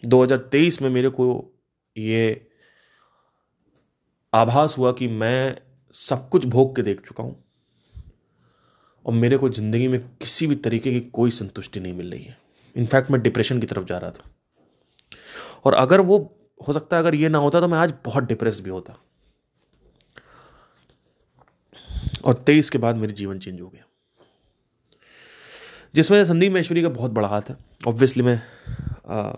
2023 0.05 0.81
में 0.83 0.89
मेरे 0.91 1.09
को 1.09 1.27
ये 1.97 2.47
आभास 4.33 4.79
हुआ 4.79 4.93
कि 4.93 5.09
मैं 5.09 5.57
सब 5.95 6.29
कुछ 6.29 6.47
भोग 6.47 6.75
के 6.77 6.83
देख 6.83 7.01
चुका 7.01 7.25
हूँ। 7.25 7.48
और 9.07 9.15
मेरे 9.15 9.37
को 9.37 9.49
ज़िंदगी 9.49 9.89
में 9.89 10.01
किसी 10.01 10.47
भी 10.47 10.55
तरीके 10.55 10.93
की 10.93 11.01
कोई 11.01 11.31
संतुष्टि 11.31 11.81
नहीं 11.81 11.93
मिल 11.93 12.11
रही 12.13 12.23
है। 12.23 12.37
इनफैक्ट 12.77 13.11
मैं 13.11 13.21
डिप्रेशन 13.23 13.61
की 13.61 13.67
तरफ़ 13.67 13.85
जा 13.85 13.99
रहा 13.99 14.11
था। 14.11 14.31
और 15.65 15.75
अगर 15.75 16.01
वो 16.01 16.19
हो 16.61 16.73
सकता 16.73 16.97
है 16.97 17.03
अगर 17.03 17.15
ये 17.15 17.29
ना 17.29 17.39
होता 17.39 17.61
तो 17.61 17.69
मैं 17.69 17.79
आज 17.79 17.95
बहुत 18.05 18.25
डिप्रेस 18.25 18.61
भी 18.61 18.71
होता। 18.71 18.99
और 22.25 22.35
तेईस 22.37 22.71
के 22.71 22.79
बाद 22.79 22.97
मेरे 22.97 23.13
जीवन 23.13 23.39
चेंज 23.39 23.61
हो 23.61 23.69
गया। 23.69 23.85
जिसमें 25.95 26.25
संदीप 26.25 26.53
महेश्वरी 26.53 26.83
का 26.83 26.89
बहुत 26.89 27.11
बड़ा 27.11 27.29
हाथ 27.29 27.49
है। 27.49 27.57
ऑब्वियसली 27.87 28.23
मैं 28.23 28.41
आ, 29.09 29.33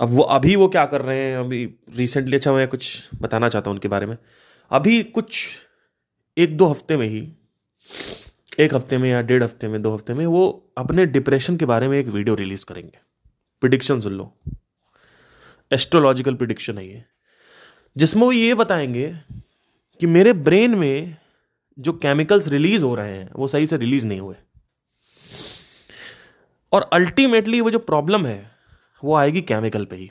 अब 0.00 0.08
वो 0.08 0.22
अभी 0.22 0.54
वो 0.56 0.68
क्या 0.68 0.84
कर 0.86 1.02
रहे 1.02 1.18
हैं 1.20 1.36
अभी 1.36 1.64
रिसेंटली 1.96 2.36
अच्छा 2.36 2.52
मैं 2.52 2.66
कुछ 2.68 3.08
बताना 3.14 3.48
चाहता 3.48 3.70
हूँ 3.70 3.76
उनके 3.76 3.88
बारे 3.88 4.06
में। 4.06 4.16
अभी 4.70 5.02
कुछ 5.04 5.46
एक 6.36 6.56
दो 6.56 6.66
हफ़्ते 6.66 6.96
में 6.96 7.06
ही 7.06 7.20
एक 8.58 8.74
हफ़्ते 8.74 8.98
में 8.98 9.10
या 9.10 9.22
डेढ़ 9.22 9.42
हफ़्ते 9.42 9.68
में, 9.68 9.82
दो 9.82 9.94
हफ़्ते 9.94 10.14
में, 10.14 10.26
वो 10.26 10.72
अपने 10.78 11.06
डिप्रेशन 11.06 11.56
के 11.56 11.64
बारे 11.64 11.88
में 11.88 11.98
एक 11.98 12.06
वीडियो 12.06 12.34
रिलीज़ 12.34 12.64
करेंगे। 12.64 12.98
प्रिडिक्शन 13.60 14.00
सुन 14.00 14.12
लो 14.12 14.38
एस्ट्रोलॉजिकल 15.72 16.34
प्रिडिक्शन 16.34 16.78
है 16.78 16.88
ये। 16.88 17.04
जिसमें 17.96 18.22
वो 18.22 18.32
ये 18.32 18.54
बताएँगे 18.54 19.20
कि 20.00 20.06
मेरे 20.06 20.32
ब्रेन 20.32 20.74
में 20.74 21.16
जो 21.78 21.92
केमिकल्स 21.92 22.48
रिलीज़ 22.48 22.84
हो 22.84 22.94
रहे 22.94 23.16
हैं, 23.16 23.30
वो 23.36 23.46
सही 23.46 23.66
से 23.66 23.76
रिलीज़ 23.76 24.06
नहीं 24.06 24.20
हुए। 24.20 24.36
और 26.72 26.82
अल्टीमेटली 26.82 27.60
वो 27.60 27.70
जो 27.70 27.78
प्रॉब्लम 27.78 28.26
है, 28.26 28.50
वो 29.04 29.14
आएगी 29.14 29.40
केमिकल 29.40 29.84
पे 29.84 29.96
ही। 29.96 30.10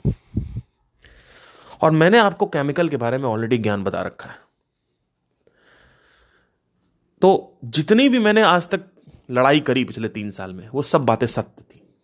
और 1.82 1.90
मैंने 1.90 2.18
आपको 2.18 2.46
केमिकल 2.46 2.88
के 2.88 2.96
बारे 2.96 3.18
में 3.18 3.24
ऑलरेडी 3.24 3.58
ज्ञान 3.58 3.84
बता 3.84 4.02
रखा 4.02 4.30
है। 4.30 4.47
तो 7.22 7.58
जितनी 7.64 8.08
भी 8.08 8.18
मैंने 8.18 8.42
आज 8.42 8.68
तक 8.68 8.80
लड़ाई 9.30 9.60
करी 9.60 9.84
पिछले 9.84 10.08
तीन 10.08 10.30
साल 10.30 10.54
में, 10.54 10.68
वो 10.68 10.82
सब 10.82 11.04
बातें 11.04 11.26
सत्य 11.26 11.62
थी। 11.62 11.94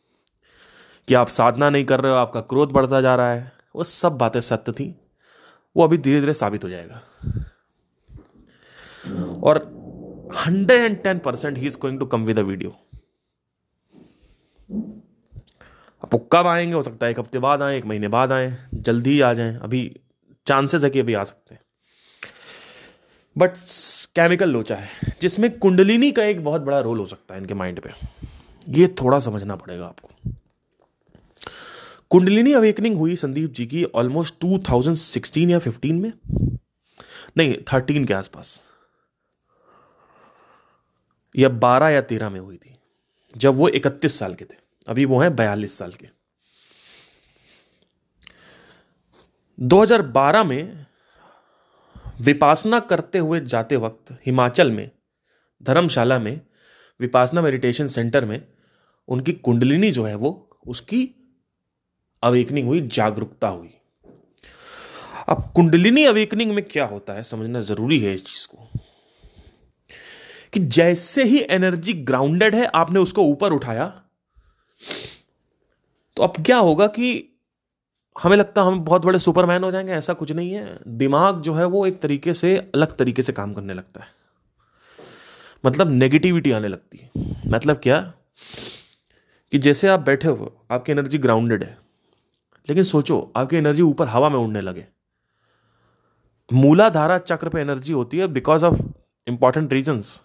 कि 1.08 1.14
आप 1.14 1.28
साधना 1.28 1.70
नहीं 1.70 1.84
कर 1.84 2.00
रहे 2.00 2.12
हो, 2.12 2.18
आपका 2.18 2.40
क्रोध 2.40 2.70
बढ़ता 2.70 3.00
जा 3.00 3.14
रहा 3.14 3.32
है, 3.32 3.52
वो 3.76 3.84
सब 3.84 4.12
बातें 4.12 4.40
सत्य 4.40 4.72
थी। 4.72 5.00
वो 5.76 5.84
अभी 5.84 5.98
धीरे 5.98 6.20
धीरे 6.20 6.32
साबित 6.32 6.64
हो 6.64 6.68
जाएगा। 6.68 7.02
और 9.42 9.56
hundred 10.46 10.84
and 10.84 11.02
ten 11.02 11.18
percent 11.18 11.58
he 11.58 11.66
is 11.66 11.78
going 11.78 11.98
to 11.98 12.06
come 12.06 12.24
with 12.24 12.38
video. 12.38 12.70
आप 16.04 16.28
कब 16.32 16.46
आएँगे? 16.46 16.74
हो 16.74 16.82
सकता 16.82 17.06
है 17.06 17.12
एक 17.12 17.20
हफ़्ते 17.20 17.38
बाद 17.38 17.62
आए, 17.62 17.78
एक 17.78 17.86
महीने 17.86 18.08
बाद 18.08 18.32
आए, 18.32 18.68
जल्दी 18.74 19.10
ही 19.10 19.20
आ 19.20 19.32
जाए। 19.32 19.56
अभी, 19.62 20.00
चांसेस 20.46 20.84
है 20.84 20.90
कि 20.90 21.00
अभी 21.00 21.14
आ 21.14 21.24
सकते 21.24 21.54
हैं। 21.54 21.63
बट 23.38 23.50
केमिकल 24.16 24.50
लोचा 24.50 24.76
है, 24.76 24.88
जिसमें 25.20 25.58
कुंडलिनी 25.58 26.12
का 26.12 26.24
एक 26.24 26.44
बहुत 26.44 26.62
बड़ा 26.62 26.80
रोल 26.80 26.98
हो 26.98 27.06
सकता 27.06 27.34
है 27.34 27.40
इनके 27.40 27.54
माइंड 27.54 27.80
पे। 27.80 27.90
ये 28.68 28.88
थोड़ा 28.88 29.18
समझना 29.18 29.56
पड़ेगा 29.56 29.86
आपको। 29.86 30.10
कुंडलिनी 32.10 32.52
अवेकनिंग 32.52 32.96
हुई 32.96 33.16
संदीप 33.16 33.52
जी 33.52 33.66
की 33.66 33.84
ऑलमोस्ट 33.84 34.34
2016 34.40 35.50
या 35.50 35.58
15 35.58 36.00
में? 36.00 36.12
नहीं 37.36 37.54
13 37.54 38.06
के 38.06 38.14
आसपास। 38.14 38.64
या 41.36 41.48
12 41.48 41.88
या 41.88 42.00
13 42.00 42.30
में 42.30 42.40
हुई 42.40 42.56
थी, 42.56 42.74
जब 43.36 43.54
वो 43.54 43.68
31 43.68 44.18
साल 44.18 44.34
के 44.34 44.44
थे। 44.44 44.56
अभी 44.88 45.04
वो 45.04 45.20
हैं 45.20 45.36
बयालीस 45.36 45.78
साल 45.78 45.92
के। 45.92 46.08
2012 49.60 50.44
में 50.44 50.86
विपासना 52.20 52.80
करते 52.80 53.18
हुए 53.18 53.40
जाते 53.40 53.76
वक्त 53.76 54.12
हिमाचल 54.26 54.70
में, 54.70 54.90
धर्मशाला 55.62 56.18
में, 56.18 56.40
विपासना 57.00 57.42
मेडिटेशन 57.42 57.88
सेंटर 57.88 58.24
में, 58.24 58.46
उनकी 59.08 59.32
कुंडलिनी 59.32 59.90
जो 59.90 60.04
है 60.04 60.14
वो, 60.14 60.58
उसकी 60.66 61.10
अवेकनिंग 62.22 62.68
हुई, 62.68 62.80
जागरूकता 62.80 63.48
हुई। 63.48 63.74
अब 65.28 65.52
कुंडलिनी 65.54 66.04
अवेकनिंग 66.04 66.52
में 66.52 66.64
क्या 66.64 66.84
होता 66.84 67.12
है, 67.12 67.22
समझना 67.22 67.60
ज़रूरी 67.60 67.98
है 67.98 68.14
इस 68.14 68.24
चीज़ 68.24 68.48
को। 68.48 68.68
कि 70.52 70.60
जैसे 70.60 71.24
ही 71.24 71.46
एनर्जी 71.50 71.92
ग्राउंडेड 71.92 72.54
है, 72.54 72.64
आपने 72.64 73.00
उसको 73.00 73.22
ऊपर 73.22 73.52
उठाया 73.52 74.00
तो 76.16 76.22
अब 76.22 76.44
क्या 76.46 76.56
होगा 76.56 76.86
कि 76.86 77.33
हमें 78.22 78.36
लगता 78.36 78.60
है 78.62 78.66
हम 78.66 78.80
बहुत 78.80 79.04
बड़े 79.04 79.18
सुपरमैन 79.18 79.64
हो 79.64 79.70
जाएँगे, 79.70 79.92
ऐसा 79.92 80.12
कुछ 80.12 80.32
नहीं 80.32 80.52
है। 80.52 80.78
दिमाग 80.88 81.40
जो 81.40 81.54
है 81.54 81.64
वो 81.64 81.86
एक 81.86 82.00
तरीके 82.00 82.34
से, 82.34 82.58
अलग 82.58 82.96
तरीके 82.96 83.22
से 83.22 83.32
काम 83.32 83.54
करने 83.54 83.74
लगता 83.74 84.00
है। 84.00 84.06
मतलब 85.66 85.90
नेगेटिविटी 85.90 86.52
आने 86.52 86.68
लगती 86.68 86.98
है। 86.98 87.10
मतलब 87.46 87.80
क्या? 87.82 88.12
कि 89.52 89.58
जैसे 89.58 89.88
आप 89.88 90.00
बैठे 90.00 90.28
हो, 90.28 90.66
आपकी 90.70 90.92
एनर्जी 90.92 91.18
ग्राउंडेड 91.18 91.64
है। 91.64 91.78
लेकिन 92.68 92.84
सोचो, 92.84 93.32
आपकी 93.36 93.56
एनर्जी 93.56 93.82
ऊपर 93.82 94.08
हवा 94.08 94.28
में 94.28 94.36
उड़ने 94.36 94.60
लगे। 94.60 94.86
मूलाधारा 96.52 97.18
चक्र 97.18 97.48
पे 97.48 97.60
एनर्जी 97.60 97.92
होती 97.92 98.18
है 98.18 98.26
because 98.26 98.64
of 98.64 98.80
important 99.26 99.72
reasons 99.72 100.22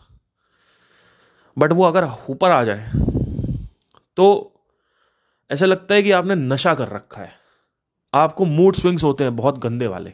but 1.57 1.71
वो 1.71 1.83
अगर 1.83 2.07
ऊपर 2.29 2.51
आ 2.51 2.63
जाए 2.63 2.91
तो 4.17 4.53
ऐसा 5.51 5.65
लगता 5.65 5.95
है 5.95 6.03
कि 6.03 6.11
आपने 6.11 6.35
नशा 6.35 6.73
कर 6.75 6.87
रखा 6.87 7.21
है। 7.21 7.48
आपको 8.13 8.45
मूड 8.45 8.75
स्विंग्स 8.75 9.03
होते 9.03 9.23
हैं 9.23 9.35
बहुत 9.35 9.57
गंदे 9.57 9.87
वाले। 9.87 10.13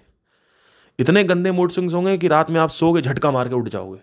इतने 0.99 1.23
गंदे 1.23 1.51
मूड 1.51 1.71
स्विंग्स 1.71 1.93
होंगे 1.93 2.17
कि 2.17 2.27
रात 2.27 2.49
में 2.49 2.59
आप 2.59 2.69
सोगे 2.69 3.01
झटका 3.01 3.31
मार 3.31 3.49
के 3.49 3.55
उठ 3.55 3.69
जाओगे। 3.69 3.99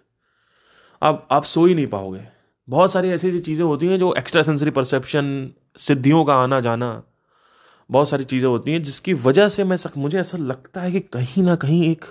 अब 1.02 1.26
आप 1.31 1.44
सो 1.44 1.64
ही 1.66 1.74
नहीं 1.74 1.87
पाओगे। 1.87 2.26
बहुत 2.68 2.92
सारी 2.92 3.11
ऐसी 3.11 3.40
चीज़ें 3.40 3.64
होती 3.64 3.87
हैं 3.87 3.98
जो 3.98 4.14
एक्स्ट्रा 4.14 4.42
सेंसरी 4.42 4.70
परसेप्शन 4.70 5.50
सिद्धियों 5.78 6.24
का 6.24 6.35
आना 6.35 6.61
जाना 6.61 7.02
बहुत 7.90 8.09
सारी 8.09 8.24
चीज़ें 8.24 8.48
होती 8.48 8.72
हैं 8.72 8.83
जिसकी 8.83 9.12
वजह 9.14 9.48
से 9.48 9.64
मैं 9.64 9.76
सक, 9.76 9.96
मुझे 9.96 10.20
ऐसा 10.20 10.38
लगता 10.38 10.81
है 10.81 10.92
कि 10.92 11.00
कहीं 11.00 11.42
ना 11.42 11.57
कहीं 11.57 11.90
एक 11.90 12.05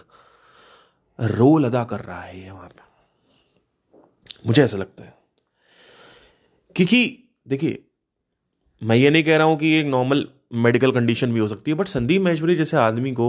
रोल 1.20 1.66
अदा 1.66 1.84
कर 1.84 2.00
रहा 2.00 2.22
है 2.22 2.42
ये 2.42 2.52
वहाँ 2.52 2.70
पे। 2.70 2.82
मुझे 4.48 4.64
ऐसा 4.64 4.78
लगता 4.78 5.04
है। 5.04 5.14
क्योंकि 6.76 7.30
देखिए 7.48 7.84
मैं 8.84 8.96
ये 8.96 9.10
नहीं 9.10 9.24
कह 9.24 9.38
रहा 9.38 9.48
हूँ 9.48 9.58
कि 9.58 9.74
एक 9.74 9.86
नॉर्मल 9.86 10.28
मेडिकल 10.52 10.92
कंडीशन 10.92 11.34
भी 11.34 11.40
हो 11.40 11.48
सकती 11.48 11.72
है 11.72 11.78
बट 11.78 11.88
संदीप 11.88 12.22
महेश्वरी 12.22 12.56
जैसे 12.56 12.78
आदमी 12.78 13.12
को, 13.12 13.28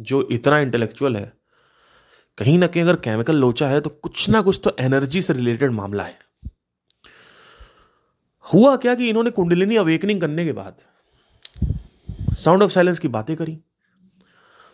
जो 0.00 0.28
इतना 0.30 0.58
इंटेलेक्चुअल 0.58 1.16
है, 1.16 1.32
कहीं 2.38 2.58
ना 2.58 2.66
कहीं 2.66 2.82
अगर 2.82 2.96
केमिकल 2.96 3.36
लोचा 3.36 3.68
है 3.68 3.80
तो 3.80 3.90
कुछ 3.90 4.28
ना 4.28 4.40
कुछ 4.42 4.60
तो 4.64 4.76
एनर्जी 4.80 5.22
से 5.22 5.32
रिलेटेड 5.32 5.72
मामला 5.72 6.04
है। 6.04 6.18
हुआ 8.44 8.74
क्या 8.76 8.94
कि 8.94 9.08
इन्होंने 9.08 9.30
कुंडलिनी 9.30 9.76
अवेकनिंग 9.76 10.20
करने 10.20 10.44
के 10.44 10.52
बाद 10.52 10.76
साउंड 12.34 12.62
ऑफ़ 12.62 12.70
साइलेंस 12.70 12.98
की 12.98 13.08
बातें 13.08 13.36
करी। 13.36 13.58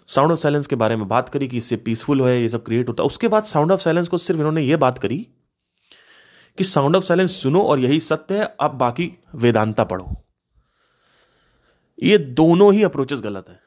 साउंड 0.08 0.32
ऑफ़ 0.32 0.38
साइलेंस 0.38 0.66
के 0.66 0.76
बारे 0.76 0.96
में 0.96 1.06
बात 1.08 1.28
करी 1.28 1.48
कि 1.48 1.56
इससे 1.56 1.76
पीसफुल 1.76 2.22
है, 2.22 2.40
ये 2.42 2.48
सब 2.48 2.64
क्रिएट 2.64 2.88
होता। 2.88 3.02
है 3.02 3.06
उसके 3.06 3.28
बाद 3.28 3.44
साउंड 3.44 3.72
ऑफ़ 3.72 3.80
साइलेंस 3.80 4.08
को 4.08 4.18
सिर्फ़ 4.18 4.40
इन्होंने 4.40 4.62
ये 4.62 4.76
बात 4.76 4.98
करी 4.98 5.18
कि 6.58 6.64
साउंड 6.64 6.96
ऑफ़ 6.96 7.04
साइलेंस 7.04 7.42
सुनो 7.42 7.62
और 7.62 7.78
यही 7.78 8.00
सत्य 8.00 8.38
है, 8.38 8.54
अब 8.60 8.70
बाकी 8.70 9.12
वेदांता 9.34 9.84
पढ़ो। 9.84 10.24
ये 12.02 12.18
दोनों 12.18 12.72
ही 12.74 12.82
अप्रोचेस 12.82 13.20
गलत 13.20 13.48
है। 13.48 13.60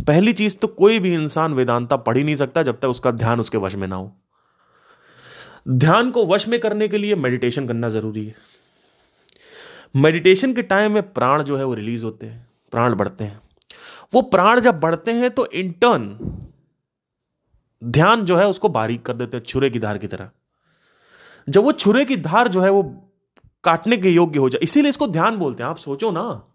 पहली 0.00 0.32
चीज़ 0.32 0.56
तो 0.56 0.68
कोई 0.68 0.98
भी 0.98 1.14
इंसान 1.14 1.54
वेदांता 1.54 1.96
पढ़ 1.96 2.16
ही 2.16 2.24
नहीं 2.24 2.36
सकता 2.36 2.62
जब 2.62 2.78
तक 2.80 2.88
उसका 2.88 3.10
ध्यान 3.10 3.40
उसके 3.40 3.58
वश 3.58 3.74
में 3.74 3.86
ना 3.88 3.96
हो। 3.96 4.12
ध्यान 5.68 6.10
को 6.10 6.26
वश 6.26 6.48
में 6.48 6.58
करने 6.60 6.88
के 6.88 6.98
लिए 6.98 7.14
मेडिटेशन 7.14 7.66
करना 7.66 7.88
ज़रूरी 7.88 8.26
है। 8.26 8.34
मेडिटेशन 9.96 10.52
के 10.54 10.62
टाइम 10.62 10.92
में 10.92 11.12
प्राण 11.12 11.42
जो 11.42 11.56
है 11.56 11.64
वो 11.64 11.74
रिलीज़ 11.74 12.04
होते 12.04 12.26
हैं, 12.26 12.46
प्राण 12.72 12.94
बढ़ते 12.94 13.24
हैं। 13.24 13.40
वो 14.14 14.22
प्राण 14.22 14.60
जब 14.60 14.80
बढ़ते 14.80 15.12
हैं 15.12 15.30
तो 15.30 15.46
इंटर्न 15.46 16.18
ध्यान 17.82 18.24
जो 18.24 18.36
है 18.36 18.46
उसको 18.48 18.68
बारीक 18.68 19.02
कर 19.02 19.14
देते 19.14 19.36
हैं, 19.36 19.44
छुरे 19.44 19.70
की 19.70 19.78
धार 19.78 19.98
की 19.98 20.06
तरह। 20.06 20.30
जब 21.48 21.62
वो 21.62 21.72
छुरे 21.72 22.04
की 22.04 22.16
धार 22.16 22.48
जो 22.48 22.60
है 22.60 22.70
वो 22.70 22.82
काटने 23.64 23.96
के 23.96 24.10
योग्य 24.10 24.38
हो 24.38 24.48
जाए, 24.50 24.60
इसीलिए 24.62 24.90
इसको 24.90 25.06
ध्यान 25.06 25.36
बोलते 25.36 25.62
हैं। 25.62 25.70
आप 25.70 25.76
सोचो 25.76 26.10
ना 26.10 26.49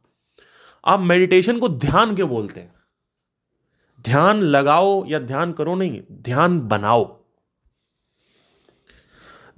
आप 0.85 0.99
मेडिटेशन 0.99 1.59
को 1.59 1.69
ध्यान 1.69 2.15
क्यों 2.15 2.29
बोलते 2.29 2.59
हैं? 2.59 2.75
ध्यान 4.01 4.41
लगाओ 4.41 5.05
या 5.05 5.19
ध्यान 5.19 5.53
करो 5.53 5.75
नहीं, 5.75 6.01
ध्यान 6.11 6.67
बनाओ। 6.67 7.19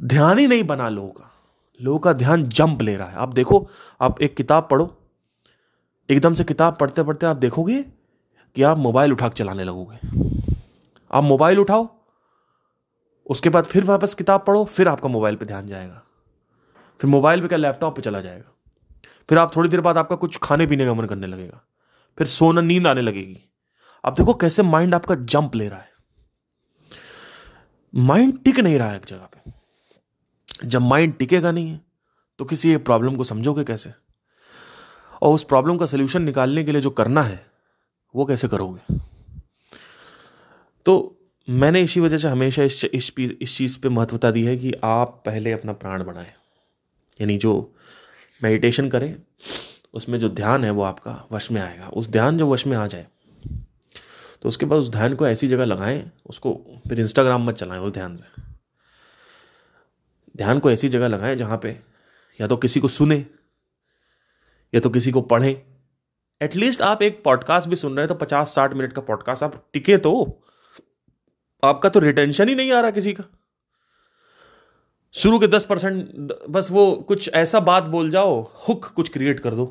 ध्यान 0.02 0.40
ही 0.40 0.48
नहीं 0.48 0.64
बना 0.64 0.90
लोगों 0.90 1.10
का। 1.10 1.32
लोगों 1.82 2.00
का 2.00 2.14
ध्यान 2.14 2.44
जंप 2.44 2.82
ले 2.82 2.96
रहा 2.96 3.10
है। 3.10 3.16
आप 3.16 3.34
देखो, 3.34 3.70
आप 4.02 4.22
एक 4.22 4.36
किताब 4.36 4.68
पढ़ो, 4.72 4.98
एकदम 6.10 6.34
से 6.34 6.44
किताब 6.44 6.78
पढ़ते 6.78 7.04
पढ़ते 7.04 7.26
आप 7.26 7.36
देखोगे 7.36 7.84
कि 8.56 8.64
आप 8.64 8.78
मोबाइल 8.78 9.12
उठा 9.12 9.30
चलाने 9.30 9.64
लगोगे। 9.64 9.98
आप 11.12 11.24
मोबाइल 11.24 11.60
उठाओ, 11.60 11.90
उसके 13.26 13.50
बाद 13.50 13.66
फिर 13.66 13.84
वापस 13.84 14.14
किताब 14.14 14.44
पढ़ो, 14.48 14.66
फिर 14.66 14.88
आपका 14.88 15.10
मोबाइल 15.10 15.36
पे 15.36 15.46
ध्यान 15.46 15.68
जाएगा। 15.68 16.04
फिर 17.00 17.10
मोबाइल 17.10 17.42
पे 17.42 17.48
क्या, 17.48 17.58
लैपटॉप 17.58 17.96
पे 17.96 18.02
चला 18.02 18.22
जाएगा। 18.22 18.57
फिर 19.30 19.38
आप 19.38 19.56
थोड़ी 19.56 19.70
देर 19.70 19.82
बाद 19.82 19.98
आपका 19.98 20.16
कुछ 20.16 20.38
खाने 20.38 20.68
पीने 20.68 20.86
का 20.86 20.94
मन 20.94 21.06
करने 21.06 21.28
लगेगा। 21.28 21.62
फिर 22.18 22.28
सोना 22.28 22.62
नींद 22.62 22.88
आने 22.88 23.02
लगेगी। 23.02 23.40
आप 24.04 24.14
देखो 24.14 24.34
कैसे 24.34 24.64
माइंड 24.64 24.96
आपका 24.96 25.16
जंप 25.16 25.56
ले 25.56 25.68
रहा 25.70 25.80
है। 25.80 25.92
माइंड 27.96 28.44
टिक 28.44 28.60
नहीं 28.60 28.78
रहा 28.80 28.90
है 28.90 28.98
एक 28.98 29.06
जगह 29.06 29.30
पे। 29.36 29.52
जब 30.66 30.82
माइंड 30.82 31.18
टिकेगा 31.18 31.52
नहीं 31.52 31.70
है 31.70 31.82
तो 32.40 32.46
किसी 32.46 32.72
एक 32.72 32.86
प्रॉब्लम 32.86 33.16
को 33.16 33.24
समझोगे 33.24 33.64
कैसे? 33.64 33.92
और 35.22 35.36
उस 35.36 35.44
प्रॉब्लम 35.44 35.78
का 35.78 35.86
सोल्यूशन 35.86 36.22
निकालने 36.22 36.64
के 36.64 36.72
लिए 36.72 36.82
जो 36.82 36.90
करना 36.90 37.24
है 37.24 37.46
वो 38.16 38.26
कैसे 38.26 38.48
करोगे? 38.48 38.96
तो 40.86 41.14
मैंने 41.50 41.82
इसी 41.82 42.00
वजह 42.00 42.18
से 42.18 42.28
हमेशा 42.28 42.64
इस, 42.64 42.86
इस 43.32 43.58
चीज़ 43.58 43.80
पे 43.80 43.90
महत्वता 43.90 44.32
दी 44.32 44.44
है 44.44 44.58
कि 44.58 44.74
आप 44.84 45.22
पहले 45.26 45.52
अपना 45.52 45.74
प्राण 45.74 46.04
बढ़ाएँ। 46.04 46.32
यानी 47.22 47.38
जो 47.38 47.74
मेडिटेशन 48.42 48.90
करें, 48.90 49.16
उसमें 49.94 50.18
जो 50.20 50.30
ध्यान 50.30 50.64
है 50.64 50.72
वो 50.72 50.84
आपका 50.84 51.28
वश 51.32 51.52
में 51.52 51.62
आएगा। 51.62 51.88
उस 51.88 52.08
ध्यान 52.08 52.38
जो 52.38 52.50
वश 52.50 52.66
में 52.68 52.78
आ 52.78 52.86
जाए 52.88 53.08
तो 54.42 54.50
उसके 54.50 54.66
बाद 54.66 54.80
उस 54.80 54.90
ध्यान 54.90 55.14
को 55.16 55.28
ऐसी 55.28 55.48
जगह 55.48 55.66
लगाएँ, 55.66 56.12
उसको 56.26 56.82
फिर 56.90 57.00
इंस्टाग्राम 57.00 57.48
मत 57.48 57.56
चलाएँ 57.56 57.80
उस 57.82 57.94
ध्यान 57.94 58.18
से। 58.18 58.42
ध्यान 60.36 60.60
को 60.60 60.72
ऐसी 60.72 60.90
जगह 60.90 61.08
लगाएँ 61.08 61.36
जहाँ 61.36 61.58
पे 61.58 61.70
या 62.40 62.48
तो 62.48 62.58
किसी 62.58 62.80
को 62.80 62.88
सुने, 62.88 63.26
या 64.74 64.80
तो 64.80 64.90
किसी 64.90 65.12
को 65.12 65.22
पढ़ें। 65.24 65.56
एटलीस्ट 66.42 66.82
आप 66.82 67.02
एक 67.02 67.24
पॉडकास्ट 67.24 67.70
भी 67.70 67.76
सुन 67.76 67.96
रहे 67.96 68.02
हैं 68.02 68.08
तो 68.08 68.16
पचास 68.16 68.54
साठ 68.56 68.74
मिनट 68.74 68.94
का 68.94 69.02
पॉडकास्ट 69.02 69.44
आप 69.44 69.64
टिके 69.74 69.98
तो। 69.98 70.42
आपका 71.64 71.90
तो 71.90 72.00
रिटेंशन 72.00 72.50
ही 72.50 72.56
नहीं 72.56 72.72
आ 72.72 72.80
रहा 72.82 72.92
किसी 72.92 73.14
का। 73.14 73.24
शुरू 75.14 75.40
के 75.40 75.48
दस 75.48 75.66
परसेंट, 75.66 76.10
बस 76.50 76.72
वो 76.72 76.92
कुछ 76.92 77.30
ऐसा 77.34 77.60
बात 77.60 77.84
बोल 77.84 78.10
जाओ, 78.10 78.42
हुक 78.42 78.86
कुछ 78.86 79.10
क्रिएट 79.10 79.40
कर 79.40 79.54
दो, 79.54 79.66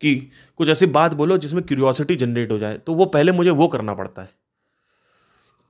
कि 0.00 0.30
कुछ 0.56 0.68
ऐसी 0.68 0.86
बात 0.86 1.14
बोलो 1.14 1.38
जिसमें 1.38 1.62
क्यूरियोसिटी 1.62 2.16
जनरेट 2.16 2.50
हो 2.50 2.58
जाए। 2.58 2.78
तो 2.78 2.94
वो 2.94 3.04
पहले 3.04 3.32
मुझे 3.32 3.50
वो 3.50 3.68
करना 3.68 3.94
पड़ता 3.94 4.22
है। 4.22 4.28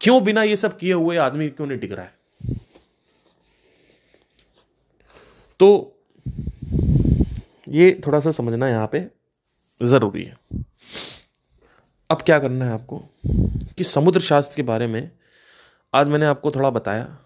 क्यों 0.00 0.24
बिना 0.24 0.42
ये 0.42 0.56
सब 0.56 0.76
किए 0.76 0.92
हुए 0.92 1.16
आदमी 1.16 1.48
क्यों 1.48 1.66
नहीं 1.66 1.78
टिक 1.78 1.92
रहा 1.92 2.04
है? 2.04 2.14
तो 5.60 5.98
ये 7.68 8.00
थोड़ा 8.06 8.20
सा 8.20 8.30
समझना 8.30 8.68
यहाँ 8.68 8.88
पे 8.92 9.10
ज़रूरी 9.82 10.24
है। 10.24 10.38
अब 12.10 12.22
क्या 12.22 12.38
करना 12.38 12.64
है 12.64 12.72
आपको? 12.72 13.02
कि 13.76 13.84
समुद्र 13.84 14.20
शास्त्र 14.20 14.56
के 14.56 14.62
बारे 14.62 14.86
में 14.86 15.10
आज 15.94 16.06
मैंने 16.06 16.26
आपको 16.26 16.50
थोड़ा 16.50 16.70
बताया। 16.70 17.18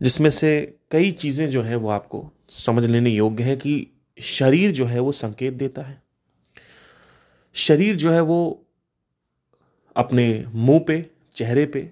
जिसमें 0.00 0.30
से 0.30 0.78
कई 0.90 1.10
चीज़ें 1.10 1.48
जो 1.50 1.62
हैं 1.62 1.76
वो 1.76 1.88
आपको 1.88 2.30
समझ 2.48 2.84
लेने 2.84 3.10
योग्य 3.10 3.44
है 3.44 3.56
कि 3.56 3.86
शरीर 4.18 4.70
जो 4.72 4.86
है 4.86 5.00
वो 5.00 5.12
संकेत 5.12 5.54
देता 5.54 5.82
है। 5.82 6.02
शरीर 7.54 7.96
जो 7.96 8.10
है 8.10 8.20
वो 8.20 8.66
अपने 9.96 10.44
मुँह 10.46 10.80
पे, 10.86 11.10
चेहरे 11.36 11.66
पे, 11.66 11.90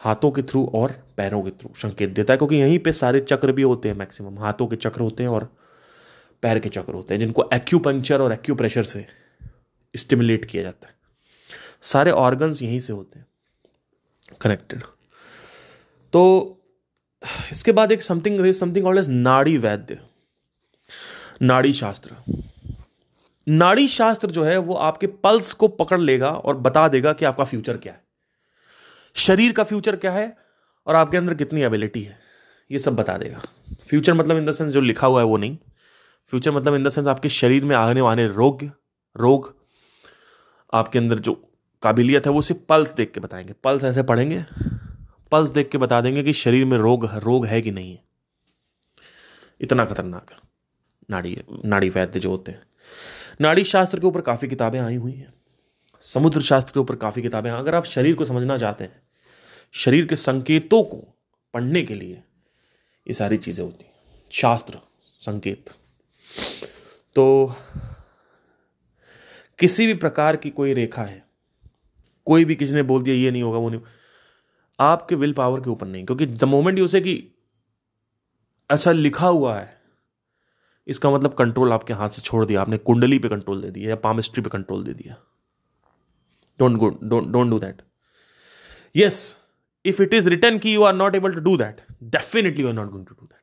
हाथों 0.00 0.30
के 0.30 0.42
थ्रू 0.42 0.64
और 0.74 0.92
पैरों 1.16 1.42
के 1.42 1.50
थ्रू 1.50 1.72
संकेत 1.74 2.10
देता 2.10 2.32
है, 2.32 2.36
क्योंकि 2.36 2.56
यहीं 2.56 2.78
पे 2.78 2.92
सारे 2.92 3.20
चक्र 3.20 3.52
भी 3.52 3.62
होते 3.62 3.88
हैं 3.88 3.96
मैक्सिमम। 3.96 4.38
हाथों 4.38 4.66
के 4.66 4.76
चक्र 4.76 5.00
होते 5.00 5.22
हैं 5.22 5.30
और 5.30 5.44
पैर 6.42 6.58
के 6.58 6.68
चक्र 6.68 6.94
होते 6.94 7.14
हैं, 7.14 7.18
जिनको 7.20 7.48
एक्यूपंक्चर 7.54 8.20
और 8.20 8.32
एक्यूप्रेशर 8.32 8.82
से 8.82 9.06
स्टिमुलेट 9.94 10.44
किया 10.44 10.62
जाता 10.62 10.88
है। 10.88 10.94
सारे 11.82 12.10
ऑर्गन्स 12.10 12.62
यहीं 12.62 12.80
से 12.80 12.92
होते 12.92 13.18
हैं। 13.18 13.26
कनेक्टेड 14.40 14.82
तो 16.12 16.60
इसके 17.52 17.72
बाद 17.72 17.92
एक 17.92 18.02
समथिंग 18.02 18.52
समथिंग 18.54 18.86
ऑल 18.86 18.98
एज 18.98 19.08
नाड़ी 19.08 19.56
वैद्य, 19.58 19.98
नाड़ी 21.42 21.72
शास्त्र। 21.72 22.14
नाड़ी 23.46 23.86
शास्त्र 23.88 24.30
जो 24.30 24.44
है, 24.44 24.56
वो 24.58 24.74
आपके 24.74 25.06
पल्स 25.06 25.52
को 25.52 25.68
पकड़ 25.68 26.00
लेगा 26.00 26.28
और 26.28 26.56
बता 26.56 26.86
देगा 26.88 27.12
कि 27.12 27.24
आपका 27.24 27.44
फ्यूचर 27.44 27.76
क्या 27.76 27.92
है। 27.92 28.02
शरीर 29.16 29.52
का 29.52 29.64
फ्यूचर 29.64 29.96
क्या 29.96 30.12
है 30.12 30.36
और 30.86 30.94
आपके 30.94 31.16
अंदर 31.16 31.34
कितनी 31.34 31.62
एबिलिटी 31.62 32.02
है, 32.02 32.18
ये 32.70 32.78
सब 32.78 32.96
बता 32.96 33.16
देगा। 33.18 33.42
फ्यूचर 33.88 34.14
मतलब 34.14 34.36
इन 34.36 34.44
द 34.44 34.52
सेंस 34.52 34.72
जो 34.72 34.80
लिखा 34.80 35.06
हुआ 35.06 35.20
है 35.20 35.26
वो 35.26 35.36
नहीं। 35.36 35.56
फ्यूचर 36.30 36.50
मतलब 36.50 36.74
इन 36.74 36.84
द 36.84 36.88
सेंस 36.88 37.06
आपके 37.06 37.28
शरीर 37.28 37.64
में 37.64 37.76
आने 37.76 38.00
वाले 38.00 38.26
रोग 38.26 38.64
रोग, 39.16 39.54
आपके 40.72 40.98
अंदर 40.98 41.18
जो 41.18 41.32
काबिलियत 41.82 42.26
है, 42.26 42.32
वो 42.32 42.40
सिर्फ़ 42.40 42.62
पल्स 42.68 42.90
देख 42.90 43.12
के 43.12 43.20
बताएँगे। 43.20 43.52
पल्स 43.64 43.84
ऐसे 43.84 44.02
पढ़ेंगे 44.02 44.44
पल्स 45.34 45.50
देख 45.50 45.68
के 45.68 45.78
बता 45.78 46.00
देंगे 46.00 46.22
कि 46.22 46.32
शरीर 46.32 46.64
में 46.64 46.78
रोग 46.78 47.04
रोग 47.14 47.46
है 47.46 47.62
कि 47.62 47.70
नहीं 47.70 47.92
है। 47.92 48.02
इतना 49.60 49.84
खतरनाक। 49.84 50.30
है 50.32 50.38
नाड़ी 51.10 51.42
नाड़ी 51.64 51.88
वैद्य 51.88 52.20
जो 52.20 52.30
होते 52.30 52.52
हैं। 52.52 52.62
नाड़ी 53.40 53.64
शास्त्र 53.64 54.00
के 54.00 54.06
ऊपर 54.06 54.20
काफ़ी 54.20 54.48
किताबें 54.48 54.80
आई 54.80 54.96
हुई 54.96 55.12
हैं। 55.12 55.34
समुद्र 56.00 56.42
शास्त्र 56.42 56.72
के 56.72 56.80
ऊपर 56.80 56.96
काफ़ी 56.96 57.22
किताबें 57.22 57.50
अगर 57.50 57.74
आप 57.74 57.84
शरीर 57.84 58.14
को 58.14 58.24
समझना 58.24 58.58
चाहते 58.58 58.84
हैं, 58.84 59.02
शरीर 59.72 60.06
के 60.06 60.16
संकेतों 60.16 60.82
को 60.82 61.16
पढ़ने 61.54 61.82
के 61.82 61.94
लिए 61.94 62.22
ये 63.08 63.14
सारी 63.14 63.36
चीज़ें 63.36 63.64
होती 63.64 63.84
हैं। 63.84 63.92
शास्त्र, 64.30 64.78
संकेत। 65.20 65.70
तो 67.14 67.54
किसी 69.58 69.86
भी 69.86 69.94
प्रकार 69.94 70.36
की 70.36 70.50
कोई 70.50 70.74
रेखा 70.74 71.02
है, 71.02 71.26
कोई 72.26 72.44
भी 72.44 72.54
किसी 72.54 72.74
ने 72.74 72.82
बोल 72.82 73.02
दिया, 73.02 73.16
ये 73.16 73.30
नहीं 73.30 73.42
होगा, 73.42 73.58
वो 73.58 73.70
नहीं 73.70 73.80
आपके 74.78 75.14
विल 75.14 75.32
पावर 75.32 75.60
के 75.60 75.70
ऊपर 75.70 75.86
नहीं, 75.86 76.04
क्योंकि 76.04 76.26
द 76.26 76.44
मोमेंट 76.46 76.78
यू 76.78 76.86
से 76.86 77.00
कि 77.00 77.14
अच्छा 78.70 78.92
लिखा 78.92 79.26
हुआ 79.28 79.58
है, 79.58 79.72
इसका 80.86 81.10
मतलब 81.10 81.34
कंट्रोल 81.34 81.72
आपके 81.72 81.92
हाथ 81.92 82.08
से 82.08 82.22
छोड़ 82.22 82.44
दिया, 82.46 82.60
आपने 82.60 82.78
कुंडली 82.80 83.18
पे 83.18 83.28
कंट्रोल 83.28 83.62
दे 83.62 83.70
दिया 83.70 83.88
या 83.90 83.96
पामिस्ट्री 83.98 84.42
पे 84.42 84.50
कंट्रोल 84.50 84.82
दे 84.84 84.94
दिया। 84.94 85.16
Don't 86.60 86.76
go 86.78 86.88
don't 87.02 87.28
don't 87.28 87.50
do 87.50 87.58
that 87.58 87.82
yes 88.94 89.36
if 89.84 90.02
it 90.02 90.14
is 90.14 90.28
written 90.28 90.58
की 90.58 90.74
you 90.74 90.82
are 90.82 90.94
not 90.94 91.14
able 91.14 91.34
to 91.34 91.40
do 91.42 91.56
that 91.56 91.80
definitely 92.10 92.62
you 92.62 92.68
are 92.68 92.74
not 92.74 92.90
going 92.90 93.06
to 93.06 93.14
do 93.14 93.26
that 93.26 93.42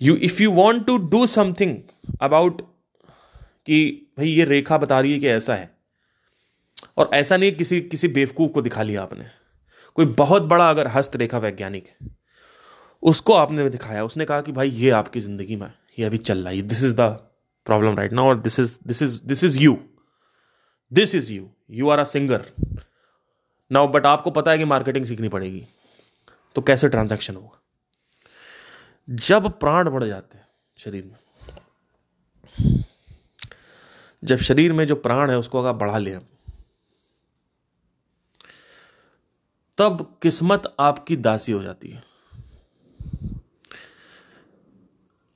you 0.00 0.16
if 0.22 0.42
you 0.42 0.50
want 0.52 0.86
to 0.86 0.96
do 1.08 1.26
something 1.28 1.76
about 2.22 2.62
कि 3.66 3.84
भाई 4.18 4.28
ये 4.28 4.44
रेखा 4.44 4.78
बता 4.78 5.00
रही 5.00 5.12
है 5.12 5.18
कि 5.18 5.28
ऐसा 5.28 5.54
है, 5.54 5.70
और 6.98 7.10
ऐसा 7.14 7.36
नहीं 7.36 7.52
किसी 7.52 7.80
किसी 7.82 8.08
बेवकूफ़ 8.10 8.52
को 8.52 8.62
दिखा 8.62 8.82
लिया 8.82 9.02
आपने। 9.02 9.24
कोई 9.96 10.06
बहुत 10.06 10.42
बड़ा 10.42 10.68
अगर 10.70 10.88
हस्तरेखा 10.88 11.38
वैज्ञानिक 11.38 11.86
है 11.86 12.08
उसको 13.02 13.32
आपने 13.32 13.68
दिखाया, 13.70 14.04
उसने 14.04 14.24
कहा 14.24 14.40
कि 14.40 14.52
भाई 14.52 14.70
ये 14.70 14.90
आपकी 14.90 15.20
ज़िंदगी 15.20 15.56
में, 15.56 15.72
ये 15.98 16.04
अभी 16.04 16.18
चल 16.18 16.38
रहा 16.38 16.52
है 16.52 16.62
this 16.62 16.84
is 16.84 16.94
the 16.94 17.00
problem 17.66 17.96
right 17.96 18.12
now 18.12 18.26
और 18.26 18.40
this 18.40 18.58
is 18.60 18.78
this 18.86 19.02
is 19.02 19.20
this 19.24 19.44
is 19.44 19.58
you 19.58 19.78
this 20.92 21.14
is 21.14 21.32
you 21.32 21.48
you 21.70 21.88
are 21.88 21.98
a 21.98 22.04
singer 22.04 22.44
now 23.70 23.88
but 23.88 24.06
आपको 24.06 24.30
पता 24.30 24.50
है 24.50 24.58
कि 24.58 24.64
मार्केटिंग 24.64 25.06
सीखनी 25.06 25.28
पड़ेगी 25.28 25.66
तो 26.54 26.62
कैसे 26.62 26.88
ट्रांजैक्शन 26.88 27.34
होगा? 27.34 27.60
जब 29.08 29.48
प्राण 29.50 29.90
बढ़ 29.90 30.04
जाते 30.04 30.38
हैं 30.38 30.46
शरीर 30.78 31.04
में, 31.04 31.18
जब 34.24 34.38
शरीर 34.38 34.72
में 34.72 34.86
जो 34.86 34.94
प्राण 34.96 35.30
है, 35.30 35.38
उसको 35.38 35.62
अगर 35.62 35.72
बढ़ा 35.72 35.98
लें 35.98 36.18
तब 39.78 40.18
किस्मत 40.22 40.74
आपकी 40.80 41.16
दासी 41.16 41.52
हो 41.52 41.62
जाती 41.62 41.88
है। 41.88 42.02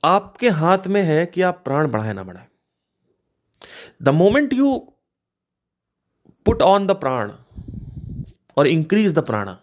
आपके 0.03 0.49
हाथ 0.49 0.87
में 0.87 1.01
है 1.03 1.25
कि 1.25 1.41
आप 1.41 1.61
प्राण 1.65 1.87
बढ़ाए 1.87 2.13
ना 2.13 2.23
बढ़ाए। 2.23 2.47
The 4.03 4.09
moment 4.09 4.53
you 4.53 4.75
put 6.45 6.61
on 6.61 6.87
the 6.87 6.91
prana 6.91 7.31
और 8.57 8.67
increase 8.67 9.13
the 9.13 9.19
prana 9.19 9.53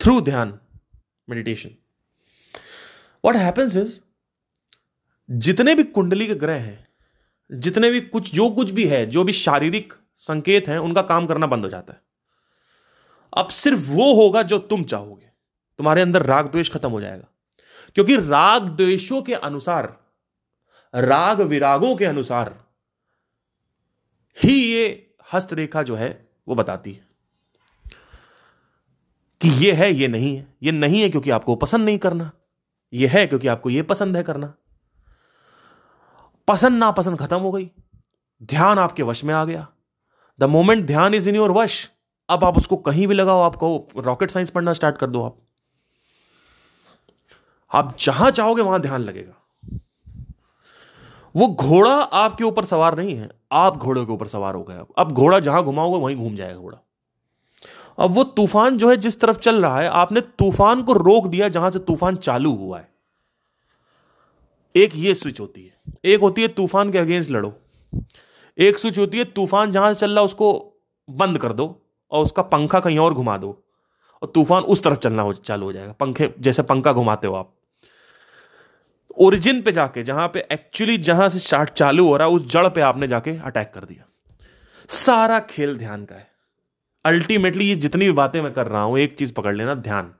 through 0.00 0.20
dhyan 0.20 0.58
meditation 1.28 1.70
what 3.24 3.36
happens 3.36 3.76
is 3.76 4.00
जितने 5.28 5.74
भी 5.74 5.84
कुंडली 5.84 6.26
के 6.26 6.34
ग्रह 6.34 6.60
हैं, 6.60 6.88
जितने 7.50 7.90
भी 7.90 8.00
कुछ, 8.00 8.34
जो 8.34 8.50
कुछ 8.50 8.70
भी 8.70 8.84
है, 8.84 9.06
जो 9.06 9.24
भी 9.24 9.32
शारीरिक 9.32 9.92
संकेत 10.16 10.68
हैं, 10.68 10.78
उनका 10.78 11.02
काम 11.02 11.26
करना 11.26 11.46
बंद 11.46 11.64
हो 11.64 11.70
जाता 11.70 11.92
है। 11.92 12.03
अब 13.34 13.48
सिर्फ़ 13.48 13.90
वो 13.90 14.14
होगा 14.14 14.42
जो 14.42 14.58
तुम 14.58 14.84
चाहोगे। 14.84 15.26
तुम्हारे 15.78 16.00
अंदर 16.00 16.22
राग 16.22 16.50
द्वेष 16.50 16.70
खत्म 16.70 16.90
हो 16.90 17.00
जाएगा। 17.00 17.24
क्योंकि 17.94 18.16
राग 18.16 18.68
द्वेषों 18.68 19.22
के 19.22 19.34
अनुसार, 19.34 20.04
राग 20.94 21.40
विरागों 21.40 21.96
के 21.96 22.04
अनुसार 22.04 22.64
ही 24.42 24.72
ये 24.72 25.14
हस्तरेखा 25.32 25.82
जो 25.82 25.96
है, 25.96 26.28
वो 26.48 26.54
बताती 26.54 26.92
है 26.92 27.08
कि 29.40 29.48
ये 29.48 29.72
है, 29.72 29.92
ये 29.92 30.08
नहीं 30.08 30.36
है। 30.36 30.54
ये 30.62 30.72
नहीं 30.72 31.02
है 31.02 31.10
क्योंकि 31.10 31.30
आपको 31.30 31.54
पसंद 31.54 31.84
नहीं 31.84 31.98
करना। 31.98 32.32
ये 32.92 33.06
है 33.06 33.26
क्योंकि 33.26 33.48
आपको 33.48 33.70
ये 33.70 33.82
पसंद 33.82 34.16
है 34.16 34.22
करना। 34.22 34.54
पसंद 36.48 36.78
नापसंद 36.78 37.18
खत्म 37.18 37.36
हो 37.36 37.50
गई। 37.50 37.70
ध्यान 38.42 38.78
आपके 38.78 39.02
वश 39.02 39.24
में 39.24 39.34
आ 39.34 39.44
गया। 39.44 39.68
The 40.38 40.44
moment 40.44 40.86
dhyan 40.86 41.14
is 41.14 41.28
in 41.28 41.36
your 41.36 41.50
vash. 41.50 41.90
अब 42.28 42.44
आप 42.44 42.56
उसको 42.56 42.76
कहीं 42.76 43.06
भी 43.06 43.14
लगाओ, 43.14 43.40
आपको 43.40 43.88
रॉकेट 43.96 44.30
साइंस 44.30 44.50
पढ़ना 44.50 44.72
स्टार्ट 44.72 44.96
कर 44.96 45.06
दो 45.06 45.22
आप। 45.22 45.36
आप 47.70 47.96
जहाँ 48.00 48.30
चाहोगे 48.30 48.62
वहाँ 48.62 48.80
ध्यान 48.80 49.00
लगेगा। 49.00 49.40
वो 51.34 51.46
घोड़ा 51.48 51.94
आपके 51.94 52.44
ऊपर 52.44 52.64
सवार 52.64 52.96
नहीं 52.96 53.16
है, 53.16 53.28
आप 53.52 53.76
घोड़े 53.76 54.04
के 54.04 54.12
ऊपर 54.12 54.26
सवार 54.26 54.54
हो 54.54 54.62
गए 54.62 54.84
अब। 54.98 55.12
घोड़ा 55.12 55.38
जहाँ 55.40 55.62
घुमाओगे, 55.62 55.98
वहीं 55.98 56.16
घूम 56.16 56.36
जाएगा 56.36 56.58
घोड़ा। 56.58 56.78
अब 57.98 58.10
वो 58.10 58.24
तूफ़ान 58.24 58.78
जो 58.78 58.90
है, 58.90 58.96
जिस 58.96 59.20
तरफ़ 59.20 59.38
चल 59.38 59.62
रहा 59.62 59.80
है, 59.80 59.88
आपने 59.88 60.20
तूफ़ान 60.20 60.82
को 60.82 60.92
रोक 60.92 61.26
दिया 61.26 61.48
जहाँ 61.48 61.70
से 61.70 61.78
तूफ़ान 61.78 62.16
चालू 62.16 62.52
हुआ 62.52 62.78
है। 62.78 62.88
एक 64.74 64.90
ये 64.94 65.14
स्विच 65.14 65.40
होती 65.40 65.64
है। 65.64 65.94
एक 66.04 66.20
होती 66.20 66.42
है 66.42 66.48
तूफ़ान 66.48 66.92
के 66.92 66.98
अगेंस्ट 66.98 67.30
लड़ो। 67.30 67.52
एक 68.58 68.78
स्विच 68.78 68.98
होती 68.98 69.18
है 69.18 69.24
तूफ़ान 69.24 69.72
जहाँ 69.72 69.94
से 69.94 70.00
चल 70.00 70.10
रहा 70.10 70.18
है, 70.18 70.24
उसको 70.24 70.74
बंद 71.08 71.38
कर 71.38 71.52
दो। 71.52 71.83
और 72.14 72.24
उसका 72.24 72.42
पंखा 72.42 72.80
कहीं 72.80 72.98
और 72.98 73.14
घुमा 73.14 73.36
दो। 73.38 73.64
और 74.22 74.32
तूफ़ान 74.34 74.62
उस 74.62 74.82
तरफ़ 74.82 74.98
चलना 74.98 75.22
हो, 75.22 75.32
चालू 75.32 75.66
हो 75.66 75.72
जाएगा। 75.72 75.92
पंखे 75.92 76.34
जैसे 76.40 76.62
पंखा 76.62 76.92
घुमाते 76.92 77.26
हो 77.26 77.34
आप। 77.34 77.54
ओरिजिन 79.18 79.62
पे 79.62 79.72
जाके, 79.72 80.02
जहाँ 80.02 80.28
पे 80.28 80.46
एक्चुअली 80.52 80.98
जहाँ 80.98 81.28
से 81.28 81.38
स्टार्ट 81.38 81.70
चालू 81.70 82.08
हो 82.08 82.16
रहा 82.16 82.28
है, 82.28 82.34
उस 82.34 82.46
जड़ 82.46 82.68
पे 82.68 82.80
आपने 82.80 83.06
जाके 83.06 83.38
अटैक 83.38 83.72
कर 83.74 83.84
दिया। 83.84 84.04
सारा 84.88 85.40
खेल 85.40 85.78
ध्यान 85.78 86.04
का 86.04 86.14
है। 86.14 86.30
अल्टीमेटली 87.04 87.68
ये 87.68 87.74
जितनी 87.74 88.06
भी 88.06 88.12
बातें 88.12 88.42
मैं 88.42 88.52
कर 88.52 88.66
रहा 88.66 88.82
हूँ, 88.82 88.98
एक 88.98 89.18
चीज़ 89.18 89.32
पकड़ 89.32 89.56
लेना, 89.56 89.74
ध्यान। 89.74 90.14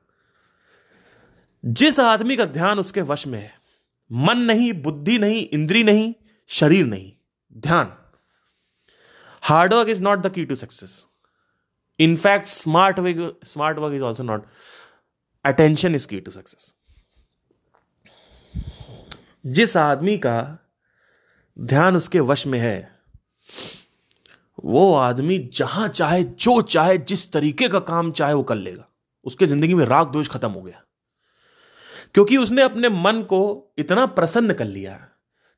जिस 1.64 2.00
आदमी 2.00 2.36
का 2.36 2.44
ध्यान 2.44 2.78
उसके 2.78 3.02
वश 3.02 3.26
में 3.26 3.38
है, 3.38 3.52
मन 4.12 4.38
नहीं, 4.38 4.72
बुद्धि 4.72 5.18
नहीं, 5.18 5.48
इंद्री 5.48 5.82
नहीं, 5.82 6.14
शरीर 6.46 6.86
नहीं, 6.86 7.12
ध्यान। 7.56 7.92
Hard work 9.42 9.88
is 9.88 10.02
not 10.02 10.18
the 10.18 10.32
key 10.32 10.44
to 10.44 10.54
success 10.54 11.06
in fact 11.98 12.46
smart 12.46 12.98
work 12.98 13.40
smart 13.44 13.78
work 13.78 13.94
is 13.94 14.02
also 14.02 14.22
not 14.22 14.46
attention 15.44 15.94
is 15.94 16.08
key 16.08 16.20
to 16.20 16.30
success 16.30 16.74
जिस 19.46 19.76
आदमी 19.76 20.18
का 20.18 20.58
ध्यान 21.60 21.96
उसके 21.96 22.20
वश 22.20 22.46
में 22.46 22.58
है, 22.58 23.00
वो 24.64 24.94
आदमी 24.94 25.38
जहाँ 25.38 25.88
चाहे, 25.88 26.24
जो 26.24 26.62
चाहे, 26.62 26.98
जिस 26.98 27.32
तरीके 27.32 27.68
का 27.68 27.78
काम 27.78 28.12
चाहे 28.12 28.34
वो 28.34 28.42
कर 28.42 28.54
लेगा। 28.54 28.88
उसके 29.24 29.46
ज़िंदगी 29.46 29.74
में 29.74 29.84
राग 29.84 30.10
दोष 30.10 30.28
खत्म 30.28 30.50
हो 30.50 30.62
गया। 30.62 30.82
क्योंकि 32.14 32.36
उसने 32.36 32.62
अपने 32.62 32.88
मन 32.88 33.22
को 33.22 33.72
इतना 33.78 34.06
प्रसन्न 34.06 34.52
कर 34.52 34.64
लिया 34.64 35.08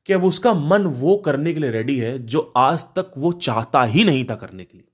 कि 0.05 0.13
अब 0.13 0.23
उसका 0.23 0.53
मन 0.53 0.83
वो 0.83 1.17
करने 1.17 1.53
के 1.53 1.59
लिए 1.59 1.71
रेडी 1.71 1.97
है 1.99 2.19
जो 2.19 2.53
आज 2.57 2.83
तक 2.83 3.11
वो 3.17 3.31
चाहता 3.31 3.83
ही 3.83 4.03
नहीं 4.03 4.25
था 4.25 4.35
करने 4.35 4.65
के 4.65 4.77
लिए। 4.77 4.87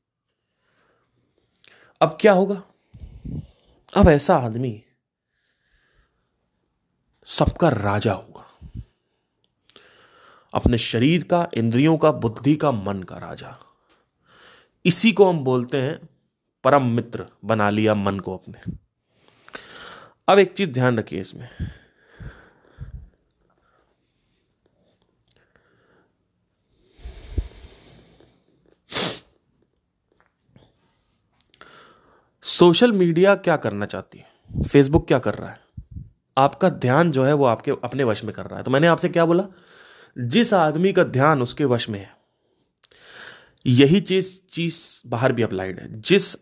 अब 2.03 2.17
क्या 2.21 2.33
होगा? 2.33 2.63
अब 3.97 4.09
ऐसा 4.09 4.35
आदमी 4.35 4.83
सबका 7.25 7.69
राजा 7.69 8.13
होगा। 8.13 8.69
अपने 10.53 10.77
शरीर 10.77 11.23
का, 11.23 11.49
इंद्रियों 11.53 11.97
का, 11.97 12.11
बुद्धि 12.11 12.55
का 12.55 12.71
मन 12.71 13.03
का 13.03 13.17
राजा। 13.17 13.57
इसी 14.85 15.11
को 15.11 15.29
हम 15.29 15.39
बोलते 15.39 15.77
हैं 15.77 16.09
परम 16.63 16.85
मित्र 16.85 17.27
बना 17.45 17.69
लिया 17.69 17.95
मन 17.95 18.19
को 18.19 18.37
अपने। 18.37 18.73
अब 20.27 20.39
एक 20.39 20.53
चीज़ 20.53 20.69
ध्यान 20.69 20.99
रखिए 20.99 21.21
इसमें। 21.21 21.49
सोशल 32.43 32.91
मीडिया 32.91 33.35
क्या 33.35 33.57
करना 33.57 33.85
चाहती 33.85 34.17
है? 34.19 34.63
फेसबुक 34.63 35.07
क्या 35.07 35.19
कर 35.19 35.33
रहा 35.33 35.49
है? 35.49 35.59
आपका 36.37 36.69
ध्यान 36.69 37.11
जो 37.11 37.23
है 37.25 37.33
वो 37.33 37.45
आपके, 37.45 37.71
अपने 37.71 38.03
वश 38.03 38.23
में 38.23 38.33
कर 38.33 38.45
रहा 38.45 38.57
है। 38.57 38.63
तो 38.63 38.71
मैंने 38.71 38.87
आपसे 38.87 39.09
क्या 39.09 39.25
बोला? 39.25 39.43
जिस 40.17 40.53
आदमी 40.53 40.93
का 40.93 41.03
ध्यान 41.03 41.41
उसके 41.41 41.65
वश 41.65 41.89
में 41.89 41.99
है, 41.99 42.17
यही 43.65 44.01
चीज़ 44.01 44.39
चीज़ 44.49 45.01
बाहर 45.07 45.31
भी 45.31 45.41
अप्लाइड 45.41 45.79
है। 45.79 46.01
जिस 46.01 46.35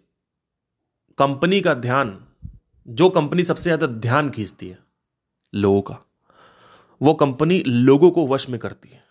कंपनी 1.18 1.62
का 1.62 1.74
ध्यान, 1.74 2.28
जो 2.88 3.10
कंपनी 3.10 3.44
सबसे 3.44 3.64
ज़्यादा 3.64 3.88
ध्यान 3.88 4.30
खींचती 4.30 4.70
है, 4.70 4.80
लोगों 5.56 5.82
का, 5.82 5.98
वो 7.02 7.14
कंपनी 7.14 7.64
लोगों 7.68 8.12
को 8.12 8.28
वश 8.28 8.50
में 8.50 8.60
करती 8.60 8.90
है। 8.90 9.04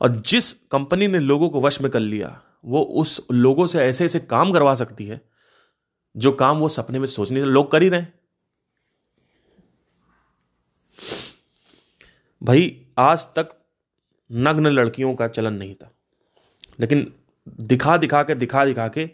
और 0.00 0.16
जिस 0.16 0.52
कंपनी 0.52 1.08
ने 1.08 1.18
लोगों 1.18 1.48
को 1.48 1.60
वश 1.60 1.80
में 1.80 1.90
कर 1.90 2.00
लिया, 2.00 2.40
वो 2.64 2.82
उस 2.82 3.26
लोगों 3.32 3.66
से 3.66 3.78
ऐसे 3.78 4.04
ऐसे 4.04 4.20
काम 4.20 4.52
करवा 4.52 4.74
सकती 4.74 5.04
है 5.04 5.29
जो 6.16 6.32
काम 6.32 6.58
वो 6.58 6.68
सपने 6.68 6.98
में 6.98 7.06
सोचने 7.06 7.44
लोग 7.44 7.70
कर 7.70 7.82
ही 7.82 7.88
रहे 7.88 8.02
भाई, 12.42 12.86
आज 12.98 13.20
तक 13.24 13.64
नग्न 14.32 14.66
लड़कियों 14.66 15.14
का 15.14 15.28
चलन 15.28 15.52
नहीं 15.52 15.74
था। 15.74 15.90
लेकिन 16.80 17.14
दिखा 17.48 17.96
दिखा 17.96 18.22
के, 18.22 18.34
दिखा 18.34 18.64
दिखा 18.64 18.88
के 18.88 19.10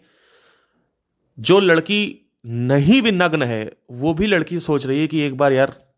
जो 1.39 1.59
लड़की 1.59 2.31
नहीं 2.45 3.01
भी 3.01 3.11
नग्न 3.11 3.43
है, 3.43 3.77
वो 3.91 4.13
भी 4.13 4.27
लड़की 4.27 4.59
सोच 4.59 4.85
रही 4.85 5.01
है 5.01 5.07
कि 5.07 5.19
एक 5.19 5.37
बार 5.37 5.53
यार 5.53 5.93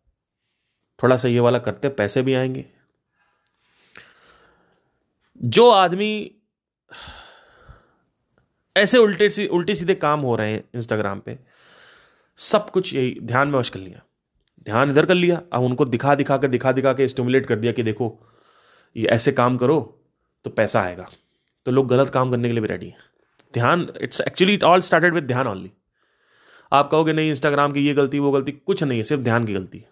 थोड़ा 1.02 1.16
सा 1.16 1.28
ये 1.28 1.40
वाला 1.40 1.58
करते, 1.58 1.88
पैसे 1.88 2.22
भी 2.22 2.34
आएँगे। 2.34 2.66
जो 5.42 5.70
आदमी 5.70 6.36
ऐसे 8.76 8.98
उल्टे 8.98 9.30
सी, 9.30 9.46
उल्टे 9.46 9.74
सीधे 9.74 9.94
काम 9.94 10.20
हो 10.20 10.36
रहे 10.36 10.52
हैं 10.52 10.64
इंस्टाग्राम 10.74 11.20
पे। 11.20 11.38
सब 12.36 12.70
कुछ 12.70 12.94
यही 12.94 13.18
ध्यान 13.22 13.48
में 13.48 13.58
वश 13.58 13.68
कर 13.68 13.80
लिया। 13.80 14.02
ध्यान 14.64 14.90
इधर 14.90 15.06
कर 15.06 15.14
लिया, 15.14 15.42
अब 15.52 15.62
उनको 15.62 15.84
दिखा 15.84 16.14
दिखा 16.14 16.36
के, 16.36 16.48
दिखा 16.48 16.72
दिखा 16.72 16.92
के 16.92 17.08
स्टिमुलेट 17.08 17.46
कर 17.46 17.56
दिया 17.56 17.72
कि 17.72 17.82
देखो, 17.82 18.26
ये 18.96 19.06
ऐसे 19.06 19.32
काम 19.32 19.56
करो 19.56 20.02
तो 20.44 20.50
पैसा 20.50 20.80
आएगा। 20.80 21.08
तो 21.66 21.72
लोग 21.72 21.88
गलत 21.88 22.08
काम 22.08 22.30
करने 22.30 22.48
के 22.48 22.52
लिए 22.52 22.60
भी 22.60 22.68
रेडी 22.68 22.86
हैं। 22.86 22.98
Dhyan 23.54 23.92
it's 24.00 24.20
actually 24.20 24.54
it 24.54 24.64
all 24.64 24.80
started 24.80 25.14
with 25.14 25.24
dhyan 25.24 25.46
only 25.46 25.72
आप 26.72 26.90
कहोगे, 26.90 27.12
नहीं 27.12 27.30
इंस्टाग्राम 27.30 27.72
की 27.72 27.80
ये 27.80 27.94
गलती, 27.94 28.18
वो 28.18 28.30
गलती, 28.30 28.52
कुछ 28.52 28.82
नहीं 28.82 28.98
है, 28.98 29.04
सिर्फ़ 29.04 29.22
ध्यान 29.22 29.44
की 29.44 29.54
गलती 29.54 29.78
है। 29.78 29.88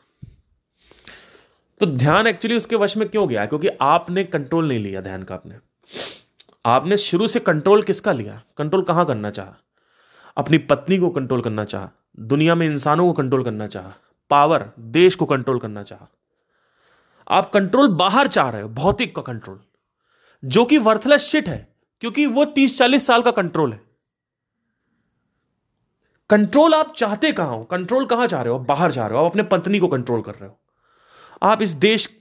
तो 1.80 1.86
ध्यान 1.86 2.26
एक्चुअली 2.26 2.56
उसके 2.56 2.76
वश 2.76 2.96
में 2.96 3.08
क्यों 3.08 3.28
गया? 3.28 3.46
क्योंकि 3.46 3.68
आपने 3.80 4.24
कंट्रोल 4.24 4.68
नहीं 4.68 4.78
लिया 4.78 5.00
ध्यान 5.00 5.22
का 5.22 5.34
आपने 5.34 5.54
आपने 6.66 6.96
शुरू 6.96 7.28
से 7.28 7.40
कंट्रोल 7.40 7.82
किसका 7.82 8.12
लिया? 8.12 8.42
कंट्रोल 8.56 8.82
कहाँ 8.82 9.06
करना 9.06 9.30
चाहा? 9.30 9.56
अपनी 10.36 10.58
पत्नी 10.58 10.98
को 10.98 11.10
कंट्रोल 11.10 11.40
करना 11.40 11.64
चाहा? 11.64 11.90
दुनिया 12.20 12.54
में 12.54 12.66
इंसानों 12.66 13.06
को 13.06 13.12
कंट्रोल 13.12 13.44
करना 13.44 13.66
चाहा? 13.66 13.92
पावर 14.30 14.70
देश 14.78 15.14
को 15.14 15.26
कंट्रोल 15.26 15.58
करना 15.58 15.82
चाहा? 15.82 16.08
आप 17.28 17.50
कंट्रोल 17.50 17.88
बाहर 17.88 18.26
चाह 18.26 18.50
रहे 18.50 18.62
हो, 18.62 18.68
भौतिक 18.68 19.16
का 19.16 19.22
कंट्रोल 19.22 19.60
जो 20.44 20.64
कि 20.64 20.78
वर्थलेस 20.78 21.20
शिट 21.20 21.48
है, 21.48 21.74
क्योंकि 22.00 22.26
वो 22.26 22.44
तीस 22.44 22.78
चालीस 22.78 23.06
साल 23.06 23.22
का 23.22 23.30
कंट्रोल 23.30 23.72
है। 23.72 23.80
कंट्रोल 26.30 26.74
आप 26.74 26.94
चाहते 26.96 27.32
कहाँ 27.32 27.56
हो? 27.56 27.64
कंट्रोल 27.64 28.06
कहाँ 28.06 28.26
चाह 28.26 28.42
रहे 28.42 28.52
हो? 28.52 28.58
आप 28.58 28.66
बाहर 28.66 28.92
जा 28.92 29.06
रहे 29.06 29.18
हो, 29.18 29.24
आप 29.24 29.30
अपने 29.30 29.42
पत्नी 29.42 29.78
को 29.78 29.88
कंट्रोल 29.88 30.22
कर 30.22 30.32
रहे 30.32 30.48
हो। 30.48 30.60
आप 31.42 31.62
इस 31.62 31.70
देश 31.70 32.20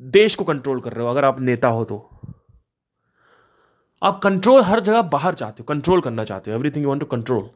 देश 0.00 0.34
को 0.34 0.44
कंट्रोल 0.44 0.80
कर 0.80 0.92
रहे 0.92 1.04
हो, 1.04 1.10
अगर 1.10 1.24
आप 1.24 1.40
नेता 1.40 1.68
हो 1.68 1.84
तो। 1.84 2.11
आप 4.02 4.20
कंट्रोल 4.22 4.62
हर 4.62 4.80
जगह 4.80 5.02
बाहर 5.02 5.34
चाहते 5.34 5.56
हो 5.60 5.64
कंट्रोल 5.64 6.00
करना 6.00 6.24
चाहते 6.24 6.50
हो 6.50 6.56
everything 6.56 6.82
you 6.82 6.88
want 6.88 7.00
to 7.00 7.06
control 7.06 7.50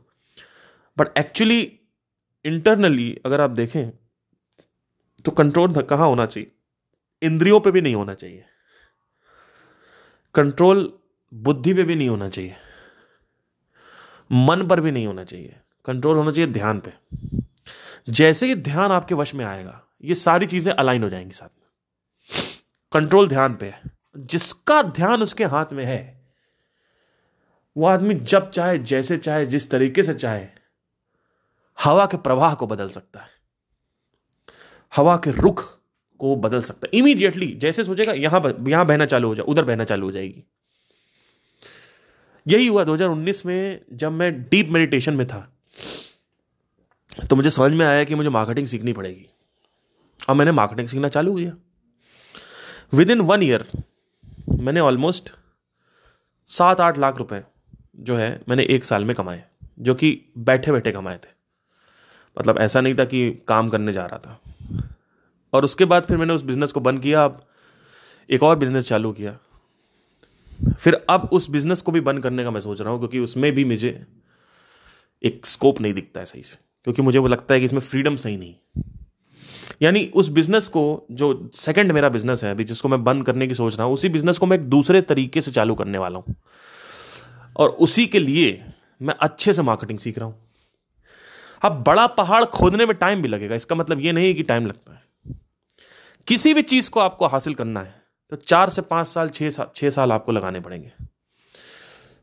but 0.98 1.18
actually 1.18 1.80
internally 2.44 3.20
अगर 3.26 3.40
आप 3.40 3.50
देखें 3.50 3.90
तो 5.24 5.30
कंट्रोल 5.30 5.82
कहाँ 5.82 6.06
होना 6.06 6.26
चाहिए? 6.26 6.50
इंद्रियों 7.22 7.60
पे 7.60 7.70
भी 7.70 7.80
नहीं 7.80 7.94
होना 7.94 8.14
चाहिए। 8.14 8.44
कंट्रोल 10.34 10.98
बुद्धि 11.34 11.74
पे 11.74 11.82
भी 11.82 11.94
नहीं 11.94 12.08
होना 12.08 12.28
चाहिए। 12.28 12.56
मन 14.32 14.66
पर 14.66 14.80
भी 14.80 14.90
नहीं 14.90 15.06
होना 15.06 15.24
चाहिए। 15.24 15.56
कंट्रोल 15.84 16.16
होना 16.16 16.32
चाहिए 16.32 16.52
ध्यान 16.52 16.80
पे। 16.80 16.92
जैसे 18.08 18.46
ही 18.46 18.54
ध्यान 18.54 18.92
आपके 18.92 19.14
वश 19.14 19.34
में 19.34 19.44
आएगा, 19.44 19.82
ये 20.04 20.14
सारी 20.14 20.46
चीज़ें 20.46 20.72
अलाइन 20.72 21.02
हो 21.02 21.08
जाएँगी 21.08 21.32
साथ 21.32 21.48
में। 21.48 21.68
कंट्रोल 22.92 23.28
ध्यान 23.28 23.54
पे 23.54 23.66
है। 23.66 23.82
जिसका 24.16 24.82
ध्यान 24.82 25.22
उसके 25.22 25.44
हाथ 25.44 25.66
में 25.72 25.84
है 25.84 26.15
वो 27.76 27.86
आदमी 27.86 28.14
जब 28.14 28.50
चाहे, 28.50 28.78
जैसे 28.78 29.16
चाहे, 29.16 29.46
जिस 29.46 29.70
तरीके 29.70 30.02
से 30.02 30.14
चाहे, 30.14 30.46
हवा 31.84 32.06
के 32.06 32.16
प्रवाह 32.16 32.54
को 32.54 32.66
बदल 32.66 32.88
सकता 32.88 33.20
है। 33.20 33.28
हवा 34.96 35.16
के 35.16 35.30
रुख 35.30 35.80
को 36.18 36.36
बदल 36.36 36.60
सकता 36.60 36.86
है। 36.86 36.98
इमीडिएटली 36.98 37.46
जैसे 37.46 37.84
सोचेगा, 37.84 38.12
यहाँ 38.12 38.56
यहाँ 38.68 38.86
बहना 38.86 39.06
चालू 39.06 39.28
हो 39.28 39.34
जाए 39.34 39.44
उधर 39.44 39.64
बहना 39.64 39.84
चालू 39.84 40.06
हो 40.06 40.12
जाएगी। 40.12 40.44
यही 42.48 42.66
हुआ 42.66 42.84
2019 42.84 43.46
में, 43.46 43.80
जब 43.92 44.12
मैं 44.12 44.42
डीप 44.42 44.68
मेडिटेशन 44.68 45.14
में 45.14 45.26
था। 45.26 45.52
तो 47.30 47.36
मुझे 47.36 47.50
समझ 47.50 47.72
में 47.72 47.86
आया 47.86 48.04
कि 48.04 48.14
मुझे 48.14 48.28
मार्केटिंग 48.28 48.66
सीखनी 48.66 48.92
पड़ेगी। 48.92 49.26
अब 50.28 50.36
मैंने 50.36 50.52
मार्केटिंग 50.52 50.88
सीखना 50.88 51.08
चालू 51.08 51.36
किया। 51.36 51.52
विद 52.94 53.10
इन 53.10 53.20
वन 53.20 53.42
ईयर 53.42 53.68
मैंने 54.48 54.80
ऑलमोस्ट 54.80 55.32
सात 56.46 56.80
आठ 56.80 56.98
लाख 56.98 57.16
रुपए 57.16 57.42
जो 57.98 58.16
है, 58.16 58.40
मैंने 58.48 58.62
एक 58.62 58.84
साल 58.84 59.04
में 59.04 59.16
कमाए, 59.16 59.44
जो 59.80 59.94
कि 59.94 60.20
बैठे 60.38 60.72
बैठे 60.72 60.92
कमाए 60.92 61.16
थे। 61.16 61.34
मतलब 62.38 62.58
ऐसा 62.58 62.80
नहीं 62.80 62.94
था 62.94 63.04
कि 63.04 63.30
काम 63.48 63.68
करने 63.68 63.92
जा 63.92 64.06
रहा 64.06 64.18
था। 64.18 64.40
और 65.52 65.64
उसके 65.64 65.84
बाद 65.84 66.02
फिर 66.02 66.16
मैंने 66.16 66.34
उस 66.34 66.42
बिज़नेस 66.42 66.72
को 66.72 66.80
बंद 66.80 67.00
किया, 67.00 67.24
अब 67.24 67.46
एक 68.30 68.42
और 68.42 68.56
बिज़नेस 68.58 68.88
चालू 68.88 69.12
किया। 69.12 69.36
फिर 70.80 70.94
अब 71.10 71.28
उस 71.32 71.50
बिज़नेस 71.50 71.82
को 71.82 71.92
भी 71.92 72.00
बंद 72.00 72.22
करने 72.22 72.44
का 72.44 72.50
मैं 72.50 72.60
सोच 72.60 72.80
रहा 72.80 72.90
हूँ, 72.90 72.98
क्योंकि 72.98 73.18
उसमें 73.18 73.52
भी 73.52 73.64
मुझे 73.64 74.06
एक 75.22 75.46
स्कोप 75.46 75.80
नहीं 75.80 75.94
दिखता 75.94 76.20
है 76.20 76.26
सही 76.26 76.42
से, 76.42 76.56
क्योंकि 76.84 77.02
मुझे 77.02 77.18
वो 77.18 77.28
लगता 77.28 77.54
है 77.54 77.60
कि 77.60 77.66
इसमें 77.66 77.80
फ्रीडम 77.80 78.16
सही 78.16 78.36
नहीं। 78.36 78.54
यानी 79.82 80.06
उस 80.14 80.28
बिज़नेस 80.28 80.68
को, 80.68 81.06
जो 81.10 81.50
सेकंड 81.54 81.92
मेरा 81.92 82.08
बिज़नेस 82.08 82.44
है 82.44 82.50
अभी, 82.50 82.64
जिसको 82.64 82.88
मैं 82.88 83.04
बंद 83.04 83.26
करने 83.26 83.46
की 83.46 83.54
सोच 83.54 83.76
रहा 83.76 83.84
हूँ, 83.84 83.94
उसी 83.94 84.08
बिज़नेस 84.08 84.38
को 84.38 84.46
मैं 84.46 84.58
एक 84.58 84.64
दूसरे 84.64 85.00
तरीके 85.02 85.40
से 85.40 85.50
चालू 85.50 85.74
करने 85.74 85.98
वाला 85.98 86.18
हूँ। 86.18 86.34
और 87.56 87.68
उसी 87.68 88.06
के 88.06 88.18
लिए 88.18 88.64
मैं 89.02 89.14
अच्छे 89.20 89.52
से 89.52 89.62
मार्केटिंग 89.62 89.98
सीख 89.98 90.18
रहा 90.18 90.26
हूँ। 90.28 90.42
अब 91.62 91.82
बड़ा 91.82 92.06
पहाड़ 92.06 92.44
खोदने 92.44 92.86
में 92.86 92.94
टाइम 92.96 93.22
भी 93.22 93.28
लगेगा। 93.28 93.54
इसका 93.54 93.76
मतलब 93.76 94.00
ये 94.00 94.12
नहीं 94.12 94.34
कि 94.34 94.42
टाइम 94.42 94.66
लगता 94.66 94.92
है। 94.92 95.04
किसी 96.26 96.54
भी 96.54 96.62
चीज़ 96.62 96.90
को 96.90 97.00
आपको 97.00 97.26
हासिल 97.26 97.54
करना 97.54 97.80
है 97.80 97.94
तो 98.32 98.36
चार 98.38 98.70
से 98.70 98.82
पाँच 98.82 99.06
साल, 99.06 99.28
छह 99.28 99.50
साल 99.50 99.66
छह 99.74 99.90
साल 99.90 100.12
आपको 100.12 100.32
लगाने 100.32 100.60
पड़ेंगे। 100.60 100.92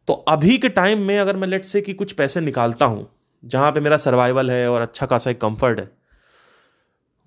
तो 0.08 0.14
अभी 0.14 0.58
के 0.58 0.70
टाइम 0.70 1.02
में 1.02 1.18
अगर 1.20 1.36
मैं 1.36 1.48
लेट 1.48 1.66
से 1.66 1.82
कि 1.82 1.94
कुछ 1.94 2.12
पैसे 2.12 2.42
निकालता 2.42 2.86
हूँ, 2.86 3.08
जहाँ 3.44 3.72
पे 3.72 3.80
मेरा 3.80 3.98
सर्वाइवल 3.98 4.52
है 4.52 4.70
और 4.72 4.82
अच्छा 4.82 5.06
खासा 5.06 5.32
एक 5.32 5.40
कंफर्ट 5.42 5.80
है, 5.80 5.90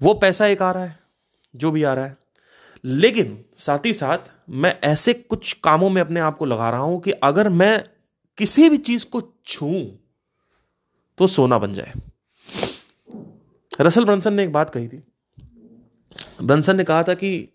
वो 0.01 0.15
पैसा 0.15 0.47
एक 0.47 0.63
आ 0.63 0.71
रहा 0.71 0.85
है, 0.85 0.99
जो 1.55 1.71
भी 1.71 1.83
आ 1.83 1.95
रहा 1.95 2.05
है। 2.05 2.17
लेकिन 2.85 3.39
साथ 3.57 3.87
ही 3.87 3.93
साथ 3.93 4.31
मैं 4.51 4.79
ऐसे 4.85 5.13
कुछ 5.15 5.53
कामों 5.55 5.91
में 5.91 6.01
अपने 6.03 6.21
आप 6.21 6.37
को 6.37 6.45
लगा 6.45 6.71
रहा 6.71 6.81
हूँ 6.81 7.01
कि 7.01 7.11
अगर 7.13 7.49
मैं 7.49 7.85
किसी 8.39 8.69
भी 8.69 8.79
चीज़ 8.79 9.07
को 9.07 9.21
छू 9.47 9.69
तो 11.19 11.27
सोना 11.27 11.59
बन 11.59 11.75
जाए। 11.75 11.93
रसल 13.81 14.05
ब्रंसन 14.05 14.35
ने 14.35 14.45
एक 14.45 14.53
बात 14.53 14.71
कही 14.71 14.89
थी। 14.89 15.03
ब्रंसन 16.43 16.77
ने 16.77 16.85
कहा 16.85 17.03
था 17.03 17.15
कि 17.15 17.49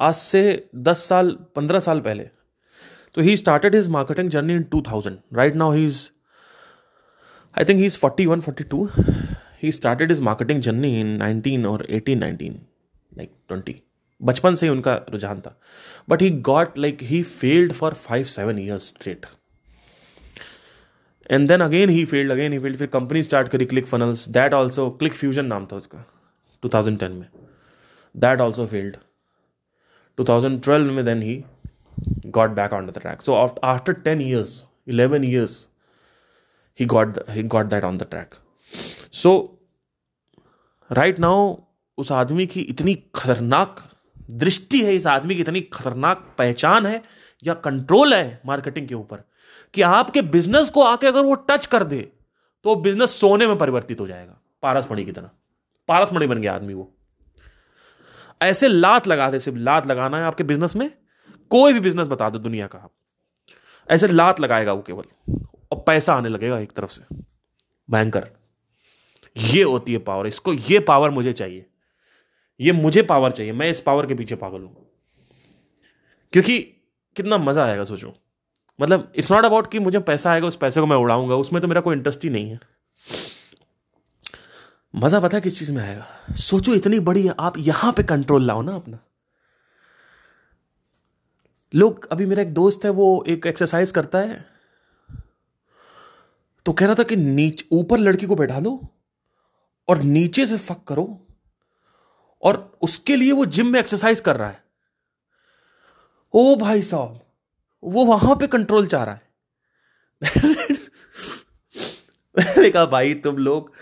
आज 0.00 0.14
से 0.14 0.70
दस 0.76 1.04
साल, 1.08 1.30
पंद्रह 1.56 1.80
साल 1.80 2.00
पहले 2.00 2.24
तो 3.14 3.22
he 3.22 3.36
started 3.36 3.74
his 3.74 3.88
marketing 3.88 4.30
journey 4.30 4.54
in 4.54 4.62
two 4.62 4.82
thousand 4.82 5.18
right 5.34 5.54
now 5.56 5.72
he 5.72 5.84
is 5.86 6.08
I 7.54 7.64
think 7.64 7.78
he 7.80 7.86
is 7.86 7.98
forty 7.98 8.26
one 8.26 8.40
forty 8.40 8.64
two 8.64 8.88
he 9.62 9.72
started 9.72 10.12
is 10.12 10.22
marketing 10.22 10.60
journey 10.62 11.00
in 11.00 11.06
nineteen 11.16 11.66
और 11.66 11.86
एटीन 11.90 12.18
नाइनटीन 12.18 12.60
लाइक 13.12 13.32
ट्वेंटी 13.48 13.80
बचपन 14.20 14.54
से 14.54 14.66
ही 14.66 14.72
उनका 14.72 14.94
रुझान 15.10 15.40
था। 15.40 15.58
But 16.08 16.22
he 16.22 16.30
got 16.50 16.78
like 16.78 17.02
he 17.02 17.22
failed 17.22 17.72
for 17.72 17.94
five 17.96 18.24
seven 18.36 18.58
years 18.58 18.88
straight 18.88 19.26
and 21.30 21.48
then 21.48 21.60
again 21.60 21.88
he 21.88 22.04
failed 22.04 22.32
again 22.32 22.52
he 22.52 22.58
failed 22.58 22.76
फिर 22.76 22.86
company 22.92 23.22
start 23.22 23.48
करी 23.48 23.64
click 23.64 23.86
funnels 23.86 24.28
that 24.28 24.54
also 24.54 24.90
click 24.90 25.14
fusion 25.14 25.46
नाम 25.46 25.66
था 25.66 25.76
उसका 25.76 26.04
2010 26.62 27.08
में 27.08 27.28
दैट 28.14 28.40
ऑल्सो 28.40 28.66
फेल्ड 28.66 28.96
2012 30.18 30.90
में 30.90 31.04
he 31.24 31.44
got 32.30 32.54
back 32.54 32.72
onto 32.72 32.92
the 32.92 33.00
track. 33.00 33.22
So 33.22 33.56
after 33.62 33.92
10 33.94 34.20
years, 34.20 34.66
11 34.86 35.22
years, 35.24 35.68
he 36.74 36.86
got 36.86 37.14
the, 37.14 37.32
he 37.32 37.42
got 37.42 37.70
that 37.70 37.84
on 37.84 37.98
the 37.98 38.04
track. 38.04 38.36
So 39.12 39.58
right 40.90 41.18
now 41.18 41.64
उस 41.98 42.10
आदमी 42.12 42.46
की 42.46 42.60
इतनी 42.60 42.94
खतरनाक 43.14 43.80
दृष्टि 44.40 44.80
है 44.84 44.94
इस 44.94 45.06
आदमी 45.06 45.34
की 45.34 45.40
इतनी 45.40 45.60
खतरनाक 45.72 46.18
पहचान 46.38 46.86
है 46.86 47.02
या 47.44 47.54
कंट्रोल 47.64 48.14
है 48.14 48.40
मार्केटिंग 48.46 48.86
के 48.88 48.94
ऊपर 48.94 49.24
कि 49.74 49.82
आपके 49.82 50.22
बिज़नेस 50.22 50.70
को 50.70 50.82
आके 50.82 51.06
अगर 51.06 51.20
वो 51.20 51.34
टच 51.34 51.66
कर 51.66 51.84
दे 51.84 52.12
तो 52.64 52.74
बिज़नेस 52.76 53.10
सोने 53.10 53.46
में 53.46 53.58
परिवर्तित 53.58 54.00
हो 54.00 54.06
जाएगा। 54.06 54.40
पारस 54.62 54.88
मणि 54.90 55.04
की 55.04 55.12
तरह। 55.12 55.30
पारस 55.88 56.12
मणि 56.12 56.26
बन 56.26 56.40
गया 56.42 56.54
आदमी 56.54 56.74
वो। 56.74 56.94
ऐसे 58.42 58.68
लात 58.68 59.06
लगा 59.06 59.30
दे, 59.30 59.40
सिर्फ़ 59.40 59.58
लात 59.58 59.86
लगाना 59.86 60.18
है 60.18 60.24
आपके 60.24 60.44
बिज़नेस 60.44 60.76
में। 60.76 60.90
कोई 61.50 61.72
भी 61.72 61.80
बिज़नेस 61.80 62.08
बता 62.08 62.30
दो 62.30 62.38
दुनिया 62.38 62.66
का। 62.66 62.78
आप 62.78 62.92
ऐसे 63.90 64.08
लात 64.08 64.40
लगाएगा 64.40 64.72
वो 64.72 64.82
केवल। 64.82 65.04
और 65.72 65.84
पैसा 65.86 66.14
आने 66.14 66.28
लगेगा 66.28 66.58
एक 66.58 66.72
तरफ़ 66.72 66.90
से। 66.90 67.16
भयंकर। 67.90 68.28
ये 69.36 69.62
होती 69.62 69.92
है 69.92 69.98
पावर 69.98 70.26
इसको 70.26 70.54
ये 70.54 70.78
पावर 70.78 71.10
मुझे 71.10 71.32
चाहिए। 71.32 71.66
ये 72.60 72.72
मुझे 72.72 73.02
पावर 73.02 73.30
चाहिए। 73.30 73.52
मैं 73.52 73.70
इस 73.70 73.80
पावर 73.80 74.06
के 74.06 74.14
पीछे 74.14 74.36
पागल 74.36 74.60
हूँ। 74.60 74.90
क्योंकि 76.32 76.58
कितना 77.16 77.38
मज़ा 77.38 77.64
आएगा, 77.64 77.84
सोचो। 77.84 78.14
मतलब 78.80 79.12
इट्स 79.16 79.32
नॉट 79.32 79.44
अबाउट 79.44 79.70
कि 79.70 79.78
मुझे 79.78 79.98
पैसा 79.98 80.30
आएगा, 80.30 80.46
उस 80.46 80.56
पैसे 80.56 80.80
को 80.80 80.86
मैं 80.86 80.96
उड़ाऊँगा, 80.96 81.34
उसमें 81.34 81.62
तो 81.62 81.68
मेरा 81.68 81.80
कोई 81.80 81.96
इंटरेस्ट 81.96 82.24
ही 82.24 82.30
नहीं 82.30 82.50
है। 82.50 82.60
मज़ा 84.94 85.20
पता 85.20 85.36
है 85.36 85.40
किस 85.40 85.58
चीज़ 85.58 85.72
में 85.72 85.82
आएगा? 85.82 86.34
सोचो, 86.34 86.74
इतनी 86.74 87.00
बड़ी 87.00 87.26
है, 87.26 87.34
आप 87.40 87.58
यहाँ 87.58 87.92
पे 87.92 88.02
कंट्रोल 88.02 88.46
लाओ 88.46 88.62
ना 88.62 88.74
अपना। 88.74 88.98
लोग, 91.74 92.08
अभी 92.12 92.26
मेरा 92.26 92.42
एक 92.42 92.54
दोस्त 92.54 92.84
है, 92.84 92.90
वो 92.90 93.24
एक 93.28 93.46
एक्सरसाइज 93.46 93.90
करता 93.90 94.18
है। 94.18 94.44
तो 96.66 96.72
कह 96.72 96.86
रहा 96.86 96.94
था 96.94 97.02
कि 97.02 97.16
नीचे, 97.16 97.68
ऊपर 97.72 97.98
लड़की 97.98 98.26
को 98.26 98.36
बैठा 98.36 98.60
दो 98.60 98.80
और 99.88 100.02
नीचे 100.02 100.46
से 100.46 100.56
फक 100.58 100.84
करो 100.88 101.26
और 102.42 102.78
उसके 102.82 103.16
लिए 103.16 103.32
वो 103.32 103.46
जिम 103.46 103.66
में 103.66 103.80
एक्सरसाइज 103.80 104.20
कर 104.20 104.36
रहा 104.36 104.48
है। 104.48 104.62
ओ 106.34 106.56
भाई 106.56 106.82
साहब 106.82 107.20
वो 107.84 108.04
वहाँ 108.04 108.36
पे 108.36 108.46
कंट्रोल 108.46 108.86
चाह 108.86 109.04
रहा 109.04 109.14
है। 109.14 109.22
मैंने 112.38 112.70
कहा, 112.70 112.86
भाई, 112.86 113.14
तुम 113.14 113.36
लोग, 113.36 113.72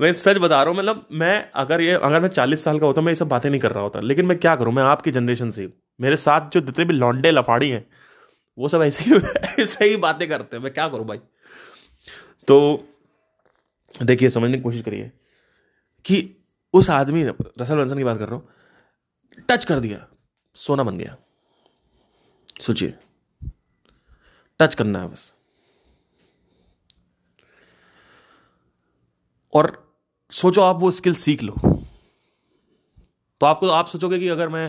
मैं 0.00 0.12
सच 0.12 0.36
बता 0.36 0.62
रहा 0.62 0.70
हूँ 0.70 0.78
मतलब 0.78 1.06
मैं, 1.12 1.50
अगर 1.54 1.80
ये, 1.80 1.92
अगर 1.92 2.20
मैं 2.20 2.28
चालीस 2.28 2.64
साल 2.64 2.78
का 2.78 2.86
होता, 2.86 3.00
मैं 3.00 3.12
ये 3.12 3.16
सब 3.16 3.28
बातें 3.28 3.50
नहीं 3.50 3.60
कर 3.60 3.72
रहा 3.72 3.82
होता। 3.82 4.00
लेकिन 4.00 4.26
मैं 4.26 4.38
क्या 4.38 4.56
करूँ? 4.56 4.72
मैं 4.72 4.82
आपकी 4.82 5.10
जनरेशन 5.10 5.50
से 5.50 5.72
मेरे 6.00 6.16
साथ 6.16 6.50
जो 6.50 6.60
जितने 6.60 6.84
भी 6.84 6.94
लौंडे, 6.94 7.30
लफाड़ी 7.30 7.70
हैं, 7.70 7.86
वो 8.58 8.68
सब 8.68 8.82
ऐसे 8.82 9.04
ही 9.04 9.20
ऐसे 9.62 9.84
ही 9.84 9.96
बातें 9.96 10.28
करते 10.28 10.56
हैं। 10.56 10.64
मैं 10.64 10.74
क्या 10.74 10.88
करूँ 10.88 11.06
भाई? 11.06 11.18
तो 12.48 12.88
देखिए, 14.02 14.30
समझने 14.30 14.56
की 14.56 14.62
कोशिश 14.62 14.82
करिए 14.82 15.12
कि 16.04 16.36
उस 16.74 16.90
आदमी 16.90 17.24
ने 17.24 17.30
रसल 17.60 17.76
बंसन 17.76 17.98
की 17.98 18.04
बात 18.04 18.18
कर 18.18 18.26
रहा 18.26 18.34
हूँ, 18.34 18.48
टच 19.50 19.64
कर 19.64 19.80
दिया, 19.80 20.06
सोना 20.54 20.82
बन 20.82 20.98
गया। 20.98 21.16
सोचिए। 22.60 22.94
टच 24.60 24.74
करना 24.74 25.00
है 25.00 25.08
बस। 25.08 25.32
और 29.52 29.72
सोचो 30.32 30.62
आप 30.62 30.80
वो 30.80 30.90
स्किल 30.90 31.14
सीख 31.14 31.42
लो। 31.42 31.54
तो 33.40 33.46
आपको 33.46 33.68
आप 33.68 33.86
सोचोगे 33.86 34.18
कि 34.18 34.28
अगर 34.28 34.48
मैं 34.48 34.66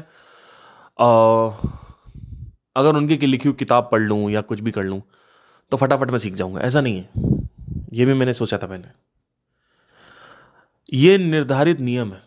आ, 0.99 1.05
अगर 2.75 2.95
उनकी 2.95 3.27
लिखी 3.27 3.47
हुई 3.49 3.55
किताब 3.59 3.89
पढ़ 3.91 4.01
लूँ 4.01 4.29
या 4.31 4.41
कुछ 4.41 4.59
भी 4.59 4.71
कर 4.71 4.83
लूँ 4.83 5.01
तो 5.71 5.77
फटाफट 5.77 6.11
मैं 6.11 6.17
सीख 6.17 6.33
जाऊँगा। 6.33 6.61
ऐसा 6.61 6.81
नहीं 6.81 6.97
है। 6.97 7.09
ये 7.93 8.05
भी 8.05 8.13
मैंने 8.13 8.33
सोचा 8.33 8.57
था 8.57 8.67
पहले 8.67 8.87
ये 10.93 11.17
निर्धारित 11.17 11.79
नियम 11.79 12.11
है। 12.13 12.21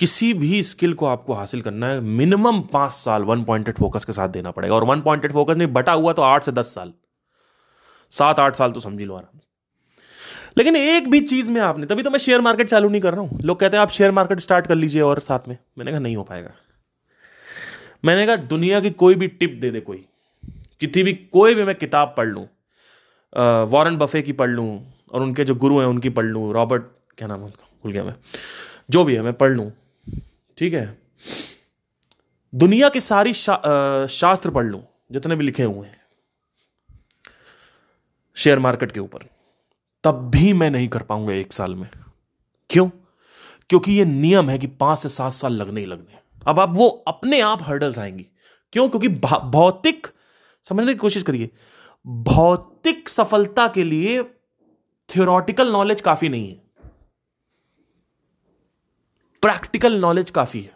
किसी 0.00 0.32
भी 0.34 0.62
स्किल 0.62 0.92
को 0.94 1.06
आपको 1.06 1.34
हासिल 1.34 1.60
करना 1.60 1.86
है, 1.86 2.00
मिनिमम 2.00 2.60
पाँच 2.72 2.92
साल 2.92 3.22
वन 3.22 3.42
पॉइंटेड 3.44 3.76
फोकस 3.76 4.04
के 4.04 4.12
साथ 4.12 4.28
देना 4.28 4.50
पड़ेगा। 4.50 4.74
और 4.74 4.84
वन 4.84 5.00
पॉइंटेड 5.00 5.32
फोकस 5.32 5.56
नहीं, 5.56 5.68
बटा 5.68 5.92
हुआ 5.92 6.12
तो 6.12 6.22
आठ 6.22 6.44
से 6.44 6.52
दस 6.52 6.74
साल। 6.74 6.92
सात, 8.12 8.38
आठ 8.40 8.56
साल 8.56 8.72
तो 8.72 8.80
समझ 8.80 9.02
लो 9.02 9.14
आराम 9.14 9.40
लेकिन 10.56 10.76
एक 10.76 11.08
भी 11.10 11.20
चीज़ 11.20 11.50
में 11.52 11.60
आपने, 11.60 11.86
तभी 11.86 12.02
तो 12.02 12.10
मैं 12.10 12.18
शेयर 12.18 12.40
मार्केट 12.40 12.68
चालू 12.68 12.88
नहीं 12.88 13.00
कर 13.00 13.12
रहा 13.12 13.20
हूँ। 13.20 13.40
लोग 13.40 13.58
कहते 13.60 13.76
हैं, 13.76 13.82
आप 13.82 13.90
शेयर 13.90 14.10
मार्केट 14.10 14.40
स्टार्ट 14.40 14.66
कर 14.66 14.74
लीजिए 14.74 15.02
और 15.02 15.18
साथ 15.20 15.48
में। 15.48 15.56
मैंने 15.78 15.90
कहा, 15.90 16.00
नहीं 16.00 16.16
हो 16.16 16.22
पाएगा। 16.22 16.50
मैंने 18.04 18.26
कहा, 18.26 18.36
दुनिया 18.36 18.80
की 18.80 18.90
कोई 18.92 19.14
भी 19.14 19.28
टिप 19.28 19.58
दे 19.60 19.70
दे 19.70 19.80
कोई। 19.80 20.04
किसी 20.80 21.02
भी, 21.02 21.12
कोई 21.12 21.54
भी 21.54 21.64
मैं 21.64 21.74
किताब 21.74 22.14
पढ़ 22.16 22.26
लूँ 22.26 22.46
वॉरेन 23.68 23.96
बफे 23.96 24.22
की 24.22 24.32
पढ़ 24.32 24.48
लूँ, 24.48 24.70
और 25.12 25.22
उनके 25.22 25.44
जो 25.44 25.54
गुरु 25.56 25.78
हैं 25.78 25.86
उनकी 25.86 26.10
पढ़ 26.10 26.24
लूँ 26.24 26.52
रॉबर्ट 26.52 26.82
क्या 27.18 27.28
नाम 27.28 27.38
है 27.38 27.46
उनका? 27.46 27.68
भूल 27.82 27.92
गया 27.92 28.04
मैं। 28.04 28.14
जो 28.90 29.04
भी 29.04 29.14
है 29.14 29.22
मैं 29.22 29.32
पढ़ 29.32 29.50
लूँ। 29.50 29.70
ठीक 30.60 30.74
है? 30.74 30.98
दुनिया 32.54 32.88
की 32.88 33.00
सारी 33.00 33.32
शा, 33.32 34.06
शास्त्र 34.06 34.50
पढ़ 34.50 34.64
लूँ 34.64 34.82
जितने 35.12 35.36
भी 35.36 35.44
लिखे 35.44 35.62
हुए 35.62 35.86
हैं। 35.86 36.00
शेयर 38.36 38.58
मार्केट 38.58 38.92
के 38.92 39.00
ऊपर। 39.00 39.18
तब 40.04 40.30
भी 40.30 40.52
मैं 40.52 40.70
नहीं 40.70 40.88
कर 40.88 41.02
पाऊँगा 41.02 41.32
एक 41.32 41.52
साल 41.52 41.74
में। 41.74 41.88
क्यों? 42.70 42.88
क्योंकि 43.70 43.92
ये 43.92 44.04
नियम 44.04 44.50
है 44.50 44.58
कि 44.58 44.66
पाँच 44.66 44.98
से 44.98 45.08
सात 45.08 45.32
साल 45.32 45.52
लगने 45.52 45.80
ही 45.80 45.86
लगने 45.86 46.18
अब 46.48 46.60
आप 46.60 46.70
वो 46.70 46.88
अपने 46.88 47.40
आप 47.40 47.62
हर्डल्स 47.62 47.98
आएँगी। 47.98 48.26
क्यों? 48.72 48.88
क्योंकि 48.88 49.08
भौतिक 49.08 50.06
समझने 50.64 50.92
की 50.92 50.98
कोशिश 50.98 51.22
करिए 51.22 51.50
भौतिक 52.06 53.08
सफलता 53.08 53.68
के 53.68 53.84
लिए 53.84 54.22
थियोरटिकल 55.08 55.72
नॉलेज 55.72 56.00
काफ़ी 56.00 56.28
नहीं 56.28 56.50
है। 56.50 56.69
प्रैक्टिकल 59.42 59.94
नॉलेज 59.94 60.30
काफ़ी 60.30 60.60
है, 60.60 60.72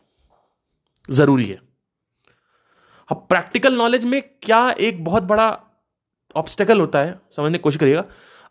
ज़रूरी 1.09 1.47
है। 1.47 1.59
अब 3.09 3.27
प्रैक्टिकल 3.29 3.75
नॉलेज 3.75 4.05
में 4.05 4.21
क्या 4.43 4.69
एक 4.71 5.05
बहुत 5.05 5.23
बड़ा 5.23 5.49
ऑब्स्टेकल 6.35 6.81
होता 6.81 6.99
है, 6.99 7.19
समझने 7.33 7.59
की 7.59 7.63
कोशिश 7.63 7.81
करिएगा। 7.81 8.05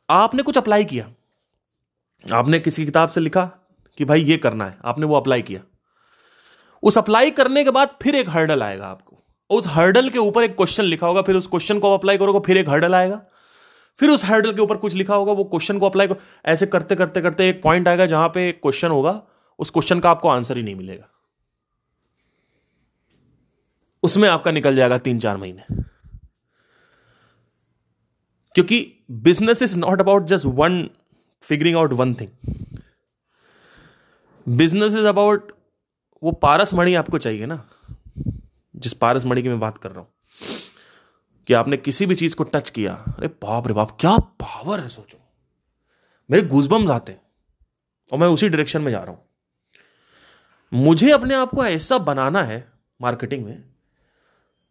आपने 0.09 0.43
कुछ 0.43 0.57
अप्लाई 0.57 0.85
किया, 0.85 1.09
आपने 2.23 2.59
किसी 2.59 2.85
किताब 2.85 3.09
से 3.09 3.21
लिखा 3.21 3.45
कि 3.97 4.05
भाई 4.05 4.23
ये 4.23 4.37
करना 4.37 4.65
है, 4.65 4.77
आपने 4.85 5.05
वो 5.05 5.15
अप्लाई 5.15 5.41
किया। 5.41 5.61
उस 6.83 6.97
अप्लाई 6.97 7.31
करने 7.31 7.63
के 7.63 7.71
बाद 7.71 7.97
फिर 8.01 8.15
एक 8.15 8.29
हर्डल 8.29 8.63
आएगा 8.63 8.87
आपको। 8.87 9.19
उस 9.49 9.67
हर्डल 9.67 10.09
के 10.09 10.19
ऊपर 10.19 10.43
एक 10.43 10.55
क्वेश्चन 10.55 10.83
लिखा 10.83 11.07
होगा, 11.07 11.21
फिर 11.21 11.35
उस 11.35 11.47
क्वेश्चन 11.47 11.79
को 11.79 11.93
अप्लाई 11.93 12.17
करोगे, 12.17 12.39
फिर 12.39 12.57
एक 12.57 12.69
हर्डल 12.69 12.95
आएगा। 12.95 13.21
फिर 13.99 14.09
उस 14.09 14.23
हर्डल 14.25 14.53
के 14.53 14.61
ऊपर 14.61 14.77
कुछ 14.77 14.93
लिखा 14.93 15.15
होगा, 15.15 15.31
वो 15.31 15.43
क्वेश्चन 15.43 15.79
को 15.79 15.85
अप्लाई 15.85 16.07
ऐसे 16.45 16.65
करते 16.65 16.95
करते 16.95 17.21
करते 17.21 17.49
एक 17.49 17.61
पॉइंट 17.63 17.87
आएगा 17.87 18.05
जहाँ 18.05 18.27
पे 18.29 18.51
क्वेश्चन 18.53 18.91
होगा 18.91 19.21
उस 19.59 19.69
क्वेश्चन 19.69 19.99
का 19.99 20.11
आपको 20.11 20.29
आंसर 20.29 20.57
ही 20.57 20.63
नहीं 20.63 20.75
मिलेगा। 20.75 21.09
उसमें 24.03 24.29
आपका 24.29 24.51
निकल 24.51 24.75
जाएगा 24.75 24.97
तीन 24.97 25.19
चार 25.19 25.37
महीने। 25.37 25.63
क्योंकि 28.53 29.05
business 29.11 29.61
is 29.61 29.77
not 29.77 30.01
about 30.01 30.23
just 30.23 30.45
one 30.45 30.89
figuring 31.41 31.77
out 31.77 31.93
one 31.93 32.13
thing 32.13 32.59
business 34.49 34.93
is 34.93 35.05
about 35.05 35.51
वो 36.23 36.31
पारस 36.31 36.73
मणि 36.73 36.95
आपको 36.95 37.17
चाहिए 37.17 37.45
ना। 37.45 37.69
जिस 38.75 38.93
पारस 38.93 39.25
मणि 39.25 39.41
की 39.41 39.49
मैं 39.49 39.59
बात 39.59 39.77
कर 39.77 39.91
रहा 39.91 39.99
हूँ। 39.99 40.09
कि 41.47 41.53
आपने 41.53 41.77
किसी 41.77 42.05
भी 42.05 42.15
चीज़ 42.15 42.35
को 42.35 42.43
टच 42.43 42.69
किया, 42.69 42.93
अरे 42.93 43.27
बाप 43.27 43.67
रे 43.67 43.73
बाप, 43.73 43.97
क्या 43.99 44.17
पावर 44.17 44.79
है 44.79 44.87
सोचो। 44.87 45.17
मेरे 46.31 46.47
गुजबम्स 46.47 46.89
आते 46.89 47.11
हैं 47.11 47.21
और 48.11 48.19
मैं 48.19 48.27
उसी 48.27 48.49
डायरेक्शन 48.49 48.81
में 48.81 48.91
जा 48.91 48.99
रहा 48.99 49.11
हूँ। 49.11 49.32
मुझे 50.73 51.11
अपने 51.11 51.35
आप 51.35 51.49
को 51.49 51.65
ऐसा 51.65 51.97
बनाना 51.99 52.43
है 52.43 52.65
मार्केटिंग 52.99 53.45
में, 53.45 53.63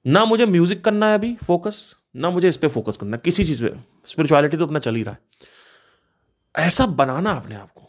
ना 0.05 0.25
मुझे 0.25 0.47
म्यूज़िक 0.47 0.85
करना 0.85 1.07
है 1.07 1.15
अभी 1.15 1.35
फोकस, 1.37 1.97
ना 2.17 2.31
मुझे 2.31 2.49
इस 2.49 2.57
पर 2.57 2.69
फोकस 2.69 2.97
करना, 2.97 3.17
किसी 3.17 3.45
चीज़ 3.45 3.65
पे, 3.65 3.75
स्पिरिचुअलिटी 4.07 4.57
तो 4.57 4.67
अपना 4.67 4.79
चल 4.79 4.95
ही 4.95 5.03
रहा 5.03 5.15
है। 5.15 6.67
ऐसा 6.67 6.87
बनाना 6.87 7.31
अपने 7.31 7.55
आप 7.55 7.71
को 7.71 7.87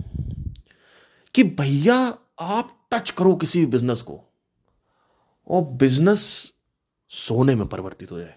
कि 1.36 1.44
भैया 1.44 1.96
आप 2.42 2.78
टच 2.92 3.10
करो 3.10 3.36
किसी 3.36 3.60
भी 3.60 3.66
बिज़नेस 3.68 4.02
को 4.02 4.20
और 5.48 5.62
बिज़नेस 5.78 6.22
सोने 7.12 7.56
में 7.56 7.68
परिवर्तित 7.68 8.12
हो 8.12 8.20
जाए। 8.20 8.36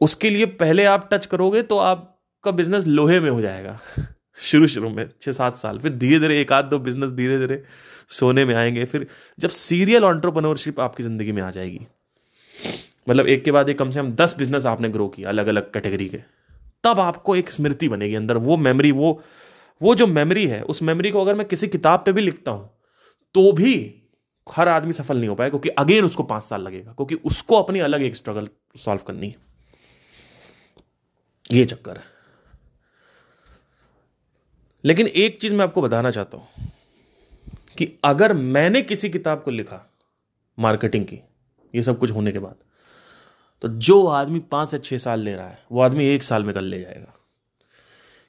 उसके 0.00 0.30
लिए 0.30 0.46
पहले 0.54 0.84
आप 0.84 1.08
टच 1.12 1.26
करोगे 1.26 1.62
तो 1.62 1.78
आपका 1.78 2.50
बिज़नेस 2.50 2.86
लोहे 2.86 3.20
में 3.20 3.30
हो 3.30 3.40
जाएगा। 3.40 3.78
शुरू 4.38 4.66
शुरू 4.66 4.90
में, 4.90 5.08
छह 5.22 5.32
सात 5.32 5.56
साल। 5.56 5.78
फिर 5.78 5.94
धीरे 5.94 6.18
धीरे, 6.20 6.40
एक 6.40 6.52
आध 6.52 6.64
दो 6.64 6.78
बिज़नेस 6.80 7.10
धीरे 7.12 7.38
धीरे 7.38 7.62
सोने 8.10 8.44
में 8.44 8.54
आएँगे। 8.54 8.84
फिर 8.84 9.06
जब 9.38 9.50
सीरियल 9.50 10.04
ऑन्टरप्रनोरशिप 10.04 10.80
आपकी 10.80 11.02
ज़िंदगी 11.02 11.32
में 11.32 11.42
आ 11.42 11.50
जाएगी 11.50 11.86
मतलब 13.06 13.26
एक 13.26 13.44
के 13.44 13.52
बाद 13.52 13.68
एक 13.68 13.78
कम 13.78 13.90
से 13.90 14.00
कम 14.00 14.10
दस 14.14 14.34
बिज़नेस 14.38 14.66
आपने 14.66 14.88
ग्रो 14.88 15.08
किया 15.08 15.28
अलग 15.28 15.46
अलग 15.46 15.72
कैटेगरी 15.72 16.08
के, 16.08 16.18
तब 16.84 17.00
आपको 17.00 17.36
एक 17.36 17.50
स्मृति 17.50 17.88
बनेगी 17.88 18.14
अंदर। 18.14 18.36
वो 18.38 18.56
मेमोरी 18.58 18.92
वो 18.92 19.20
वो 19.80 19.94
जो 19.94 20.06
मेमोरी 20.06 20.46
है, 20.46 20.60
उस 20.62 20.82
मेमोरी 20.82 21.10
को 21.10 21.20
अगर 21.20 21.34
मैं 21.34 21.46
किसी 21.46 21.68
किताब 21.68 22.02
पे 22.06 22.12
भी 22.12 22.22
लिखता 22.22 22.50
हूँ 22.50 22.70
तो 23.34 23.52
भी 23.52 23.74
हर 24.46 24.68
आदमी 24.68 24.92
सफल 24.92 25.16
नहीं 25.18 25.28
हो 25.28 25.34
पाएगा, 25.34 25.50
क्योंकि 25.50 25.68
अगेन 25.70 26.04
उसको 26.04 26.22
पाँच 26.24 26.42
साल 26.44 26.62
लगेगा, 26.62 26.92
क्योंकि 26.92 27.14
उसको 27.24 27.60
अपनी 27.62 27.80
अलग 27.80 28.02
एक 28.02 28.16
स्ट्रगल 28.16 28.48
सॉल्व 28.76 29.00
करनी 29.06 29.28
है। 29.28 29.36
ये 31.50 31.64
चक्कर 31.64 31.96
है। 31.96 32.12
लेकिन 34.84 35.06
एक 35.06 35.40
चीज़ 35.40 35.54
मैं 35.54 35.64
आपको 35.64 35.82
बताना 35.82 36.10
चाहता 36.10 36.38
हूँ 36.38 36.70
कि 37.78 37.98
अगर 38.04 38.32
मैंने 38.32 38.82
किसी 38.82 39.10
किताब 39.10 39.42
को 39.42 39.50
लिखा 39.50 39.80
मार्केटिंग 40.58 41.04
की, 41.06 41.18
ये 41.74 41.82
सब 41.82 41.98
कुछ 41.98 42.10
होने 42.10 42.32
के 42.32 42.38
बाद 42.38 42.54
तो 43.62 43.68
जो 43.68 44.06
आदमी 44.06 44.38
पाँच 44.40 44.70
से 44.70 44.78
छह 44.78 44.98
साल 44.98 45.20
ले 45.20 45.34
रहा 45.34 45.48
है, 45.48 45.58
वो 45.72 45.80
आदमी 45.80 46.06
एक 46.06 46.22
साल 46.22 46.44
में 46.44 46.54
कर 46.54 46.60
ले 46.60 46.80
जाएगा। 46.80 47.14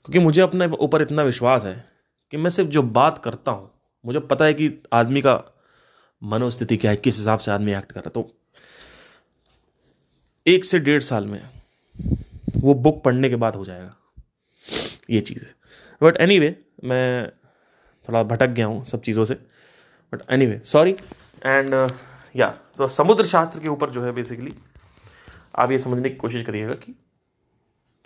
क्योंकि 0.06 0.20
मुझे 0.20 0.42
अपने 0.42 0.68
ऊपर 0.68 1.02
इतना 1.02 1.24
विश्वास 1.24 1.66
है 1.66 1.90
कि 2.32 2.38
मैं 2.38 2.50
सिर्फ़ 2.50 2.70
जो 2.70 2.84
बात 2.84 3.18
करता 3.18 3.52
हूँ, 3.52 3.72
मुझे 4.06 4.20
पता 4.20 4.46
है 4.46 4.54
कि 4.54 4.84
आदमी 4.94 5.22
का 5.22 5.44
मनोस्थिति 6.24 6.78
क्या 6.78 6.92
है, 6.92 6.98
किस 6.98 7.18
हिसाब 7.18 7.40
से 7.40 7.52
आदमी 7.52 7.74
एक्ट 7.74 7.92
कर 7.92 8.02
रहा 8.02 8.20
है। 8.20 8.24
तो 8.24 8.32
एक 10.48 10.66
से 10.66 10.80
डेढ़ 10.80 11.02
साल 11.02 11.26
में 11.26 11.50
वो 12.58 12.74
बुक 12.74 13.04
पढ़ने 13.04 13.30
के 13.30 13.36
बाद 13.36 13.56
हो 13.56 13.66
जाएगा। 13.66 13.96
ये 15.10 15.22
चीज़ 15.22 15.46
है। 15.46 15.65
बट 16.02 16.18
एनी 16.18 16.40
वे 16.40 16.56
मैं 16.84 17.30
थोड़ा 18.08 18.24
भटक 18.24 18.50
गया 18.50 18.66
हूँ 18.66 18.84
सब 18.86 19.02
चीज़ों 19.02 19.26
से। 19.26 19.34
But 20.14 20.22
any 20.32 20.46
way 20.46 20.60
sorry 20.66 20.96
and 21.46 21.74
या 22.36 22.50
तो 22.78 22.88
समुद्र 22.88 23.26
शास्त्र 23.26 23.60
के 23.60 23.68
ऊपर 23.68 23.90
जो 23.90 24.04
है 24.04 24.12
बेसिकली 24.12 24.54
आप 25.56 25.72
ये 25.72 25.78
समझने 25.80 26.10
की 26.10 26.16
कोशिश 26.16 26.44
करिएगा 26.44 26.74
कि 26.76 26.96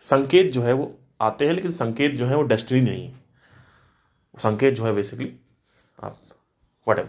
संकेत 0.04 0.52
जो 0.54 0.62
है 0.62 0.74
वो 0.74 0.94
आते 1.22 1.46
हैं, 1.46 1.54
लेकिन 1.54 1.72
संकेत 1.72 2.12
जो 2.12 2.26
है 2.26 2.36
वो 2.36 2.44
डेस्टिनी 2.44 2.82
नहीं 2.82 3.08
है। 3.08 3.14
संकेत 4.36 4.74
जो 4.74 4.86
है 4.86 4.94
बेसिकली 4.94 5.34
आप 6.00 6.20
वट 6.88 7.00